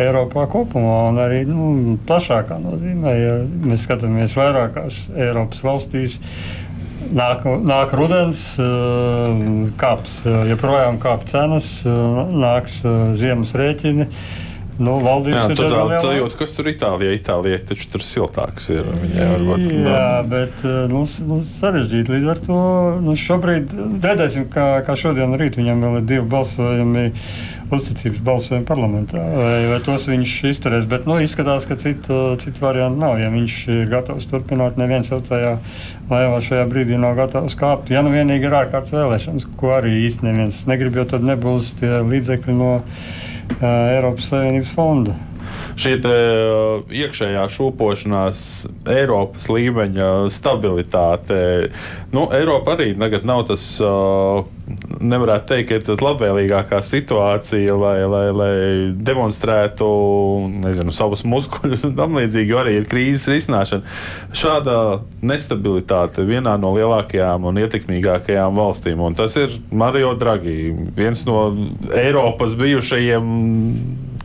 Eiropā 0.00 0.46
kopumā, 0.48 0.96
un 1.10 1.20
arī 1.20 1.42
nu, 1.48 1.96
plašākā 2.08 2.56
nozīmē, 2.62 3.12
ja 3.18 3.34
mēs 3.68 3.84
skatāmies 3.84 4.36
vairākās 4.38 5.06
Eiropas 5.12 5.64
valstīs, 5.66 6.20
Nāk, 7.12 7.42
nāk 7.44 7.90
rudens, 7.98 8.54
eh, 8.62 9.40
kāps, 9.76 10.22
eh, 10.24 10.46
joprojām 10.52 11.00
kāp 11.02 11.26
cenas, 11.28 11.82
eh, 11.84 11.90
nāks 11.90 12.80
ziemas 13.18 13.52
rēķini. 13.52 14.06
Nu, 14.82 14.96
jā, 15.30 15.42
tur 15.52 15.70
tā 15.70 16.00
sajūta, 16.02 16.38
kas 16.40 16.54
tur 16.56 16.68
Itālijā, 16.70 17.14
Itālijā 17.18 17.60
taču 17.68 17.88
tur 17.92 18.04
siltāks 18.06 18.68
ir. 18.72 18.86
Viņai, 19.04 19.28
varbūt, 19.36 19.64
jā, 19.86 20.04
bet 20.30 20.66
nu, 20.92 21.04
nu, 21.28 21.40
sarežģīti 21.46 22.16
līdz 22.16 22.28
ar 22.34 22.42
to. 22.46 22.60
Nu, 23.04 23.16
šobrīd 23.18 23.72
redzēsim, 24.02 24.48
kā, 24.52 24.68
kā 24.86 24.98
šodien 24.98 25.34
rīt 25.40 25.58
viņam 25.60 25.82
vēl 25.86 25.98
ir 26.00 26.06
divi 26.10 26.28
balsojumi 26.34 27.08
uzticības 27.72 28.20
balsojumu 28.26 28.66
parlamentā. 28.68 29.22
Vai, 29.32 29.54
vai 29.70 29.78
tos 29.84 30.04
viņš 30.10 30.34
izturēs, 30.50 30.84
bet 30.90 31.06
nu, 31.08 31.16
izskatās, 31.24 31.64
ka 31.68 31.78
citu, 31.80 32.20
citu 32.42 32.64
variantu 32.64 33.00
nav. 33.00 33.16
Ja 33.22 33.32
viņš 33.32 33.58
ir 33.72 33.88
gatavs 33.92 34.28
turpināt, 34.28 34.76
neviens 34.80 35.08
jau 35.12 35.22
tajā 35.24 35.56
laivā 36.10 36.42
šajā 36.44 36.68
brīdī 36.68 37.00
nav 37.00 37.16
gatavs 37.16 37.56
kāpt. 37.58 37.92
Ja 37.94 38.04
nu 38.04 38.12
vienīgi 38.12 38.48
ir 38.48 38.60
ārkārtas 38.60 38.92
vēlēšanas, 38.96 39.48
ko 39.60 39.72
arī 39.78 40.02
īsti 40.04 40.28
neviens 40.28 40.64
negrib, 40.68 41.00
jo 41.00 41.08
tad 41.14 41.24
nebūs 41.24 41.72
tie 41.80 42.02
līdzekļi 42.04 42.58
no 42.58 42.72
uh, 42.82 43.12
Eiropas 43.60 44.32
Savienības 44.32 44.72
fonda 44.76 45.18
šī 45.78 45.94
uh, 46.04 46.82
iekšējā 46.92 47.44
šūpošanās, 47.52 48.42
Eiropas 48.92 49.48
līmeņa 49.52 50.10
stabilitāte. 50.32 51.38
Nu, 52.12 52.26
Eiropa 52.34 52.76
arī 52.76 52.92
tagad 52.98 53.26
nav 53.28 53.46
tas. 53.50 53.64
Uh, 53.82 54.44
nevarētu 55.00 55.48
teikt, 55.52 55.70
ka 55.70 55.94
ir 55.94 56.04
labvēlīgākā 56.06 56.80
situācija, 56.84 57.76
lai, 57.78 57.96
lai, 58.10 58.24
lai 58.36 58.52
demonstrētu 59.06 59.88
nezinu, 60.62 60.94
savus 60.94 61.24
muskuļus 61.28 61.86
un 61.88 61.96
tam 61.98 62.18
līdzīgi, 62.18 62.52
jo 62.52 62.60
arī 62.62 62.76
ir 62.80 62.88
krīzes 62.90 63.28
risināšana. 63.30 63.96
Šāda 64.36 64.76
nestabilitāte 65.24 66.26
vienā 66.28 66.56
no 66.60 66.74
lielākajām 66.76 67.48
un 67.48 67.60
ietekmīgākajām 67.64 68.58
valstīm, 68.58 69.02
un 69.02 69.18
tas 69.18 69.36
ir 69.40 69.54
Mario 69.70 70.14
Draghi, 70.18 70.72
viens 70.96 71.24
no 71.28 71.44
Eiropas 71.96 72.56
bijušajiem 72.58 73.30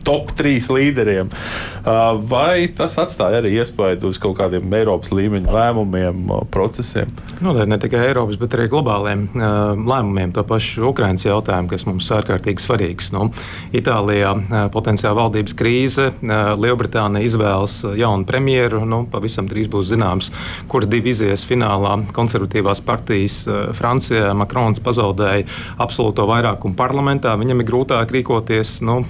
top 0.08 0.32
trīs 0.38 0.70
līderiem. 0.72 1.28
Uh, 1.28 2.16
vai 2.28 2.68
tas 2.76 2.96
atstāja 3.00 3.42
arī 3.42 3.52
iespēju 3.60 4.08
uz 4.08 4.18
kaut 4.20 4.38
kādiem 4.40 4.72
Eiropas 4.78 5.12
līmeņa 5.12 5.52
lēmumiem, 5.52 6.22
uh, 6.32 6.44
procesiem? 6.52 7.12
Nu, 7.44 7.52
ne 7.52 7.78
tikai 7.80 8.06
Eiropas, 8.08 8.38
bet 8.40 8.56
arī 8.56 8.68
globāliem 8.72 9.26
uh, 9.28 9.76
lēmumiem. 9.76 10.32
To 10.36 10.44
pašu 10.48 10.88
Ukraiņas 10.88 11.26
jautājumu, 11.28 11.70
kas 11.72 11.84
mums 11.88 12.08
ārkārtīgi 12.16 12.64
svarīgs. 12.64 13.10
Nu, 13.12 13.28
Itālijā 13.76 14.32
potenciāla 14.72 15.16
valdības 15.22 15.54
krīze, 15.58 16.08
Lielbritānija 16.22 17.26
izvēlas 17.28 17.80
jaunu 17.98 18.26
premjeru. 18.28 18.82
Nu, 18.88 19.02
pavisam 19.12 19.48
drīz 19.50 19.68
būs 19.72 19.90
zināms, 19.92 20.30
kur 20.70 20.86
divi 20.88 21.12
izies 21.12 21.44
finālā. 21.48 21.94
Konservatīvās 22.16 22.80
partijas 22.84 23.42
Francijā 23.76 24.32
Makrons 24.38 24.80
pazaudēja 24.84 25.46
absolūto 25.82 26.26
vairākumu 26.28 26.78
parlamentā. 26.78 27.36
Viņam 27.40 27.62
ir 27.62 27.70
grūtāk 27.70 28.14
rīkoties 28.16 28.78
nu, 28.86 29.00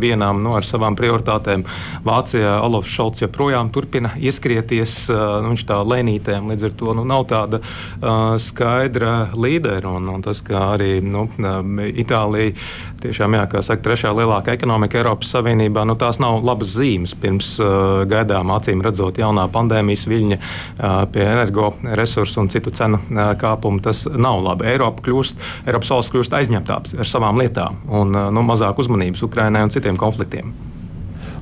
vienā 0.00 0.29
partijām 0.30 0.42
nu, 0.42 0.54
ar 0.56 0.64
savām 0.64 0.96
prioritātēm. 0.96 1.64
Vācijā 2.04 2.60
Olofs 2.62 2.90
Šalts 2.90 3.22
joprojām 3.22 3.70
turpina 3.70 4.12
ieskrieties 4.18 5.08
nu, 5.10 5.50
viņš 5.50 5.64
tā 5.66 5.80
lēnītēm, 5.82 6.50
līdz 6.50 6.64
ar 6.64 6.74
to 6.76 6.94
nu, 6.94 7.04
nav 7.04 7.26
tāda 7.28 7.60
uh, 7.60 8.36
skaidra 8.38 9.32
līdera. 9.34 9.88
Un, 9.90 10.08
un 10.08 10.22
tas, 10.22 10.42
kā 10.42 10.74
arī 10.76 11.00
nu, 11.02 11.28
Itālija 12.00 12.54
tiešām, 13.00 13.34
jā, 13.34 13.46
kā 13.50 13.62
saka, 13.62 13.82
trešā 13.82 14.12
lielākā 14.14 14.54
ekonomika 14.54 15.00
Eiropas 15.00 15.32
Savienībā, 15.34 15.84
nu, 15.88 15.96
tās 15.98 16.20
nav 16.20 16.42
labas 16.44 16.74
zīmes 16.76 17.14
pirms 17.18 17.56
uh, 17.60 18.04
gaidām 18.08 18.52
acīm 18.54 18.82
redzot 18.84 19.18
jaunā 19.18 19.46
pandēmijas 19.52 20.06
viļņa 20.10 20.38
uh, 20.38 21.04
pie 21.10 21.24
energoresursu 21.24 22.44
un 22.44 22.50
citu 22.52 22.72
cenu 22.76 23.00
uh, 23.00 23.32
kāpumu. 23.40 23.80
Tas 23.82 24.04
nav 24.10 24.42
labi. 24.44 24.68
Eiropa 24.70 25.04
kļūst, 25.06 25.40
Eiropas 25.66 25.94
valsts 25.94 26.14
kļūst 26.14 26.36
aizņemtāks 26.40 26.98
ar 27.00 27.08
savām 27.08 27.40
lietām 27.40 27.80
un 27.88 28.14
uh, 28.14 28.28
nu, 28.34 28.44
mazāk 28.46 28.78
uzmanības 28.82 29.24
Ukrainai 29.26 29.64
un 29.66 29.72
citiem 29.72 29.98
konfliktiem. 30.00 30.19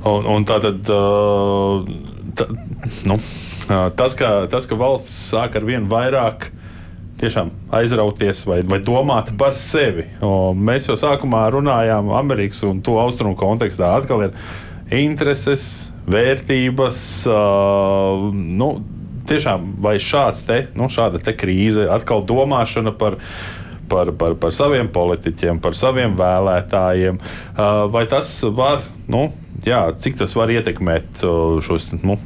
Un, 0.06 0.28
un 0.36 0.46
tā 0.46 0.60
tad. 0.62 0.92
Uh, 0.92 1.88
tā, 2.38 2.46
nu, 3.08 3.18
tas, 3.98 4.14
ka, 4.18 4.46
tas, 4.50 4.68
ka 4.68 4.78
valsts 4.78 5.14
sāk 5.32 5.58
ar 5.58 5.66
vien 5.68 5.88
vairāk 5.90 6.50
tiešām 7.18 7.50
aizrauties 7.74 8.44
vai, 8.46 8.60
vai 8.62 8.78
domāt 8.84 9.32
par 9.38 9.56
sevi. 9.58 10.06
O, 10.22 10.52
mēs 10.54 10.86
jau 10.88 10.94
sākumā 10.98 11.48
runājām 11.54 12.12
Amerikas 12.14 12.62
un 12.68 12.82
to 12.84 12.94
austrumu 13.02 13.34
kontekstā. 13.38 13.96
Atkal 13.98 14.28
ir 14.28 14.36
intereses, 14.94 15.90
vērtības. 16.08 17.00
Uh, 17.26 18.28
nu, 18.32 18.70
tiešām, 19.28 19.74
vai 19.84 19.98
šāds 20.00 20.44
te, 20.48 20.62
nu, 20.78 20.88
šāda 20.92 21.20
te 21.22 21.34
krīze, 21.36 21.84
atkal 21.90 22.22
domāšana 22.26 22.94
par 22.96 23.18
par, 23.90 24.12
par, 24.18 24.36
par 24.40 24.54
saviem 24.54 24.88
politiķiem, 24.92 25.60
par 25.64 25.76
saviem 25.78 26.16
vēlētājiem. 26.18 27.20
Vai 27.92 28.04
tas 28.10 28.30
var, 28.54 28.82
nu, 29.10 29.28
jā, 29.66 29.84
cik 29.98 30.18
tas 30.20 30.34
var 30.38 30.52
ietekmēt 30.54 31.24
šos 31.64 31.90
nu, 32.02 32.18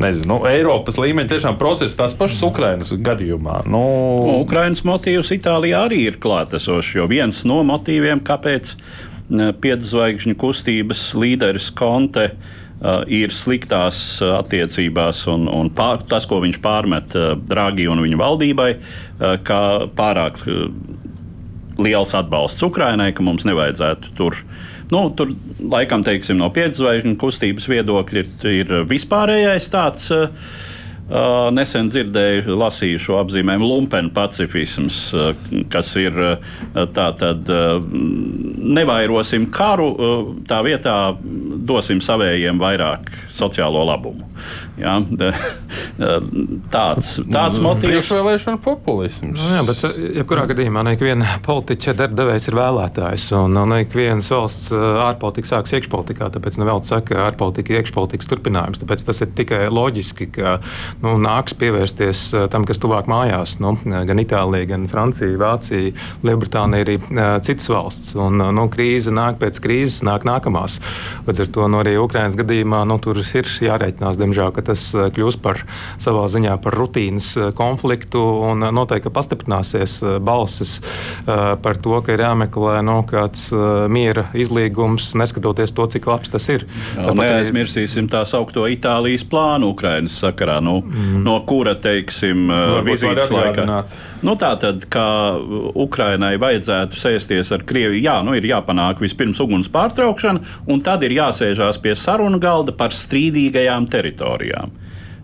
nezinu, 0.00 0.28
nu, 0.32 0.40
Eiropas 0.50 0.98
līmeņa 1.00 1.34
tiešām 1.34 1.60
process 1.60 1.98
tās 1.98 2.16
pašas 2.18 2.42
Ukrainas 2.48 2.92
gadījumā. 2.96 3.62
Nu... 3.68 3.84
Nu, 4.24 4.40
Ukrainas 4.42 4.84
motīvs 4.86 5.32
Itālijā 5.36 5.86
arī 5.86 6.04
ir 6.10 6.20
klātesošs, 6.22 6.96
jo 6.98 7.08
viens 7.10 7.44
no 7.48 7.62
motīviem, 7.66 8.24
kāpēc 8.26 8.74
piedzvaigžņu 9.64 10.36
kustības 10.36 11.06
līderis 11.16 11.70
Konte 11.76 12.26
uh, 12.28 12.52
ir 13.08 13.32
sliktās 13.32 14.18
attiecībās, 14.24 15.22
un, 15.32 15.46
un 15.48 15.70
pār, 15.72 16.02
tas, 16.10 16.26
ko 16.28 16.40
viņš 16.42 16.60
pārmet 16.64 17.16
uh, 17.16 17.32
Dragi 17.38 17.86
un 17.88 18.02
viņa 18.04 18.20
valdībai, 18.20 18.70
uh, 18.76 19.36
kā 19.46 19.62
pārāk 19.96 20.42
uh, 20.44 20.68
liels 21.80 22.12
atbalsts 22.18 22.66
Ukrainai, 22.66 23.12
ka 23.16 23.24
mums 23.24 23.46
nevajadzētu 23.48 24.14
tur 24.18 24.36
uh, 24.36 24.62
Nu, 24.92 25.08
tur 25.16 25.32
laikam 25.58 26.04
teiksim, 26.04 26.36
no 26.38 26.50
piedzvaigžņu 26.52 27.16
kustības 27.20 27.66
viedokļa 27.70 28.20
ir, 28.20 28.30
ir 28.52 28.72
vispārējais 28.90 29.72
tāds. 29.72 30.10
Uh, 30.12 30.28
Uh, 30.28 30.73
nesen 31.54 31.90
dzirdēju, 31.92 32.54
lasīju 32.56 33.00
šo 33.02 33.18
apzīmējumu 33.20 33.68
lumpenu 33.68 34.12
pacifisms, 34.14 35.00
uh, 35.16 35.32
kas 35.72 35.94
ir 36.00 36.16
uh, 36.16 36.54
tā 36.96 37.10
tad 37.18 37.50
nevairosim 38.64 39.50
karu, 39.52 39.90
tā 40.48 40.60
vietā 40.64 40.96
dosim 41.64 42.00
savējiem 42.04 42.60
vairāk 42.60 43.10
sociālo 43.34 43.84
labumu. 43.88 44.28
Ja? 44.80 44.96
Tāds, 46.74 47.10
tāds 47.30 47.60
nu, 47.60 47.68
motīvs. 47.68 47.86
Priekšvēlēšana 47.86 48.58
populisms. 48.62 49.38
Nu, 49.38 49.50
jā, 49.54 49.60
bet 49.66 49.82
jebkurā 50.18 50.46
gadījumā 50.50 50.82
ne 50.86 50.94
ikviena 50.96 51.36
politiķa 51.44 51.94
darbdevējs 52.00 52.48
ir 52.50 52.56
vēlētājs, 52.58 53.28
un 53.38 53.60
ne 53.70 53.78
ikvienas 53.84 54.30
valsts 54.34 54.72
ārpolitika 54.74 55.52
sāks 55.52 55.76
iekšpolitikā, 55.78 56.32
tāpēc 56.34 56.58
nevēl 56.58 56.82
saka 56.86 57.22
ārpolitika 57.28 57.78
iekšpolitikas 57.78 58.30
turpinājums. 58.32 58.82
Tāpēc 58.82 59.06
tas 59.06 59.22
ir 59.22 59.30
tikai 59.38 59.62
loģiski, 59.70 60.28
ka 60.34 60.56
nu, 61.04 61.14
nāks 61.20 61.54
pievērsties 61.58 62.22
eh, 62.34 62.46
tam, 62.52 62.66
kas 62.68 62.80
tuvāk 62.82 63.08
mājās. 63.10 63.58
Nu, 63.62 63.74
gan 63.84 64.20
Itālija, 64.20 64.68
gan 64.74 64.88
Francija, 64.90 65.36
Vācija, 65.40 65.92
Lielbritānija, 66.24 66.84
arī 66.86 66.96
uh, 67.00 67.20
citas 67.44 67.68
valsts. 67.70 68.14
Un, 68.18 68.40
nu, 68.56 68.66
krīze 68.72 69.12
nāk 69.14 69.38
pēc 69.42 69.60
krīzes, 69.64 70.02
nāk 70.06 70.26
nākamās. 70.28 70.80
Līdz 71.28 71.44
ar 71.44 71.50
to 71.54 71.68
nu, 71.70 71.80
arī 71.82 71.96
Ukraiņas 72.00 72.38
gadījumā 72.40 72.82
nu, 72.88 72.98
tur 73.02 73.20
ir 73.20 73.50
jārēķinās, 73.68 74.18
diemžēl, 74.20 74.52
ka 74.56 74.64
tas 74.70 74.86
kļūs 74.94 75.38
par 75.44 75.62
savā 76.02 76.24
ziņā 76.32 76.56
par 76.64 76.76
rutīnas 76.78 77.32
konfliktu 77.58 78.22
un 78.48 78.64
noteikti 78.74 79.12
pastiprināsies 79.14 79.98
balsis 80.24 80.76
par 81.26 81.80
to, 81.82 81.98
ka 82.04 82.14
ir 82.14 82.24
jāmeklē 82.24 82.78
nu, 82.86 82.98
kāds 83.08 83.48
miera 83.92 84.26
izlīgums, 84.36 85.12
neskatoties 85.18 85.74
to, 85.76 85.86
cik 85.94 86.08
labs 86.10 86.32
tas 86.32 86.48
ir. 86.52 86.66
Jā, 86.96 87.14
neaizmirsīsim 87.16 88.08
tā 88.12 88.24
saucamo 88.28 88.68
Itālijas 88.72 89.26
plānu 89.28 89.72
Ukraiņas 89.74 90.18
sakarā. 90.24 90.60
Nu, 90.64 90.80
mm. 90.84 91.22
no 91.24 91.38
kura, 91.48 91.74
teiksim, 91.80 92.46
vizītes 92.86 93.32
laikā. 93.32 93.66
Nu, 94.24 94.36
tā 94.40 94.52
tad, 94.60 94.86
kā 94.92 95.08
Ukrainai 95.84 96.34
vajadzētu 96.40 97.00
sēsties 97.00 97.52
ar 97.56 97.64
Krieviju, 97.68 98.04
jā, 98.04 98.18
nu, 98.26 98.36
ir 98.38 98.46
jāpanāk 98.48 99.02
vispirms 99.04 99.40
uguns 99.44 99.70
pārtraukšana, 99.72 100.54
un 100.70 100.84
tad 100.84 101.04
ir 101.06 101.16
jāsēžās 101.18 101.80
pie 101.82 101.96
sarunu 101.98 102.40
galda 102.42 102.76
par 102.76 102.94
strīdīgajām 102.96 103.90
teritorijām. 103.92 104.72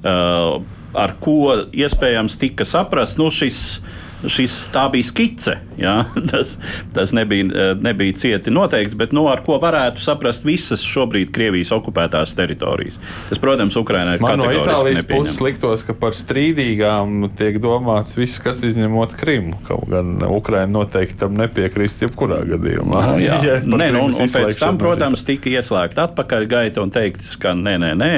Uh, 0.00 0.60
ar 0.96 1.16
ko 1.22 1.66
iespējams 1.76 2.38
tika 2.40 2.66
saprast, 2.66 3.18
nu, 3.20 3.28
šis 3.32 3.80
šis, 4.28 4.56
tā 4.74 4.86
bija 4.92 5.06
skice. 5.06 5.56
Ja? 5.80 6.04
Tas, 6.30 6.58
tas 6.92 7.12
nebija, 7.16 7.44
eh, 7.44 7.70
nebija 7.80 8.12
cieti 8.20 8.52
noteikts, 8.52 8.94
bet 8.98 9.14
nu, 9.16 9.24
ar 9.32 9.40
ko 9.46 9.56
varētu 9.62 10.02
saprast 10.02 10.44
visas 10.44 10.82
šobrīd 10.86 11.32
Krievijas 11.34 11.72
okupētās 11.74 12.34
teritorijas. 12.36 12.98
Tas, 13.30 13.40
protams, 13.42 13.76
Ukraiņai 13.80 14.18
ir 14.18 14.24
no 14.24 14.50
Itālijas 14.52 15.06
puses 15.08 15.40
liktos, 15.42 15.84
ka 15.88 15.96
par 15.96 16.16
strīdīgām 16.16 17.30
tiek 17.38 17.58
domāts 17.62 18.16
viss, 18.18 18.42
kas 18.44 18.62
izņemot 18.66 19.16
Krimu. 19.20 19.56
Kaut 19.68 19.88
gan 19.90 20.20
Ukraiņa 20.28 20.70
noteikti 20.70 21.20
tam 21.24 21.38
nepiekrist 21.40 22.04
jebkurā 22.04 22.42
gadījumā. 22.52 23.04
No, 23.12 23.18
jā, 23.22 23.40
ja, 23.48 23.60
nē, 23.64 23.90
nu, 23.96 24.06
un, 24.08 24.16
un 24.16 24.32
pēc 24.32 24.60
tam, 24.60 24.80
protams, 24.80 25.24
tika 25.26 25.52
ieslēgta 25.56 26.10
atpakaļgaita 26.10 26.82
un 26.84 26.92
teikts, 26.94 27.34
ka 27.40 27.56
nē, 27.56 27.78
nē, 27.82 27.94
nē. 28.00 28.12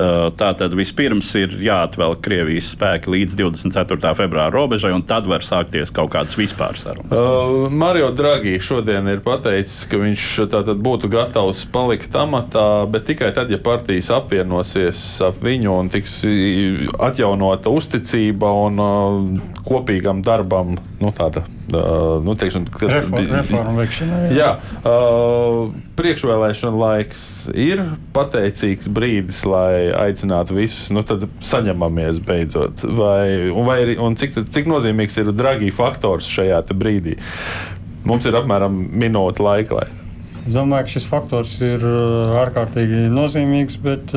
Uh, 0.00 0.30
Tā 0.40 0.50
tad 0.56 0.72
vispirms 0.76 1.28
ir 1.36 1.52
jāatvelk 1.60 2.22
Krievijas 2.24 2.70
spēki 2.72 3.10
līdz 3.12 3.34
24. 3.36 4.12
februāra 4.16 4.52
robežai, 4.54 4.92
un 4.96 5.04
tad 5.04 5.26
var 5.28 5.44
sākties 5.44 5.92
kaut 5.92 6.12
kādas 6.14 6.38
vispār 6.38 6.78
sarunas. 6.80 7.12
Uh, 7.12 7.66
Mario 7.68 8.08
Draghi 8.16 8.54
šodien 8.64 9.08
ir 9.12 9.20
pateicis, 9.24 9.82
ka 9.90 10.00
viņš 10.00 10.26
būtu 10.80 11.10
gatavs 11.12 11.66
palikt 11.74 12.16
amatā, 12.16 12.86
bet 12.88 13.08
tikai 13.10 13.32
tad, 13.36 13.52
ja 13.52 13.60
partijas 13.60 14.08
apvienosies 14.16 15.02
ap 15.26 15.44
viņu 15.44 15.76
un 15.76 15.92
tiks 15.92 16.20
atjaunota 17.10 17.72
uzticība 17.74 18.54
un 18.64 18.84
uh, 18.84 19.62
kopīgam 19.68 20.24
darbam. 20.24 20.78
Nu, 21.00 21.12
tāda, 21.16 21.44
nu, 21.70 22.34
teiksim, 22.38 22.66
kad, 22.72 22.90
Reform, 22.90 23.30
reformu 23.36 23.76
veikšanai. 23.78 24.22
Jā, 24.36 24.50
jā 24.56 24.96
priekšvēlēšana 26.00 26.80
laiks 26.80 27.22
ir 27.54 27.82
pateicīgs 28.16 28.90
brīdis, 28.92 29.44
lai 29.48 29.90
aicinātu 30.06 30.56
visus, 30.58 30.90
nu 30.94 31.04
tad 31.06 31.26
saņemamies 31.44 32.20
beidzot. 32.26 32.84
Vai, 32.84 33.50
un, 33.52 33.64
vai, 33.68 33.80
un 34.00 34.18
cik, 34.18 34.42
cik 34.52 34.70
nozīmīgs 34.70 35.20
ir 35.20 35.32
Dragi 35.36 35.72
faktors 35.74 36.28
šajā 36.30 36.62
brīdī? 36.70 37.18
Mums 38.08 38.26
ir 38.26 38.38
apmēram 38.38 38.76
minūte 38.96 39.44
laika. 39.44 39.82
Lai 39.82 39.90
Es 40.40 40.54
domāju, 40.56 40.86
ka 40.86 40.92
šis 40.94 41.04
faktors 41.04 41.52
ir 41.60 41.82
ārkārtīgi 42.40 43.10
nozīmīgs, 43.12 43.76
bet 43.84 44.14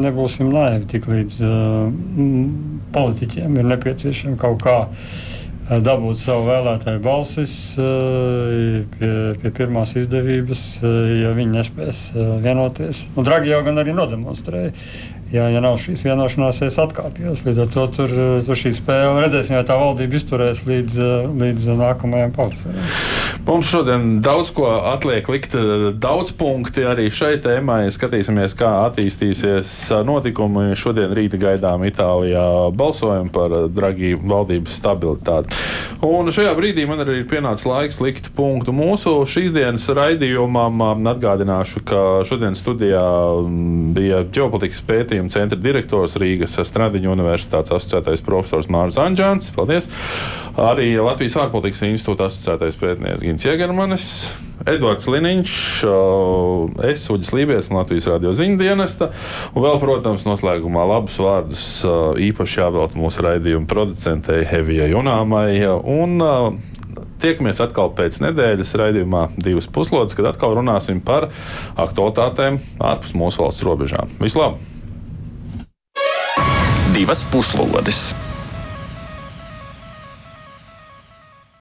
nebūsim 0.00 0.48
naivi. 0.48 0.86
Tiklīdz 0.94 1.42
uh, 1.44 1.90
politiķiem 2.94 3.58
ir 3.60 3.68
nepieciešama 3.74 4.40
kaut 4.40 4.62
kāda 4.64 4.88
dabūt 5.68 6.16
savu 6.20 6.46
vēlētāju 6.48 7.00
balsis 7.04 7.52
pie, 7.76 9.10
pie 9.42 9.52
pirmās 9.54 9.92
izdevības, 10.00 10.64
ja 11.20 11.34
viņi 11.36 11.56
nespēs 11.58 12.02
vienoties. 12.44 13.04
Un 13.18 13.28
Dragi 13.28 13.52
jau 13.52 13.60
gan 13.66 13.80
arī 13.82 13.92
nodemonstrēja, 13.96 14.72
ja, 15.34 15.48
ja 15.52 15.62
nav 15.64 15.76
šīs 15.82 16.06
vienošanās, 16.06 16.62
es 16.64 16.78
atkāpjos. 16.80 17.44
Līdz 17.44 17.62
ar 17.64 17.72
to 17.74 17.86
tur, 17.98 18.14
tur 18.48 18.62
šī 18.62 18.72
spēle 18.78 19.26
redzēsim, 19.26 19.58
vai 19.58 19.66
tā 19.68 19.76
valdība 19.80 20.16
izturēs 20.16 20.64
līdz, 20.68 21.02
līdz 21.44 21.68
nākamajam 21.82 22.32
pavasariem. 22.38 22.88
Mums 23.46 23.70
šodien 23.70 24.18
daudz 24.24 24.50
ko 24.52 24.66
atliek 24.90 25.28
likt 25.30 25.54
daudz 26.00 26.32
punkti 26.36 26.84
arī 26.88 27.08
šai 27.14 27.36
tēmai. 27.44 27.86
Skatīsimies, 27.92 28.54
kā 28.58 28.70
attīstīsies 28.88 29.70
notikumi. 30.06 30.72
Šodien 30.78 31.14
rīta 31.16 31.40
gaidām 31.40 31.84
Itālijā 31.88 32.44
balsojumu 32.76 33.32
par 33.32 33.54
Dragi 33.72 34.14
valdības 34.18 34.74
stabilitāti. 34.80 35.56
Un 36.04 36.30
šajā 36.34 36.52
brīdī 36.58 36.84
man 36.88 37.02
arī 37.04 37.20
ir 37.22 37.28
pienācis 37.30 37.66
laiks 37.68 38.00
likt 38.04 38.30
punktu 38.36 38.74
mūsu 38.76 39.14
šīs 39.28 39.54
dienas 39.56 39.86
raidījumam. 39.96 40.84
Atgādināšu, 41.08 41.82
ka 41.88 42.02
šodien 42.28 42.58
studijā 42.58 43.04
bija 43.96 44.24
ģeopolitikas 44.28 44.82
pētījuma 44.88 45.32
centra 45.32 45.58
direktors 45.58 46.18
Rīgas 46.20 46.58
Stradiņu 46.68 47.14
universitātes 47.14 47.72
asociētais 47.74 48.24
profesors 48.26 48.68
Mārcis 48.72 49.00
Anģēns. 49.02 49.52
Paldies! 49.56 49.88
Arī 50.58 50.90
Latvijas 50.98 51.36
ārpolitikas 51.38 51.84
institūta 51.86 52.26
asociētais 52.26 52.78
pētnieks 52.80 53.22
Gins 53.22 53.37
Mārtiņš 53.38 53.52
Jēgermanis. 53.54 54.04
Edvards 54.66 55.06
Liniņš, 55.06 55.52
es 56.88 57.04
Uģis 57.06 57.30
Lībijams, 57.30 57.68
Latvijas 57.70 58.08
radio 58.10 58.32
ziņu 58.34 58.58
dienesta. 58.58 59.12
Un 59.52 59.62
vēl, 59.62 59.78
protams, 59.78 60.24
noslēgumā 60.26 60.82
labus 60.82 61.20
vārdus 61.22 61.68
īpaši 62.18 62.58
jāvelta 62.58 62.98
mūsu 62.98 63.22
raidījuma 63.22 63.70
producentei 63.70 64.42
Hevijai 64.42 64.90
Junāmai. 64.90 65.54
Un, 65.86 66.18
Tiekamies 67.22 67.62
atkal 67.62 67.92
pēc 67.94 68.18
nedēļas 68.26 68.74
raidījumā, 68.78 69.28
divas 69.38 69.70
puslodes, 69.70 70.18
kad 70.18 70.32
atkal 70.32 70.58
runāsim 70.58 70.98
par 70.98 71.30
aktualitātēm 71.78 72.58
ārpus 72.90 73.14
mūsu 73.14 73.44
valsts 73.44 73.66
robežām. 73.66 74.10
Vislabāk! 74.18 74.58
Divas 76.94 77.22
puslodes! 77.30 78.08